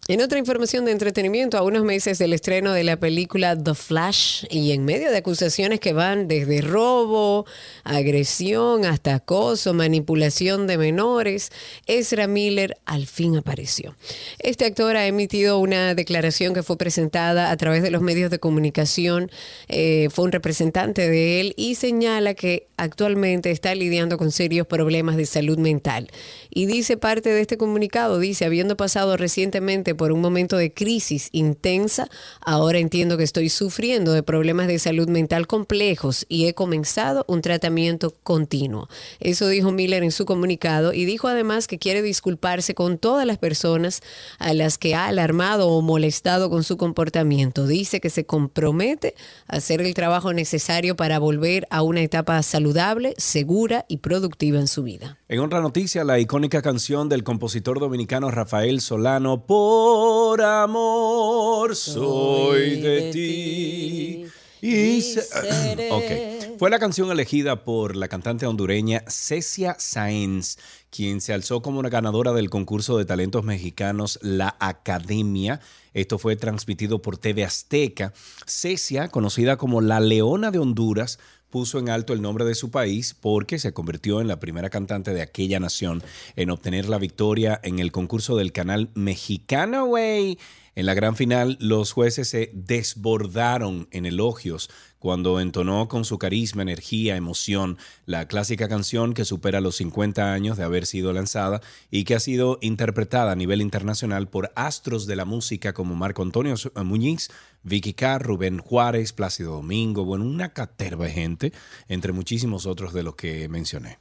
[0.09, 4.45] En otra información de entretenimiento, a unos meses del estreno de la película The Flash
[4.49, 7.45] y en medio de acusaciones que van desde robo,
[7.83, 11.51] agresión hasta acoso, manipulación de menores,
[11.87, 13.97] Ezra Miller al fin apareció.
[14.39, 18.39] Este actor ha emitido una declaración que fue presentada a través de los medios de
[18.39, 19.29] comunicación,
[19.67, 25.17] eh, fue un representante de él y señala que actualmente está lidiando con serios problemas
[25.17, 26.07] de salud mental.
[26.49, 31.29] Y dice parte de este comunicado, dice, habiendo pasado recientemente por un momento de crisis
[31.31, 32.09] intensa,
[32.41, 37.41] ahora entiendo que estoy sufriendo de problemas de salud mental complejos y he comenzado un
[37.41, 38.89] tratamiento continuo.
[39.19, 43.37] Eso dijo Miller en su comunicado y dijo además que quiere disculparse con todas las
[43.37, 44.01] personas
[44.39, 47.67] a las que ha alarmado o molestado con su comportamiento.
[47.67, 49.15] Dice que se compromete
[49.47, 54.67] a hacer el trabajo necesario para volver a una etapa saludable, segura y productiva en
[54.67, 55.17] su vida.
[55.29, 63.09] En otra noticia, la icónica canción del compositor dominicano Rafael Solano, Por amor soy de
[63.11, 64.25] ti.
[64.61, 65.23] Y se-.
[66.59, 70.57] Fue la canción elegida por la cantante hondureña Cecia Sáenz,
[70.91, 75.59] quien se alzó como una ganadora del concurso de talentos mexicanos La Academia.
[75.95, 78.13] Esto fue transmitido por TV Azteca.
[78.45, 81.17] Cecia, conocida como la Leona de Honduras,
[81.57, 85.11] puso en alto el nombre de su país porque se convirtió en la primera cantante
[85.11, 86.03] de aquella nación
[86.35, 90.37] en obtener la victoria en el concurso del canal Mexicana, güey.
[90.75, 94.69] En la gran final, los jueces se desbordaron en elogios
[94.99, 100.57] cuando entonó con su carisma, energía, emoción la clásica canción que supera los 50 años
[100.57, 105.15] de haber sido lanzada y que ha sido interpretada a nivel internacional por astros de
[105.15, 106.53] la música como Marco Antonio
[106.83, 107.31] Muñiz,
[107.67, 111.53] Vicky Carr, Rubén Juárez, Plácido Domingo, bueno, una caterva de gente,
[111.89, 113.99] entre muchísimos otros de los que mencioné.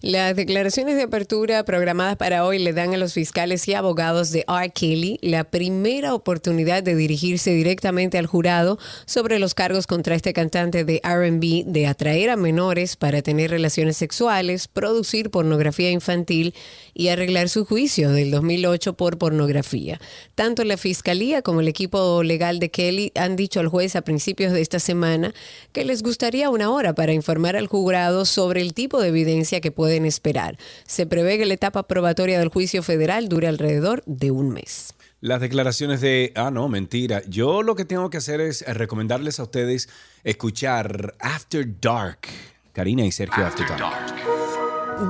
[0.00, 4.44] Las declaraciones de apertura programadas para hoy le dan a los fiscales y abogados de
[4.48, 4.70] R.
[4.70, 10.84] Kelly la primera oportunidad de dirigirse directamente al jurado sobre los cargos contra este cantante
[10.84, 16.54] de RB de atraer a menores para tener relaciones sexuales, producir pornografía infantil
[16.94, 20.00] y arreglar su juicio del 2008 por pornografía.
[20.34, 24.52] Tanto la fiscalía como el equipo legal de Kelly han dicho al juez a principios
[24.52, 25.34] de esta semana
[25.72, 29.72] que les gustaría una hora para informar al jurado sobre el tipo de evidencia que
[29.72, 30.58] pueden esperar.
[30.86, 34.92] Se prevé que la etapa probatoria del juicio federal dure alrededor de un mes.
[35.22, 37.22] Las declaraciones de, ah, no, mentira.
[37.28, 39.88] Yo lo que tengo que hacer es recomendarles a ustedes
[40.24, 42.26] escuchar After Dark.
[42.72, 44.31] Karina y Sergio After Dark.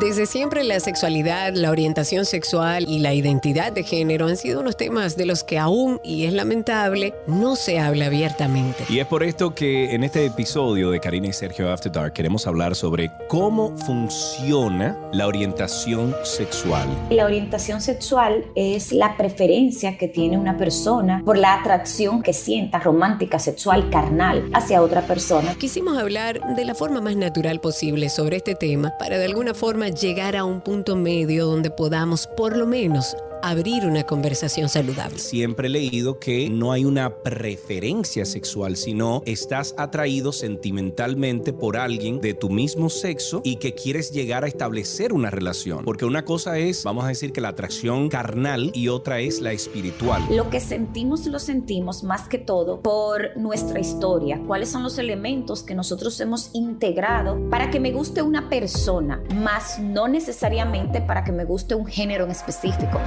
[0.00, 4.78] Desde siempre la sexualidad, la orientación sexual y la identidad de género han sido unos
[4.78, 8.86] temas de los que aún, y es lamentable, no se habla abiertamente.
[8.88, 12.46] Y es por esto que en este episodio de Karina y Sergio After Dark queremos
[12.46, 16.88] hablar sobre cómo funciona la orientación sexual.
[17.10, 22.78] La orientación sexual es la preferencia que tiene una persona por la atracción que sienta
[22.78, 25.54] romántica, sexual, carnal hacia otra persona.
[25.58, 29.81] Quisimos hablar de la forma más natural posible sobre este tema para de alguna forma
[29.88, 35.18] llegar a un punto medio donde podamos por lo menos abrir una conversación saludable.
[35.18, 42.20] Siempre he leído que no hay una preferencia sexual, sino estás atraído sentimentalmente por alguien
[42.20, 45.84] de tu mismo sexo y que quieres llegar a establecer una relación.
[45.84, 49.52] Porque una cosa es, vamos a decir que la atracción carnal y otra es la
[49.52, 50.22] espiritual.
[50.30, 54.40] Lo que sentimos lo sentimos más que todo por nuestra historia.
[54.46, 59.78] ¿Cuáles son los elementos que nosotros hemos integrado para que me guste una persona, más
[59.78, 63.00] no necesariamente para que me guste un género en específico?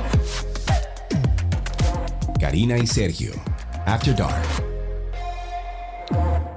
[2.39, 3.31] Karina y Sergio.
[3.85, 4.65] After Dark.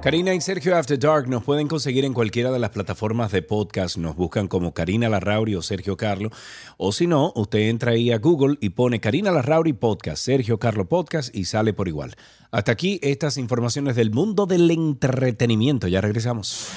[0.03, 3.97] Karina y Sergio After Dark nos pueden conseguir en cualquiera de las plataformas de podcast.
[3.97, 6.31] Nos buscan como Karina Larrauri o Sergio Carlo.
[6.77, 10.89] O si no, usted entra ahí a Google y pone Karina Larrauri Podcast, Sergio Carlo
[10.89, 12.15] Podcast y sale por igual.
[12.53, 15.89] Hasta aquí estas informaciones del mundo del entretenimiento.
[15.89, 16.69] Ya regresamos.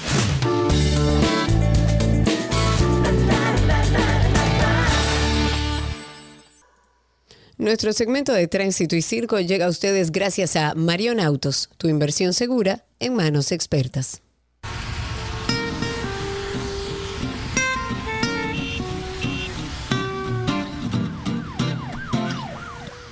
[7.62, 12.34] Nuestro segmento de tránsito y circo llega a ustedes gracias a Marion Autos, tu inversión
[12.34, 14.24] segura en manos expertas.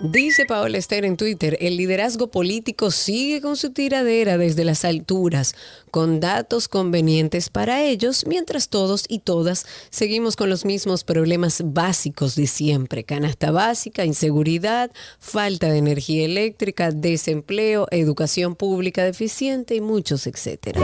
[0.02, 5.56] Dice Paola Esther en Twitter, el liderazgo político sigue con su tiradera desde las alturas,
[5.92, 12.36] con datos convenientes para ellos, mientras todos y todas seguimos con los mismos problemas básicos
[12.36, 14.90] de siempre, canasta básica, inseguridad,
[15.20, 20.80] falta de energía eléctrica, desempleo, educación pública deficiente y muchos etcétera.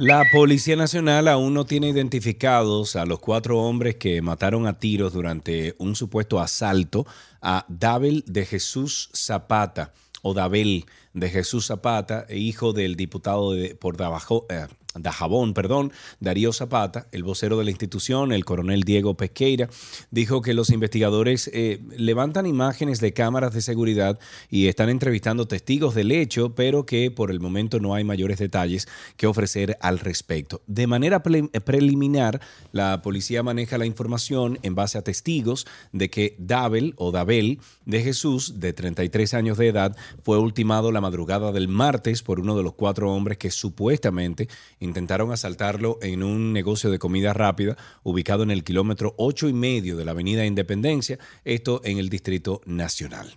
[0.00, 5.12] La Policía Nacional aún no tiene identificados a los cuatro hombres que mataron a tiros
[5.12, 7.06] durante un supuesto asalto
[7.42, 13.96] a Dabel de Jesús Zapata o Dabel de Jesús Zapata, hijo del diputado de, por
[14.00, 19.68] eh, Dajabón, perdón, Darío Zapata, el vocero de la institución, el coronel Diego Pesqueira,
[20.10, 24.18] dijo que los investigadores eh, levantan imágenes de cámaras de seguridad
[24.50, 28.88] y están entrevistando testigos del hecho, pero que por el momento no hay mayores detalles
[29.16, 30.60] que ofrecer al respecto.
[30.66, 32.40] De manera preliminar,
[32.72, 38.02] la policía maneja la información en base a testigos de que Dabel o Dabel de
[38.02, 42.62] Jesús, de 33 años de edad, fue ultimado la madrugada del martes por uno de
[42.62, 44.48] los cuatro hombres que supuestamente
[44.78, 49.96] intentaron asaltarlo en un negocio de comida rápida ubicado en el kilómetro ocho y medio
[49.96, 53.36] de la Avenida Independencia, esto en el Distrito Nacional.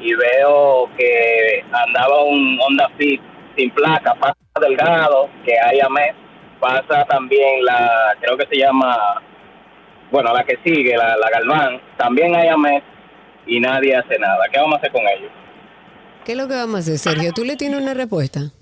[0.00, 3.22] y veo que andaba un Honda Fit
[3.56, 6.16] sin placa, pasa Delgado, que hay AMES,
[6.58, 9.22] pasa también la, creo que se llama,
[10.10, 12.82] bueno, la que sigue, la, la Galván, también hay AMES,
[13.46, 14.44] y nadie hace nada.
[14.52, 15.30] ¿Qué vamos a hacer con ellos?
[16.24, 17.32] ¿Qué es lo que vamos a hacer, Sergio?
[17.32, 18.52] ¿Tú le tienes una respuesta?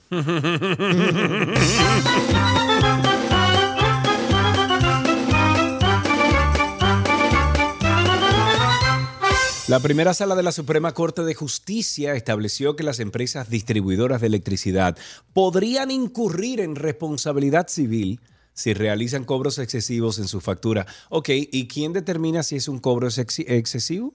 [9.70, 14.26] La primera sala de la Suprema Corte de Justicia estableció que las empresas distribuidoras de
[14.26, 14.98] electricidad
[15.32, 18.20] podrían incurrir en responsabilidad civil
[18.52, 20.86] si realizan cobros excesivos en su factura.
[21.08, 24.12] Ok, ¿y quién determina si es un cobro excesivo?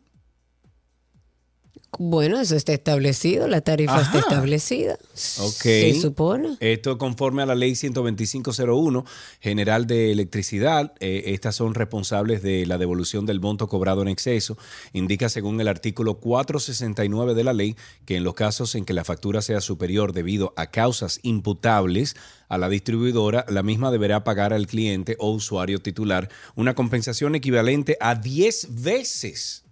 [1.99, 4.97] Bueno, eso está establecido, la tarifa está establecida.
[5.39, 5.61] Ok.
[5.61, 6.57] Se supone.
[6.59, 9.05] Esto conforme a la ley 12501
[9.39, 10.93] General de Electricidad.
[10.99, 14.57] eh, estas son responsables de la devolución del monto cobrado en exceso.
[14.93, 19.03] Indica según el artículo 469 de la ley que en los casos en que la
[19.03, 22.15] factura sea superior debido a causas imputables
[22.47, 27.97] a la distribuidora, la misma deberá pagar al cliente o usuario titular una compensación equivalente
[27.99, 29.64] a 10 veces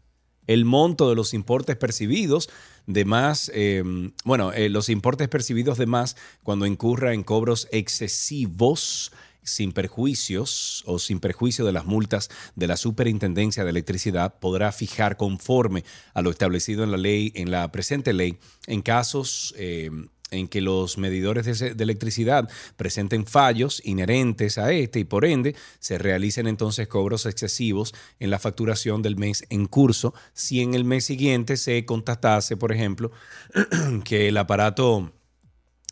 [0.47, 2.49] el monto de los importes percibidos
[2.85, 3.83] de más, eh,
[4.25, 9.11] bueno, eh, los importes percibidos de más cuando incurra en cobros excesivos
[9.43, 15.17] sin perjuicios o sin perjuicio de las multas de la Superintendencia de Electricidad podrá fijar
[15.17, 15.83] conforme
[16.13, 18.37] a lo establecido en la ley, en la presente ley,
[18.67, 19.91] en casos eh,
[20.33, 25.55] en que los medidores de, de, electricidad presenten fallos inherentes a este y por ende
[25.79, 30.83] se realicen entonces cobros excesivos en la facturación del mes en curso si en el
[30.83, 33.11] mes siguiente se constatase, por ejemplo,
[34.03, 35.11] que el aparato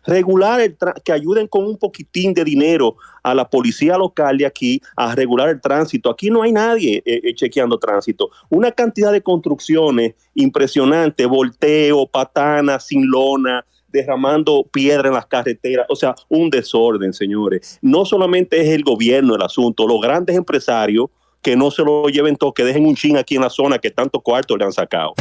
[0.06, 4.45] regular el tra- que ayuden con un poquitín de dinero a la policía local de
[4.45, 6.10] aquí a regular el tránsito.
[6.10, 8.30] Aquí no hay nadie eh, eh, chequeando tránsito.
[8.49, 15.95] Una cantidad de construcciones impresionante, volteo, patana, sin lona, derramando piedra en las carreteras, o
[15.95, 17.80] sea, un desorden, señores.
[17.81, 21.07] No solamente es el gobierno el asunto, los grandes empresarios
[21.41, 23.91] que no se lo lleven todo, que dejen un chin aquí en la zona que
[23.91, 25.14] tanto cuarto le han sacado.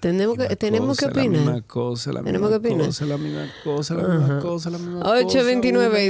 [0.00, 1.30] Tenemos que, tenemos que La opinar.
[1.30, 2.86] misma cosa, la Tenemos misma que opinar.
[2.86, 4.38] cosa, la misma cosa, la misma Ajá.
[4.40, 5.10] cosa, la misma cosa.
[5.12, 5.56] una y otra vez.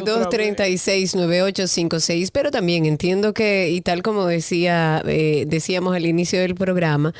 [0.04, 7.12] 829-236-9856, pero también entiendo que, y tal como decía, eh, decíamos al inicio del programa,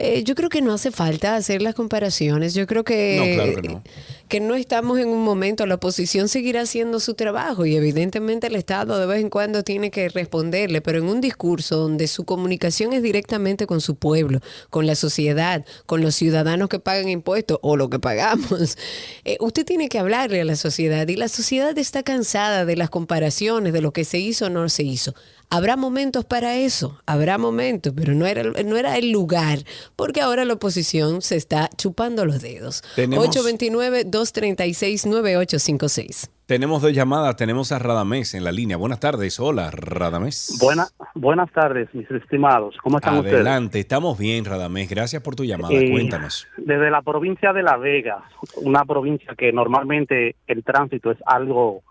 [0.00, 2.54] eh, yo creo que no hace falta hacer las comparaciones.
[2.54, 3.82] Yo creo que, No, claro que no.
[4.28, 8.54] que no estamos en un momento, la oposición seguirá haciendo su trabajo y evidentemente el
[8.54, 12.92] Estado de vez en cuando tiene que responderle, pero en un discurso donde su comunicación
[12.92, 14.38] es directamente con su pueblo,
[14.70, 18.76] con la sociedad, con los ciudadanos que pagan impuestos o lo que pagamos,
[19.24, 22.88] eh, usted tiene que hablarle a la sociedad y la sociedad está cansada de las
[22.88, 25.12] comparaciones, de lo que se hizo o no se hizo.
[25.50, 29.60] Habrá momentos para eso, habrá momentos, pero no era, no era el lugar,
[29.96, 32.82] porque ahora la oposición se está chupando los dedos.
[32.96, 36.30] Tenemos- 829-236-9856.
[36.46, 38.76] Tenemos dos llamadas, tenemos a Radamés en la línea.
[38.78, 40.56] Buenas tardes, hola Radamés.
[40.60, 42.74] Buena, buenas tardes, mis estimados.
[42.82, 43.34] ¿Cómo están ustedes?
[43.36, 46.46] Adelante, estamos bien Radamés, gracias por tu llamada, Eh, cuéntanos.
[46.56, 48.22] Desde la provincia de La Vega,
[48.62, 51.82] una provincia que normalmente el tránsito es algo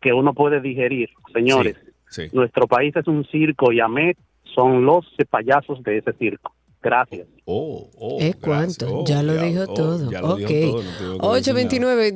[0.00, 1.10] que uno puede digerir.
[1.34, 1.91] Señores, Sí.
[2.32, 4.16] Nuestro país es un circo y AMET
[4.54, 6.54] son los payasos de ese circo.
[6.82, 7.28] Gracias.
[7.44, 8.86] Oh, oh, ¿Es cuánto?
[8.92, 10.10] Oh, ya lo ya, dijo oh, todo.
[10.10, 10.38] ya lo ok.
[10.40, 12.14] dijo todo, no tengo que decir nada.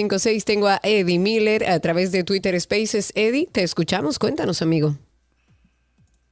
[0.00, 0.44] 829-236-9856.
[0.44, 3.12] Tengo a Eddie Miller a través de Twitter Spaces.
[3.14, 4.18] Eddie, te escuchamos.
[4.18, 4.96] Cuéntanos, amigo.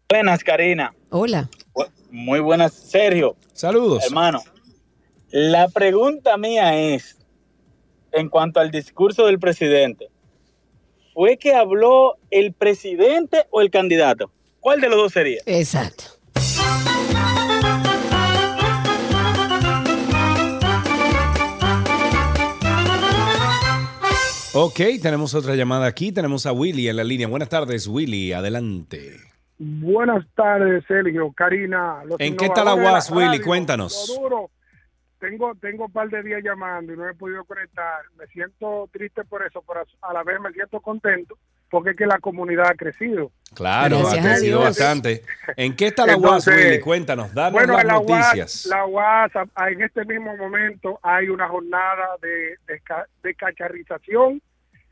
[0.08, 0.94] Buenas, Karina.
[1.10, 1.50] Hola.
[2.10, 3.36] Muy buenas, Sergio.
[3.52, 4.04] Saludos.
[4.06, 4.40] Hermano,
[5.30, 7.18] la pregunta mía es,
[8.10, 10.09] en cuanto al discurso del presidente,
[11.12, 14.30] ¿fue que habló el presidente o el candidato?
[14.60, 15.40] ¿Cuál de los dos sería?
[15.46, 16.04] Exacto.
[24.52, 27.28] Ok, tenemos otra llamada aquí, tenemos a Willy en la línea.
[27.28, 29.16] Buenas tardes, Willy, adelante.
[29.58, 32.02] Buenas tardes, Sergio, Karina.
[32.04, 33.40] los ¿En qué está la UAS, Willy?
[33.40, 34.08] Cuéntanos.
[34.08, 34.50] lo duro.
[35.20, 38.00] Tengo, tengo un par de días llamando y no he podido conectar.
[38.18, 41.36] Me siento triste por eso, pero a la vez me siento contento
[41.70, 43.30] porque es que la comunidad ha crecido.
[43.54, 45.22] Claro, Gracias ha crecido bastante.
[45.56, 46.80] ¿En qué está la UAS, Entonces, Willy?
[46.80, 48.66] Cuéntanos, danos bueno, las la noticias.
[48.66, 49.32] UAS, la UAS,
[49.70, 52.80] en este mismo momento hay una jornada de, de,
[53.22, 54.42] de cacharrización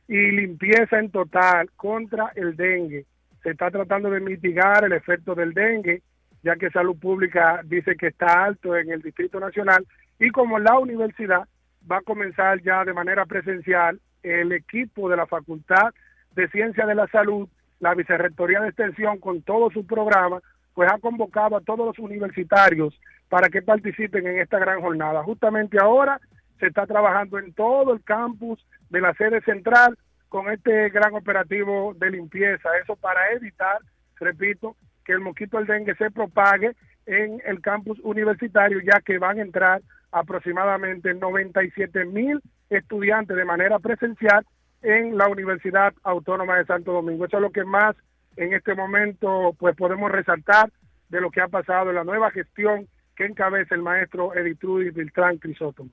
[0.07, 3.07] y limpieza en total contra el dengue.
[3.43, 6.03] Se está tratando de mitigar el efecto del dengue,
[6.43, 9.85] ya que Salud Pública dice que está alto en el Distrito Nacional
[10.19, 11.47] Y como la universidad
[11.91, 15.95] va a comenzar ya de manera presencial, el equipo de la Facultad
[16.35, 17.49] de Ciencia de la Salud,
[17.81, 20.41] la Vicerrectoría de Extensión con todo su programa,
[20.75, 25.23] pues ha convocado a todos los universitarios para que participen en esta gran jornada.
[25.23, 26.21] Justamente ahora
[26.59, 29.97] se está trabajando en todo el campus de la sede central
[30.29, 32.69] con este gran operativo de limpieza.
[32.83, 33.79] Eso para evitar,
[34.17, 36.73] repito, que el mosquito del dengue se propague
[37.07, 39.81] en el campus universitario, ya que van a entrar
[40.13, 42.41] aproximadamente 97 mil
[42.71, 44.45] estudiantes de manera presencial
[44.83, 47.25] en la Universidad Autónoma de Santo Domingo.
[47.25, 47.97] Eso es lo que más
[48.37, 50.71] en este momento pues podemos resaltar
[51.09, 52.87] de lo que ha pasado en la nueva gestión
[53.17, 55.91] que encabeza el maestro Editrudis Viltrán Crisótomo.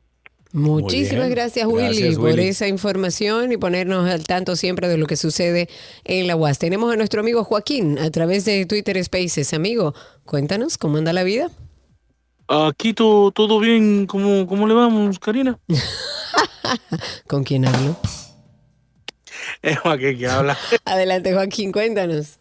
[0.53, 2.47] Muchísimas gracias, Willy, Gracias, por Willy.
[2.47, 5.67] esa información y ponernos al tanto siempre de lo que sucede
[6.05, 6.59] en la UAS.
[6.59, 9.53] Tenemos a nuestro amigo Joaquín a través de Twitter Spaces.
[9.53, 9.93] Amigo,
[10.23, 11.49] cuéntanos cómo anda la vida.
[12.47, 15.57] Aquí todo, todo bien, ¿Cómo, ¿cómo le vamos, Karina?
[17.27, 17.95] ¿Con quién hablo?
[19.61, 20.57] Es Joaquín que habla.
[20.85, 22.39] Adelante, Joaquín, cuéntanos.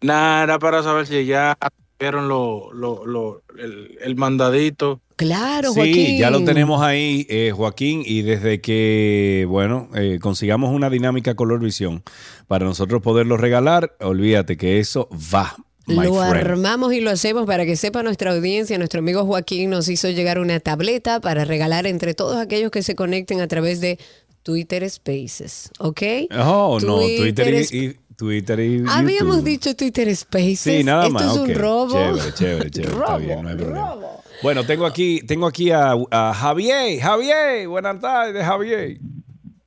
[0.00, 1.56] Nada, era para saber si ya
[1.98, 5.00] vieron lo, lo, lo- el, el mandadito.
[5.16, 10.90] Claro, Sí, ya lo tenemos ahí, eh, Joaquín, y desde que, bueno, eh, consigamos una
[10.90, 12.02] dinámica color visión
[12.46, 15.56] para nosotros poderlo regalar, olvídate que eso va,
[15.88, 16.36] my Lo friend.
[16.46, 18.76] armamos y lo hacemos para que sepa nuestra audiencia.
[18.78, 22.94] Nuestro amigo Joaquín nos hizo llegar una tableta para regalar entre todos aquellos que se
[22.94, 23.98] conecten a través de
[24.42, 26.02] Twitter Spaces, ¿ok?
[26.38, 30.58] Oh, no, Twitter es- y, y- Twitter y Habíamos dicho Twitter Spaces.
[30.60, 31.32] Sí, nada Esto más.
[31.36, 31.92] es un robo.
[31.92, 32.92] Chévere, chévere, chévere.
[32.94, 33.94] Está bien, no hay problema.
[34.42, 37.00] Bueno, tengo aquí, tengo aquí a, a Javier.
[37.00, 38.98] Javier, buenas tardes, Javier.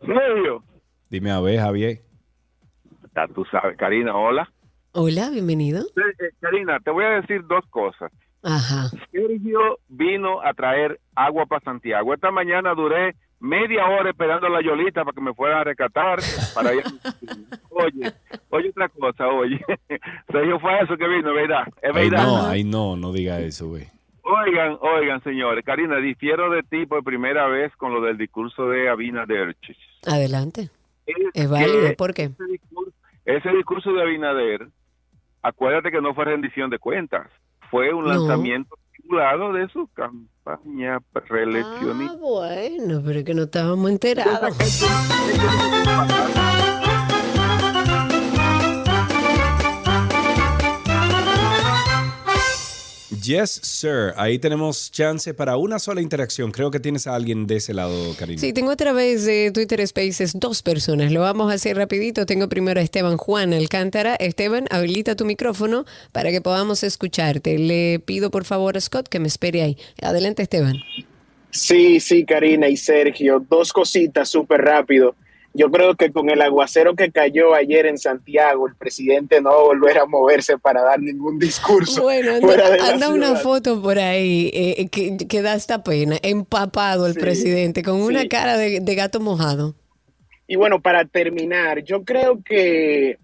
[0.01, 0.63] Medio.
[1.09, 2.01] Dime a ver, Javier.
[3.15, 4.51] Ya tú sabes, Karina, hola.
[4.93, 5.81] Hola, bienvenido.
[5.95, 8.11] Eh, Karina, te voy a decir dos cosas.
[8.43, 8.89] Ajá.
[9.11, 12.13] Sergio vino a traer agua para Santiago.
[12.13, 16.19] Esta mañana duré media hora esperando a la Yolita para que me fuera a rescatar.
[16.53, 16.83] Para ir-
[17.69, 18.11] Oye,
[18.49, 19.59] oye otra cosa, oye.
[20.31, 21.63] Sergio fue eso que vino, ¿verdad?
[21.81, 22.23] Es Ay, verdad.
[22.25, 23.87] no, ay, no, no diga eso, güey.
[24.23, 25.63] Oigan, oigan, señores.
[25.65, 29.55] Karina, difiero de ti por primera vez con lo del discurso de Abinader.
[30.05, 30.69] Adelante.
[31.05, 32.23] Es Es válido, ¿por qué?
[32.25, 32.91] Ese discurso,
[33.25, 34.67] ese discurso de Abinader,
[35.43, 37.27] acuérdate que no fue rendición de cuentas,
[37.69, 38.13] fue un No.
[38.13, 42.13] lanzamiento simulado de su campaña reeleccionista.
[42.13, 44.57] Ah, bueno, pero que no estábamos enterados.
[53.23, 54.13] Yes, sir.
[54.15, 56.51] Ahí tenemos chance para una sola interacción.
[56.51, 58.39] Creo que tienes a alguien de ese lado, Karina.
[58.39, 61.11] Sí, tengo a través de Twitter Spaces dos personas.
[61.11, 62.25] Lo vamos a hacer rapidito.
[62.25, 64.15] Tengo primero a Esteban Juan Alcántara.
[64.15, 67.59] Esteban, habilita tu micrófono para que podamos escucharte.
[67.59, 69.77] Le pido por favor a Scott que me espere ahí.
[70.01, 70.77] Adelante, Esteban.
[71.51, 75.15] Sí, sí, Karina y Sergio, dos cositas súper rápido.
[75.53, 79.55] Yo creo que con el aguacero que cayó ayer en Santiago, el presidente no va
[79.55, 82.03] a volver a moverse para dar ningún discurso.
[82.03, 85.83] Bueno, fuera de anda, la anda una foto por ahí eh, que, que da esta
[85.83, 86.17] pena.
[86.21, 89.75] Empapado el Sí, presidente con una cara de, de gato mojado.
[90.47, 93.17] Y bueno, para terminar, yo creo que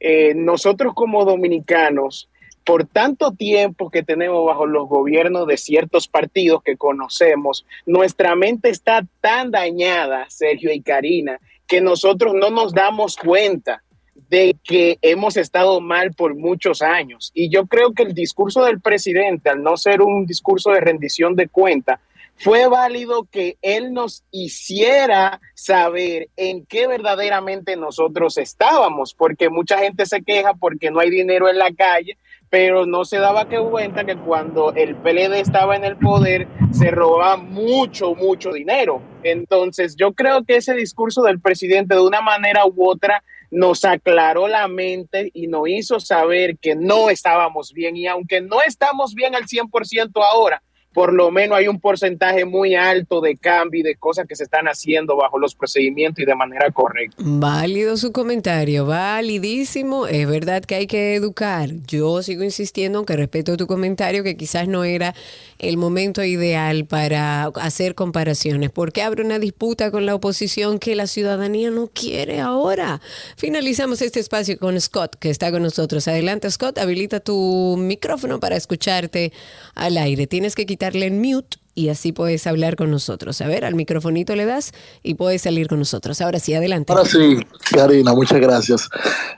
[0.00, 2.28] eh, nosotros como dominicanos,
[2.64, 8.68] por tanto tiempo que tenemos bajo los gobiernos de ciertos partidos que conocemos, nuestra mente
[8.68, 11.40] está tan dañada, Sergio y Karina,
[11.72, 13.82] que nosotros no nos damos cuenta
[14.28, 17.30] de que hemos estado mal por muchos años.
[17.32, 21.34] Y yo creo que el discurso del presidente, al no ser un discurso de rendición
[21.34, 21.98] de cuenta,
[22.36, 30.04] fue válido que él nos hiciera saber en qué verdaderamente nosotros estábamos, porque mucha gente
[30.04, 32.18] se queja porque no hay dinero en la calle,
[32.52, 36.90] pero no se daba que cuenta que cuando el PLD estaba en el poder se
[36.90, 39.00] robaba mucho, mucho dinero.
[39.22, 44.48] Entonces yo creo que ese discurso del presidente de una manera u otra nos aclaró
[44.48, 49.34] la mente y nos hizo saber que no estábamos bien y aunque no estamos bien
[49.34, 50.62] al 100% ahora,
[50.92, 54.44] por lo menos hay un porcentaje muy alto de cambio y de cosas que se
[54.44, 57.16] están haciendo bajo los procedimientos y de manera correcta.
[57.18, 60.06] Válido su comentario, validísimo.
[60.06, 61.70] Es verdad que hay que educar.
[61.86, 65.14] Yo sigo insistiendo, aunque respeto tu comentario, que quizás no era
[65.58, 68.70] el momento ideal para hacer comparaciones.
[68.70, 73.00] porque abre una disputa con la oposición que la ciudadanía no quiere ahora?
[73.36, 76.08] Finalizamos este espacio con Scott, que está con nosotros.
[76.08, 79.32] Adelante, Scott, habilita tu micrófono para escucharte
[79.74, 80.26] al aire.
[80.26, 83.40] Tienes que quitarle el mute y así puedes hablar con nosotros.
[83.40, 84.72] A ver, al microfonito le das
[85.04, 86.20] y puedes salir con nosotros.
[86.20, 86.92] Ahora sí, adelante.
[86.92, 87.36] Ahora sí,
[87.70, 88.88] Karina, muchas gracias.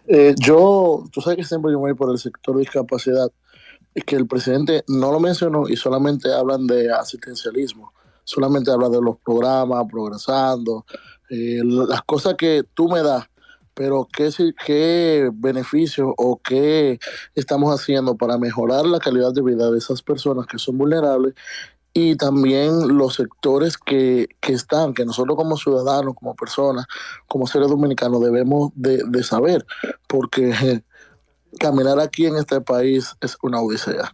[0.07, 3.31] Eh, yo, tú sabes que siempre yo voy por el sector de discapacidad,
[3.95, 7.93] y que el presidente no lo mencionó y solamente hablan de asistencialismo.
[8.25, 10.87] solamente habla de los programas, progresando,
[11.29, 13.27] eh, las cosas que tú me das,
[13.75, 14.31] pero qué,
[14.65, 16.99] qué beneficios o qué
[17.35, 21.35] estamos haciendo para mejorar la calidad de vida de esas personas que son vulnerables
[21.97, 26.87] y también los sectores que, están, que nosotros como ciudadanos, como personas,
[27.29, 29.65] como seres dominicanos debemos de, de saber,
[30.09, 30.53] porque
[31.61, 34.13] caminar aquí en este país es una odisea.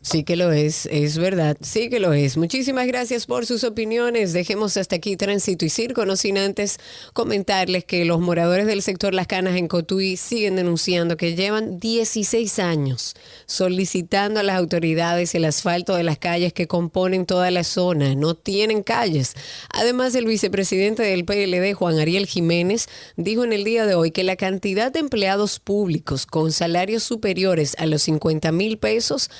[0.00, 2.36] Sí que lo es, es verdad, sí que lo es.
[2.36, 4.32] Muchísimas gracias por sus opiniones.
[4.32, 6.78] Dejemos hasta aquí tránsito y circo, no sin antes
[7.14, 12.58] comentarles que los moradores del sector Las Canas en Cotuí siguen denunciando que llevan 16
[12.60, 13.16] años
[13.46, 18.14] solicitando a las autoridades el asfalto de las calles que componen toda la zona.
[18.14, 19.34] No tienen calles.
[19.70, 24.22] Además, el vicepresidente del PLD, Juan Ariel Jiménez, dijo en el día de hoy que
[24.22, 29.30] la cantidad de empleados públicos con salarios superiores a los 50 mil pesos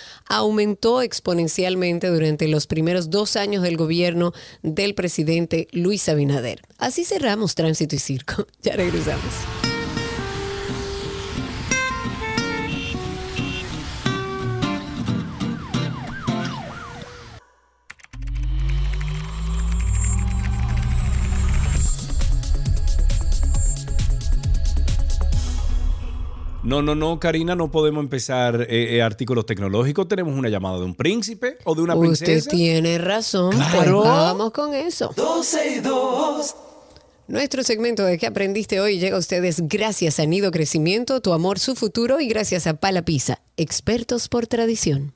[0.49, 6.62] aumentó exponencialmente durante los primeros dos años del gobierno del presidente Luis Abinader.
[6.79, 8.47] Así cerramos Tránsito y Circo.
[8.62, 9.77] Ya regresamos.
[26.69, 30.07] No, no, no, Karina, no podemos empezar eh, eh, artículos tecnológicos.
[30.07, 32.51] Tenemos una llamada de un príncipe o de una Usted princesa.
[32.51, 33.53] tiene razón.
[33.53, 34.03] Claro.
[34.03, 35.11] Pues vamos con eso.
[35.16, 36.55] 12 y 2.
[37.28, 38.99] Nuestro segmento de ¿Qué aprendiste hoy?
[38.99, 43.01] llega a ustedes gracias a Nido Crecimiento, Tu Amor, Su Futuro y gracias a Pala
[43.01, 45.15] Pizza, expertos por tradición.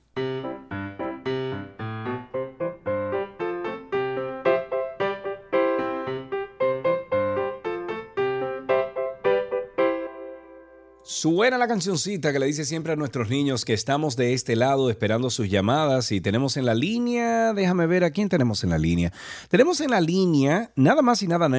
[11.13, 14.89] Suena la cancioncita que le dice siempre a nuestros niños que estamos de este lado
[14.89, 18.79] esperando sus llamadas y tenemos en la línea, déjame ver a quién tenemos en la
[18.79, 19.13] línea.
[19.51, 21.51] Tenemos en la línea nada más y nada,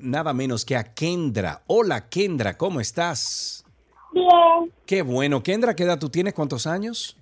[0.00, 1.64] nada menos que a Kendra.
[1.66, 3.64] Hola Kendra, ¿cómo estás?
[4.12, 5.42] Bien, Qué bueno.
[5.42, 6.32] Kendra, ¿qué edad tú tienes?
[6.32, 7.16] ¿Cuántos años?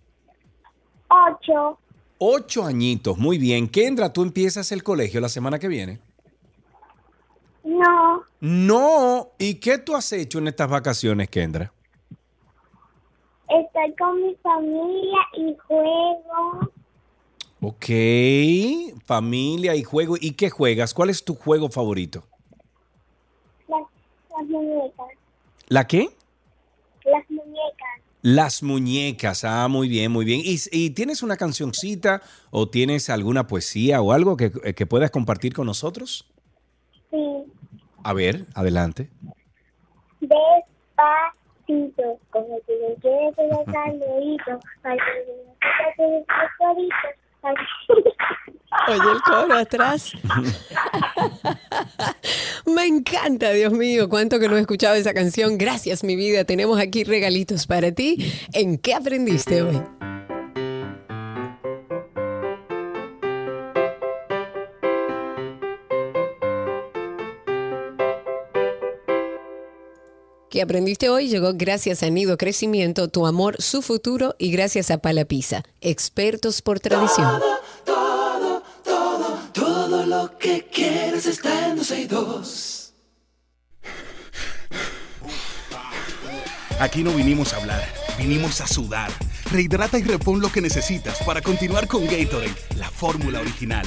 [1.08, 1.78] ocho.
[2.18, 3.66] Ocho añitos, muy bien.
[3.66, 5.98] Kendra, ¿tú empiezas el colegio la semana que viene?
[7.64, 9.28] No, No.
[9.38, 11.72] ¿Y qué tú has hecho en estas vacaciones, Kendra?
[13.48, 16.72] estoy con mi familia y juego.
[17.60, 20.16] Ok, familia y juego.
[20.18, 20.94] ¿Y qué juegas?
[20.94, 22.24] ¿Cuál es tu juego favorito?
[23.68, 23.82] Las,
[24.30, 25.06] las muñecas.
[25.68, 26.08] ¿La qué?
[27.04, 27.88] Las muñecas.
[28.22, 29.44] Las muñecas.
[29.44, 30.40] Ah, muy bien, muy bien.
[30.44, 35.52] ¿Y, y tienes una cancioncita o tienes alguna poesía o algo que, que puedas compartir
[35.52, 36.26] con nosotros?
[37.10, 37.44] Sí.
[38.04, 39.08] A ver, adelante.
[40.20, 40.60] Despacito,
[42.30, 44.60] como que me quieres de calorito.
[44.82, 46.24] Ay, que me.
[48.88, 50.12] Oye el coro atrás.
[52.66, 55.58] Me encanta, Dios mío, cuánto que no he escuchado esa canción.
[55.58, 56.44] Gracias, mi vida.
[56.44, 58.32] Tenemos aquí regalitos para ti.
[58.52, 59.82] ¿En qué aprendiste hoy?
[70.50, 71.28] ¿Qué aprendiste hoy?
[71.28, 76.60] Llegó gracias a Nido Crecimiento, Tu Amor, Su Futuro y gracias a Pala Pizza, expertos
[76.60, 77.40] por tradición.
[77.84, 82.92] Todo, todo, todo lo que quieres está en 12 y 2.
[86.80, 87.84] Aquí no vinimos a hablar,
[88.18, 89.12] vinimos a sudar.
[89.52, 93.86] Rehidrata y repon lo que necesitas para continuar con Gatorade, la fórmula original.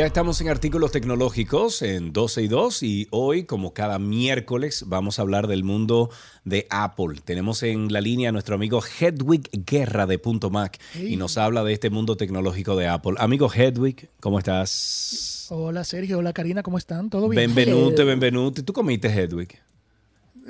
[0.00, 5.18] Ya estamos en artículos tecnológicos en 12 y 2 y hoy, como cada miércoles, vamos
[5.18, 6.08] a hablar del mundo
[6.46, 7.20] de Apple.
[7.22, 11.64] Tenemos en la línea a nuestro amigo Hedwig Guerra de Punto Mac y nos habla
[11.64, 13.12] de este mundo tecnológico de Apple.
[13.18, 15.48] Amigo Hedwig, ¿cómo estás?
[15.50, 17.10] Hola Sergio, hola Karina, ¿cómo están?
[17.10, 17.54] ¿Todo bien?
[17.54, 18.62] Benvenute, benvenute.
[18.62, 19.58] ¿Tú comiste, Hedwig?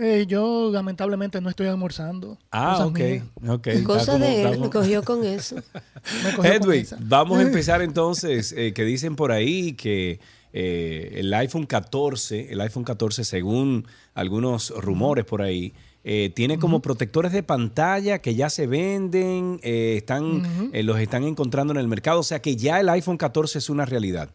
[0.01, 2.39] Eh, yo lamentablemente no estoy almorzando.
[2.51, 2.99] Ah, ok.
[2.99, 3.25] mías.
[3.49, 3.67] ok.
[3.67, 5.57] Está Cosa como- de él, estamos- me cogió con eso.
[6.25, 6.99] Me cogió con Hedwig, esa.
[7.01, 10.21] vamos a empezar entonces, eh, que dicen por ahí que
[10.53, 16.81] eh, el iPhone 14, el iPhone 14, según algunos rumores por ahí, eh, tiene como
[16.81, 21.89] protectores de pantalla que ya se venden, eh, están, eh, los están encontrando en el
[21.89, 24.31] mercado, o sea que ya el iPhone 14 es una realidad.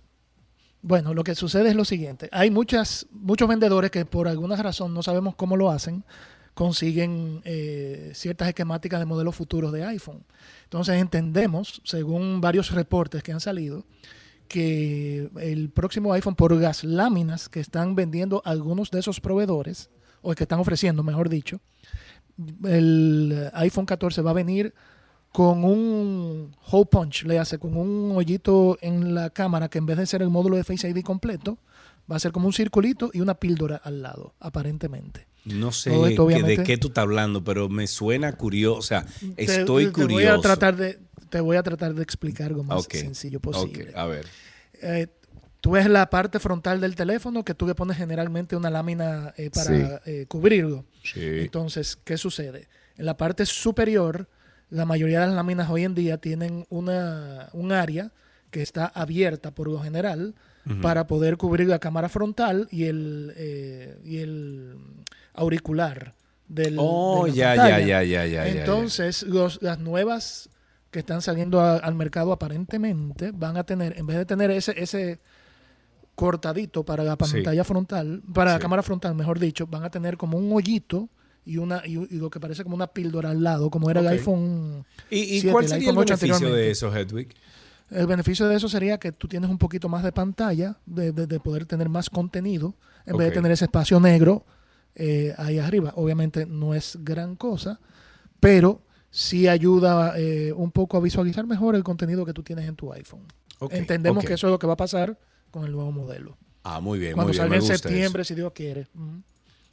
[0.87, 2.29] Bueno, lo que sucede es lo siguiente.
[2.31, 6.03] Hay muchas, muchos vendedores que por alguna razón, no sabemos cómo lo hacen,
[6.53, 10.23] consiguen eh, ciertas esquemáticas de modelos futuros de iPhone.
[10.65, 13.83] Entonces entendemos, según varios reportes que han salido,
[14.47, 19.89] que el próximo iPhone por gas láminas que están vendiendo algunos de esos proveedores,
[20.21, 21.61] o que están ofreciendo, mejor dicho,
[22.63, 24.75] el iPhone 14 va a venir
[25.35, 29.97] con un hole punch, le hace con un hoyito en la cámara que en vez
[29.97, 31.57] de ser el módulo de Face ID completo,
[32.09, 35.27] va a ser como un circulito y una píldora al lado, aparentemente.
[35.43, 38.81] No sé Todo esto, que- de qué tú estás hablando, pero me suena curioso, o
[38.81, 39.05] sea,
[39.35, 40.13] estoy te curioso.
[40.13, 40.99] Voy a tratar de,
[41.29, 43.89] te voy a tratar de explicar algo más sencillo posible.
[43.89, 44.25] ok, a ver.
[44.81, 45.07] Eh,
[45.59, 49.49] tú ves la parte frontal del teléfono que tú le pones generalmente una lámina eh,
[49.53, 50.85] para eh, cubrirlo.
[51.03, 51.19] Sí.
[51.19, 52.69] Entonces, ¿qué sucede?
[52.97, 54.29] En la parte superior,
[54.69, 58.11] la mayoría de las láminas hoy en día tienen una, un área
[58.51, 60.33] que está abierta por lo general
[60.81, 64.75] para poder cubrir la cámara frontal y el, eh, y el
[65.35, 66.15] auricular
[66.47, 68.59] del, Oh, de ya, ya, ya, ya, ya, ya, ya.
[68.61, 70.49] Entonces, los- las nuevas
[70.89, 74.73] que están saliendo a- al mercado aparentemente van a tener, en vez de tener ese,
[74.81, 75.19] ese
[76.15, 77.17] cortadito para la Sí.
[77.33, 81.09] pantalla frontal, para la cámara frontal, mejor dicho, van a tener como un hoyito
[81.45, 84.07] y una y, y lo que parece como una píldora al lado, como era el
[84.07, 84.85] iPhone.
[85.09, 87.29] ¿Y, y 7, cuál sería el iPhone 8 beneficio de eso, Hedwig?
[87.91, 91.27] El beneficio de eso sería que tú tienes un poquito más de pantalla, de, de-
[91.27, 92.73] de poder tener más contenido,
[93.05, 94.43] en vez de tener ese espacio negro
[94.95, 95.93] eh, ahí arriba.
[95.95, 97.79] Obviamente no es gran cosa,
[98.39, 98.81] pero
[99.11, 102.91] sí ayuda eh, un poco a visualizar mejor el contenido que tú tienes en tu
[102.91, 103.21] iPhone.
[103.69, 105.17] Entendemos que eso es lo que va a pasar
[105.51, 106.37] con el nuevo modelo.
[106.63, 107.43] Ah, muy bien, Cuando muy bien.
[107.43, 108.29] salga en septiembre, eso.
[108.29, 108.87] si Dios quiere.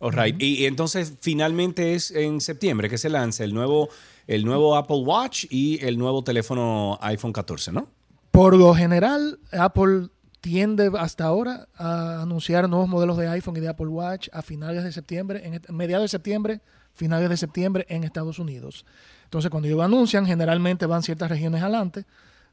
[0.03, 0.35] All right.
[0.43, 3.89] y, y entonces finalmente es en septiembre que se lanza el nuevo,
[4.27, 7.89] el nuevo Apple Watch y el nuevo teléfono iPhone 14, ¿no?
[8.33, 10.09] Por lo general, Apple
[10.41, 14.83] tiende hasta ahora a anunciar nuevos modelos de iPhone y de Apple Watch a finales
[14.83, 16.61] de septiembre, en mediados de septiembre,
[16.95, 18.85] finales de septiembre en Estados Unidos.
[19.25, 22.07] Entonces, cuando ellos lo anuncian, generalmente van ciertas regiones adelante.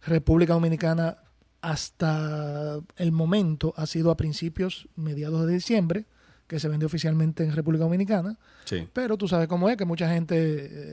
[0.06, 1.18] República Dominicana
[1.62, 6.06] hasta el momento ha sido a principios, mediados de diciembre,
[6.50, 8.38] que se vende oficialmente en República Dominicana.
[8.66, 8.88] Sí.
[8.92, 10.36] Pero tú sabes cómo es, que mucha gente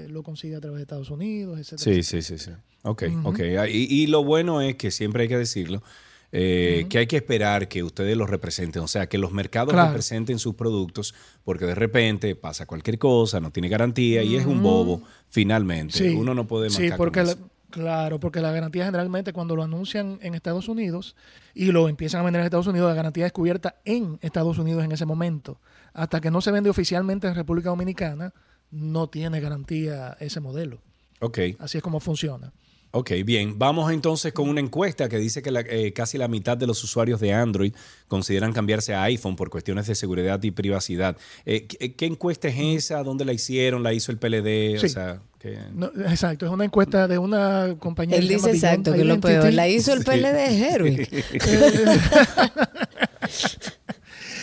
[0.05, 1.79] eh, lo consigue a través de Estados Unidos, etc.
[1.81, 2.51] Sí, sí, sí, sí.
[2.83, 3.29] Ok, Ujú.
[3.31, 3.41] ok.
[3.59, 5.83] Ah, Y, y lo bueno es que siempre hay que decirlo,
[6.31, 9.89] eh, que hay que esperar que ustedes los representen, o sea, que los mercados Claro.
[9.89, 14.63] representen sus productos, porque de repente pasa cualquier cosa, no tiene garantía y es un
[14.63, 15.97] bobo, finalmente.
[15.97, 17.51] Sí, Uno no puede Sí, marcar porque con la- eso.
[17.71, 21.17] Claro, porque la garantía generalmente cuando lo anuncian en Estados Unidos
[21.55, 24.85] y lo empiezan a vender en Estados Unidos, la garantía es cubierta en Estados Unidos
[24.85, 25.61] en ese momento.
[25.93, 28.33] Hasta que no se vende oficialmente en República Dominicana,
[28.71, 30.81] no tiene garantía ese modelo.
[31.21, 31.39] Ok.
[31.59, 32.53] Así es como funciona.
[32.99, 33.59] Ok, bien.
[33.59, 36.83] Vamos entonces con una encuesta que dice que la- eh, casi la mitad de los
[36.83, 37.75] usuarios de Android
[38.09, 41.15] consideran cambiarse a iPhone por cuestiones de seguridad y privacidad.
[41.45, 43.03] Eh, ¿qué, qué encuesta es esa?
[43.03, 43.83] ¿Dónde la hicieron?
[43.83, 44.79] ¿La hizo el PLD?
[44.81, 44.87] Sí.
[44.87, 48.17] O sea, que- No, exacto, es una encuesta de una compañía.
[48.17, 49.41] Él dice exacto, Beyond que lo Identity.
[49.43, 49.53] peor.
[49.53, 51.09] La hizo el PLD, Herwig.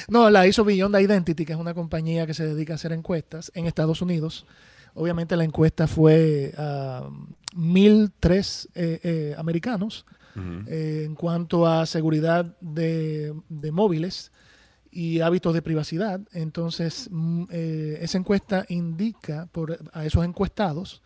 [0.10, 3.52] No, la hizo Beyond Identity, que es una compañía que se dedica a hacer encuestas
[3.56, 4.46] en Estados Unidos.
[4.94, 7.10] Obviamente la encuesta fue a
[7.56, 10.06] 1.003 eh, eh, americanos
[10.68, 14.32] eh, en cuanto a seguridad de, de móviles
[14.92, 16.22] y hábitos de privacidad.
[16.34, 21.02] Entonces, mm, eh, esa encuesta indica por, a esos encuestados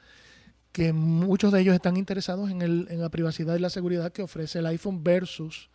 [0.71, 4.21] que muchos de ellos están interesados en, el, en la privacidad y la seguridad que
[4.21, 5.69] ofrece el iPhone versus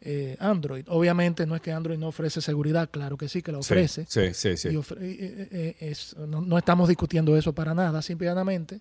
[0.00, 0.84] eh, Android.
[0.88, 4.04] Obviamente no es que Android no ofrece seguridad, claro que sí, que la ofrece.
[4.08, 4.68] sí, sí, sí.
[4.68, 8.80] Y ofre- es- no, no estamos discutiendo eso para nada, simplemente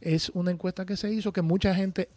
[0.00, 2.08] es una encuesta que se hizo que mucha gente,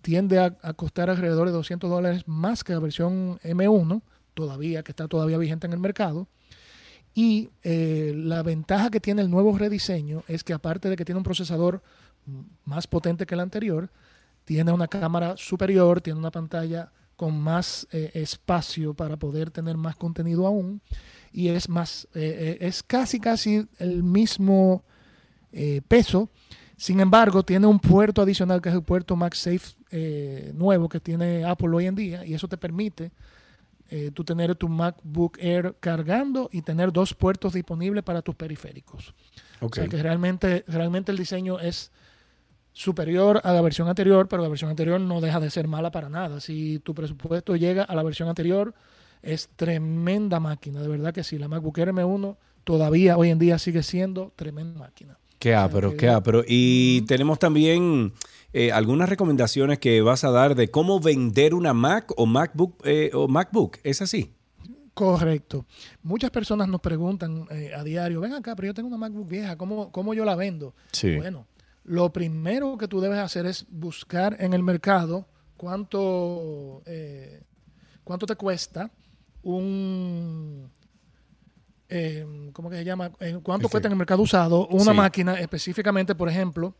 [0.00, 4.02] tiende a, costar alrededor de 200 dólares más que la versión M1,
[4.34, 6.26] todavía, que está todavía vigente en el mercado.
[7.14, 11.18] Y eh, la ventaja que tiene el nuevo rediseño es que aparte de que tiene
[11.18, 11.82] un procesador
[12.64, 13.90] más potente que el anterior,
[14.44, 19.96] tiene una cámara superior, tiene una pantalla con más eh, espacio para poder tener más
[19.96, 20.80] contenido aún.
[21.32, 24.82] Y es más eh, eh, es casi casi el mismo
[25.86, 26.30] peso.
[26.76, 31.68] Sin embargo tiene un puerto adicional que es el puerto MagSafe nuevo que tiene Apple
[31.68, 33.12] hoy en día y eso te permite
[33.92, 39.14] eh, tú tener tu MacBook Air cargando y tener dos puertos disponibles para tus periféricos
[39.60, 41.92] o sea que realmente realmente el diseño es
[42.72, 46.08] superior a la versión anterior, pero la versión anterior no deja de ser mala para
[46.08, 46.40] nada.
[46.40, 48.74] Si tu presupuesto llega a la versión anterior,
[49.22, 51.38] es tremenda máquina, de verdad que sí.
[51.38, 55.18] La MacBook Air M1 todavía hoy en día sigue siendo tremenda máquina.
[55.38, 56.44] Qué ápero, qué ápero.
[56.46, 58.12] Y tenemos también
[58.52, 63.10] eh, algunas recomendaciones que vas a dar de cómo vender una Mac o MacBook eh,
[63.14, 63.78] o MacBook.
[63.82, 64.32] ¿Es así?
[64.94, 65.64] Correcto.
[66.02, 69.56] Muchas personas nos preguntan eh, a diario, ven acá, pero yo tengo una MacBook vieja,
[69.56, 70.74] ¿cómo, cómo yo la vendo?
[70.92, 71.16] Sí.
[71.16, 71.46] Bueno,
[71.84, 75.26] lo primero que tú debes hacer es buscar en el mercado
[75.56, 77.42] cuánto, eh,
[78.04, 78.90] cuánto te cuesta
[79.42, 80.70] un...
[81.88, 83.10] eh, ¿Cómo que se llama?
[83.20, 84.96] Eh, ¿Cuánto cuesta en el mercado usado una Sí.
[84.96, 86.74] máquina específicamente, por ejemplo,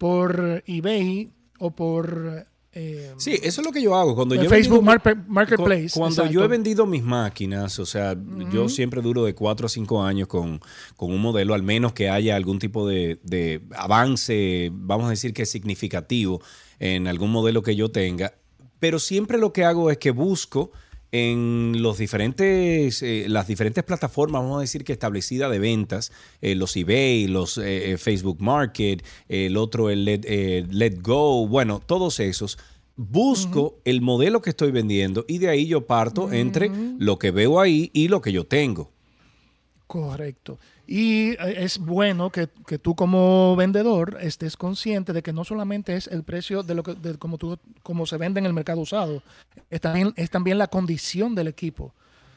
[0.00, 2.46] por eBay o por...
[2.72, 4.14] eh, Sí, eso es lo que yo hago.
[4.14, 7.84] Cuando yo he Facebook vendido- Market- Marketplace, cu- Cuando yo he vendido mis máquinas, o
[7.84, 8.16] sea,
[8.50, 10.58] yo siempre duro de 4 a 5 años con,
[10.96, 15.34] con un modelo, al menos que haya algún tipo de, de avance, vamos a decir
[15.34, 16.40] que significativo
[16.78, 18.32] en algún modelo que yo tenga.
[18.78, 20.72] Pero siempre lo que hago es que busco
[21.12, 26.54] en los diferentes, eh, las diferentes plataformas, vamos a decir que establecidas de ventas, eh,
[26.54, 32.20] los eBay, los eh, Facebook Market, el otro, el Let, eh, Let Go, bueno, todos
[32.20, 32.58] esos.
[32.96, 37.58] Busco el modelo que estoy vendiendo y de ahí yo parto entre lo que veo
[37.58, 38.90] ahí y lo que yo tengo.
[39.86, 40.58] Correcto.
[40.92, 45.94] Y eh, es bueno que, que tú como vendedor estés consciente de que no solamente
[45.94, 48.80] es el precio de lo que de como tú como se vende en el mercado
[48.80, 49.22] usado,
[49.70, 51.94] es también, es también la condición del equipo.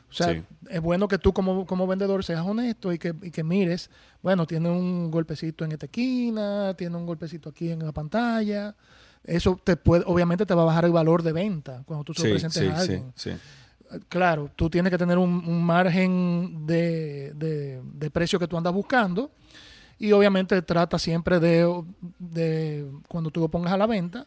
[0.07, 0.43] O sea, Sí.
[0.69, 3.89] es bueno que tú como, como vendedor seas honesto y que, y que mires,
[4.21, 8.75] bueno, tiene un golpecito en esta esquina, tiene un golpecito aquí en la pantalla.
[9.23, 12.27] Eso te puede, obviamente te va a bajar el valor de venta cuando tú se
[12.27, 13.31] lo presentes sí, a sí, alguien sí.
[14.09, 18.73] Claro, tú tienes que tener un, un margen de, de- de precio que tú andas
[18.73, 19.31] buscando
[19.99, 21.83] y obviamente trata siempre de,
[22.19, 24.25] de cuando tú lo pongas a la venta,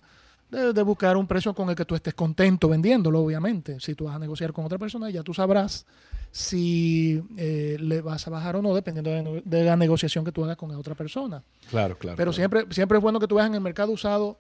[0.50, 3.80] de, de buscar un precio con el que tú estés contento vendiéndolo, obviamente.
[3.80, 5.84] Si tú vas a negociar con otra persona, ya tú sabrás
[6.30, 10.44] si eh, le vas a bajar o no, dependiendo de, de la negociación que tú
[10.44, 11.42] hagas con la otra persona.
[11.70, 12.16] Claro, claro.
[12.16, 12.32] Pero claro.
[12.32, 14.38] siempre, siempre es bueno que tú veas en el mercado usado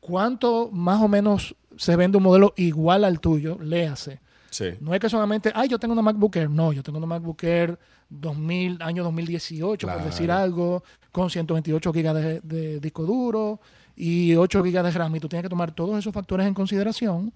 [0.00, 4.20] cuánto más o menos se vende un modelo igual al tuyo, léase.
[4.50, 4.66] Sí.
[4.80, 6.48] No es que solamente, ay, yo tengo una MacBook Air.
[6.50, 10.00] No, yo tengo una MacBook Air 2000, año 2018, Claro.
[10.00, 13.60] por decir algo, con 128 GB de, de disco duro
[13.94, 15.16] y 8 GB de RAM.
[15.16, 17.32] Y tú tienes que tomar todos esos factores en consideración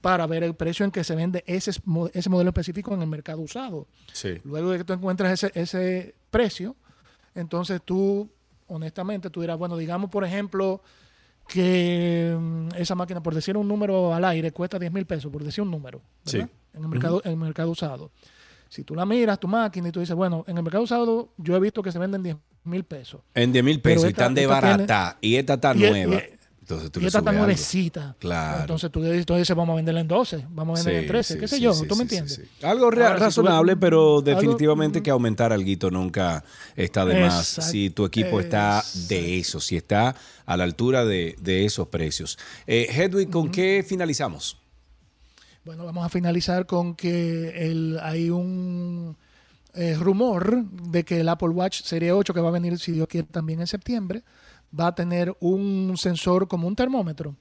[0.00, 1.72] para ver el precio en que se vende ese,
[2.12, 3.88] ese modelo específico en el mercado usado.
[4.12, 4.34] Sí.
[4.44, 6.76] Luego de que tú encuentras ese, ese precio,
[7.34, 8.30] entonces tú,
[8.68, 10.82] honestamente, tú dirás, bueno, digamos, por ejemplo,
[11.48, 15.42] que mm, esa máquina, por decir un número al aire, cuesta 10 mil pesos, por
[15.42, 16.00] decir un número.
[16.24, 16.38] Sí.
[16.38, 18.10] En el mercado, en el mercado usado.
[18.68, 21.56] Si tú la miras, tu máquina, y tú dices, bueno, en el mercado usado yo
[21.56, 23.22] he visto que se venden 10 mil pesos.
[23.34, 26.20] En 10 mil pesos y están de tiene- barata y esta está y- nueva.
[26.68, 27.38] Entonces tú y le esta está algo.
[27.44, 28.14] nuevecita.
[28.18, 28.60] Claro.
[28.60, 31.08] Entonces tú dices, tú dices, vamos a venderla en 12, vamos a venderla en Sí,
[31.08, 32.42] 13, sí, qué sé sí, yo, ¿tú me entiendes?
[32.62, 36.44] Algo si tú- razonable, pero algo- definitivamente que aumentar algo nunca
[36.76, 37.46] está de más.
[37.46, 40.14] Si tu equipo está de eso, si está
[40.44, 42.38] a la altura de, de esos precios.
[42.66, 44.58] Eh, Hedwig, ¿con qué finalizamos?
[45.64, 49.16] Bueno, vamos a finalizar con que el, hay un
[49.74, 53.06] eh, rumor de que el Apple Watch Serie 8, que va a venir, si Dios
[53.08, 54.22] quiere, también en septiembre,
[54.78, 57.34] va a tener un sensor como un termómetro.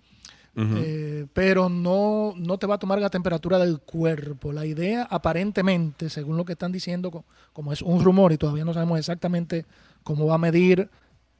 [0.59, 4.51] Eh, pero no, no te va a tomar la temperatura del cuerpo.
[4.51, 8.65] La idea, aparentemente, según lo que están diciendo, co- como es un rumor y todavía
[8.65, 9.65] no sabemos exactamente
[10.03, 10.89] cómo va a medir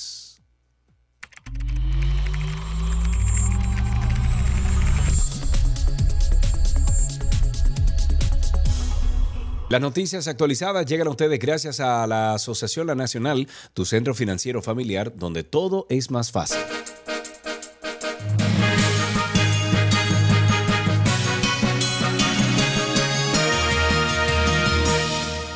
[9.69, 14.61] Las noticias actualizadas llegan a ustedes gracias a la Asociación La Nacional, tu centro financiero
[14.61, 16.57] familiar, donde todo es más fácil.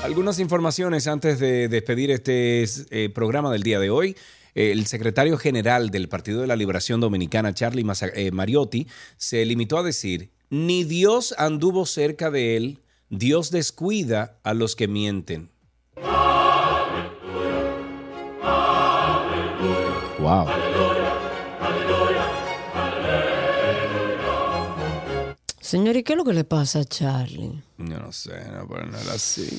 [0.03, 4.17] Algunas informaciones antes de despedir este eh, programa del día de hoy.
[4.53, 8.87] El secretario general del Partido de la Liberación Dominicana, Charlie eh, Mariotti,
[9.17, 12.79] se limitó a decir, ni Dios anduvo cerca de él,
[13.09, 15.49] Dios descuida a los que mienten.
[20.19, 20.47] Wow.
[25.59, 27.63] Señor, ¿y qué es lo que le pasa a Charlie?
[27.77, 29.49] Yo no sé, no, pero no era así.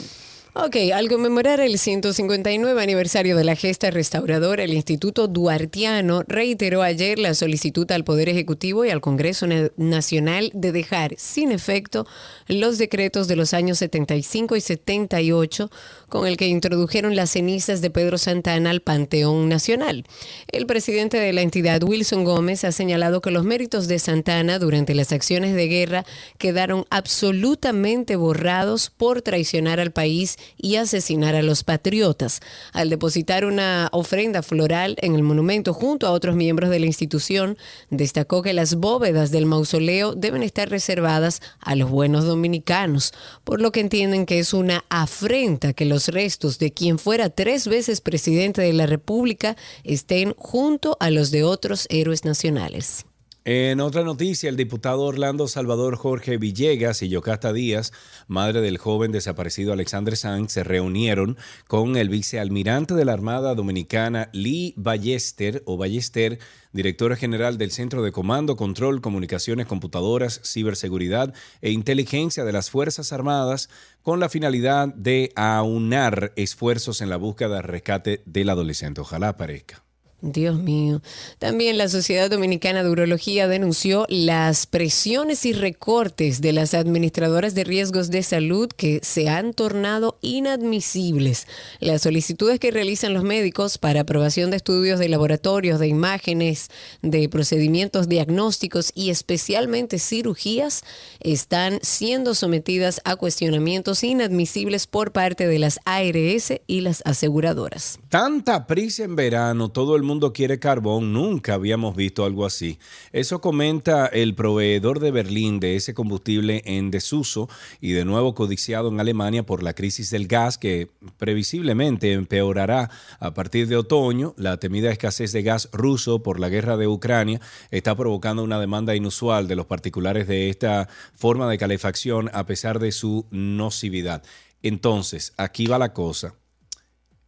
[0.55, 7.19] Ok, al conmemorar el 159 aniversario de la gesta restauradora, el Instituto Duartiano reiteró ayer
[7.19, 12.07] la solicitud al Poder Ejecutivo y al Congreso Na- Nacional de dejar sin efecto
[12.49, 15.71] los decretos de los años 75 y 78
[16.11, 20.05] con el que introdujeron las cenizas de Pedro Santana al Panteón Nacional.
[20.49, 24.95] El presidente de la entidad, Wilson Gómez, ha señalado que los méritos de Santana durante
[24.95, 26.05] las acciones de guerra
[26.37, 32.41] quedaron absolutamente borrados por traicionar al país y asesinar a los patriotas.
[32.73, 37.57] Al depositar una ofrenda floral en el monumento junto a otros miembros de la institución,
[37.91, 43.13] destacó que las bóvedas del mausoleo deben estar reservadas a los buenos dominicanos,
[43.45, 47.69] por lo que entienden que es una afrenta que los restos de quien fuera tres
[47.69, 53.05] veces presidente de la República estén junto a los de otros héroes nacionales.
[53.45, 57.93] En otra noticia, el diputado Orlando Salvador Jorge Villegas y Yocasta Díaz,
[58.29, 61.37] madre del joven desaparecido Alexander Sanz, se reunieron
[61.67, 66.39] con el vicealmirante de la Armada Dominicana Lee Ballester o Ballester,
[66.73, 73.13] directora general del Centro de Comando, Control, Comunicaciones, Computadoras, Ciberseguridad e Inteligencia de las Fuerzas
[73.13, 73.69] Armadas,
[74.03, 79.01] con la finalidad de aunar esfuerzos en la búsqueda rescate del adolescente.
[79.01, 79.83] Ojalá aparezca.
[80.23, 81.03] Dios mío.
[81.41, 87.65] También la Sociedad Dominicana de Urología denunció las presiones y recortes de las administradoras de
[87.65, 91.49] riesgos de salud que se han tornado inadmisibles.
[91.81, 96.71] Las solicitudes que realizan los médicos para aprobación de estudios de laboratorios, de imágenes,
[97.03, 100.85] de procedimientos diagnósticos y especialmente cirugías
[101.19, 107.99] están siendo sometidas a cuestionamientos inadmisibles por parte de las ARS y las aseguradoras.
[108.09, 112.79] Tanta prisa en verano, todo el mundo quiere carbón, nunca habíamos visto algo así.
[113.13, 117.49] Eso comenta el proveedor de Berlín de ese combustible en desuso
[117.81, 122.91] y de nuevo codiciado en Alemania por la crisis del gas que previsiblemente empeorará
[123.21, 124.35] a partir de otoño.
[124.37, 127.41] La temida escasez de gas ruso por la guerra de Ucrania
[127.71, 132.79] está provocando una demanda inusual de los particulares de esta forma de calefacción a pesar
[132.79, 134.23] de su nocividad.
[134.63, 136.35] Entonces, aquí va la cosa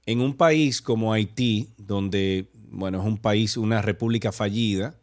[0.07, 4.95] en un país como Haití, donde bueno, es un país, una república fallida,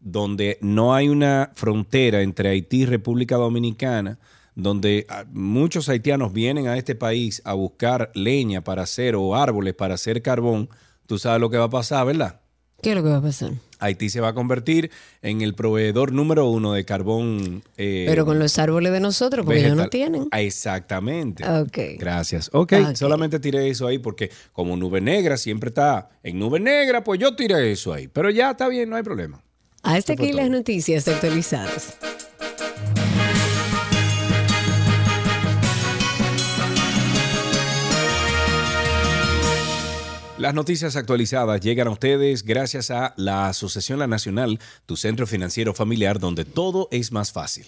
[0.00, 4.18] donde no hay una frontera entre Haití y República Dominicana,
[4.54, 9.74] donde ah, muchos haitianos vienen a este país a buscar leña para hacer o árboles
[9.74, 10.68] para hacer carbón,
[11.06, 12.40] tú sabes lo que va a pasar, ¿verdad?
[12.82, 13.52] ¿Qué es lo que va a pasar?
[13.84, 14.90] Haití se va a convertir
[15.22, 17.62] en el proveedor número uno de carbón.
[17.76, 20.28] eh, Pero con los árboles de nosotros, porque ellos no tienen.
[20.32, 21.44] Exactamente.
[21.48, 21.78] Ok.
[21.98, 22.48] Gracias.
[22.52, 22.94] ok, Ok.
[22.96, 27.34] solamente tiré eso ahí porque como nube negra siempre está en nube negra, pues yo
[27.34, 28.08] tiré eso ahí.
[28.08, 29.42] Pero ya está bien, no hay problema.
[29.82, 31.96] Hasta Eso fue aquí las noticias actualizadas.
[40.42, 45.72] Las noticias actualizadas llegan a ustedes gracias a la Asociación La Nacional, tu centro financiero
[45.72, 47.64] familiar donde todo es más fácil.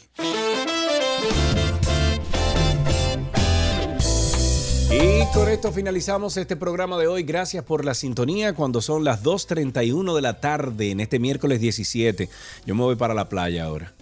[4.90, 7.22] Y con esto finalizamos este programa de hoy.
[7.22, 12.28] Gracias por la sintonía cuando son las 2.31 de la tarde en este miércoles 17.
[12.66, 13.94] Yo me voy para la playa ahora.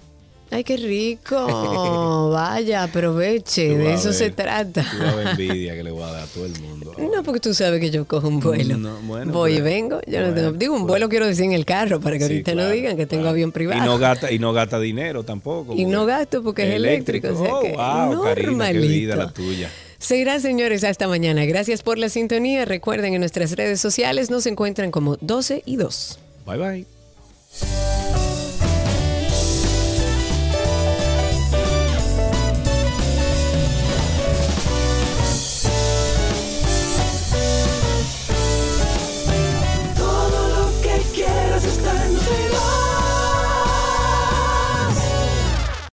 [0.52, 2.30] Ay, qué rico.
[2.32, 3.70] Vaya, aproveche.
[3.70, 4.14] Tú De eso ver.
[4.14, 4.84] se trata.
[5.30, 6.92] Envidia que le voy a dar a todo el mundo.
[7.12, 8.76] No, porque tú sabes que yo cojo un vuelo.
[8.78, 10.00] No, bueno, Voy y pero- vengo.
[10.06, 12.50] Yo no tengo, digo, un vuelo quiero decir en el carro para que Sí, ahorita
[12.52, 13.82] no claro, digan que tengo avión privado.
[13.82, 15.74] Y no gasta, y no gasta dinero tampoco.
[15.74, 17.28] Y no gasto porque es eléctrico.
[17.28, 19.70] o sea oh, que wow, Karina, qué vida la tuya.
[19.98, 21.44] Seguirá, señores, hasta mañana.
[21.44, 22.64] Gracias por la sintonía.
[22.64, 26.18] Recuerden, en nuestras redes sociales nos encuentran como 12 y 2.
[26.46, 28.21] Bye bye.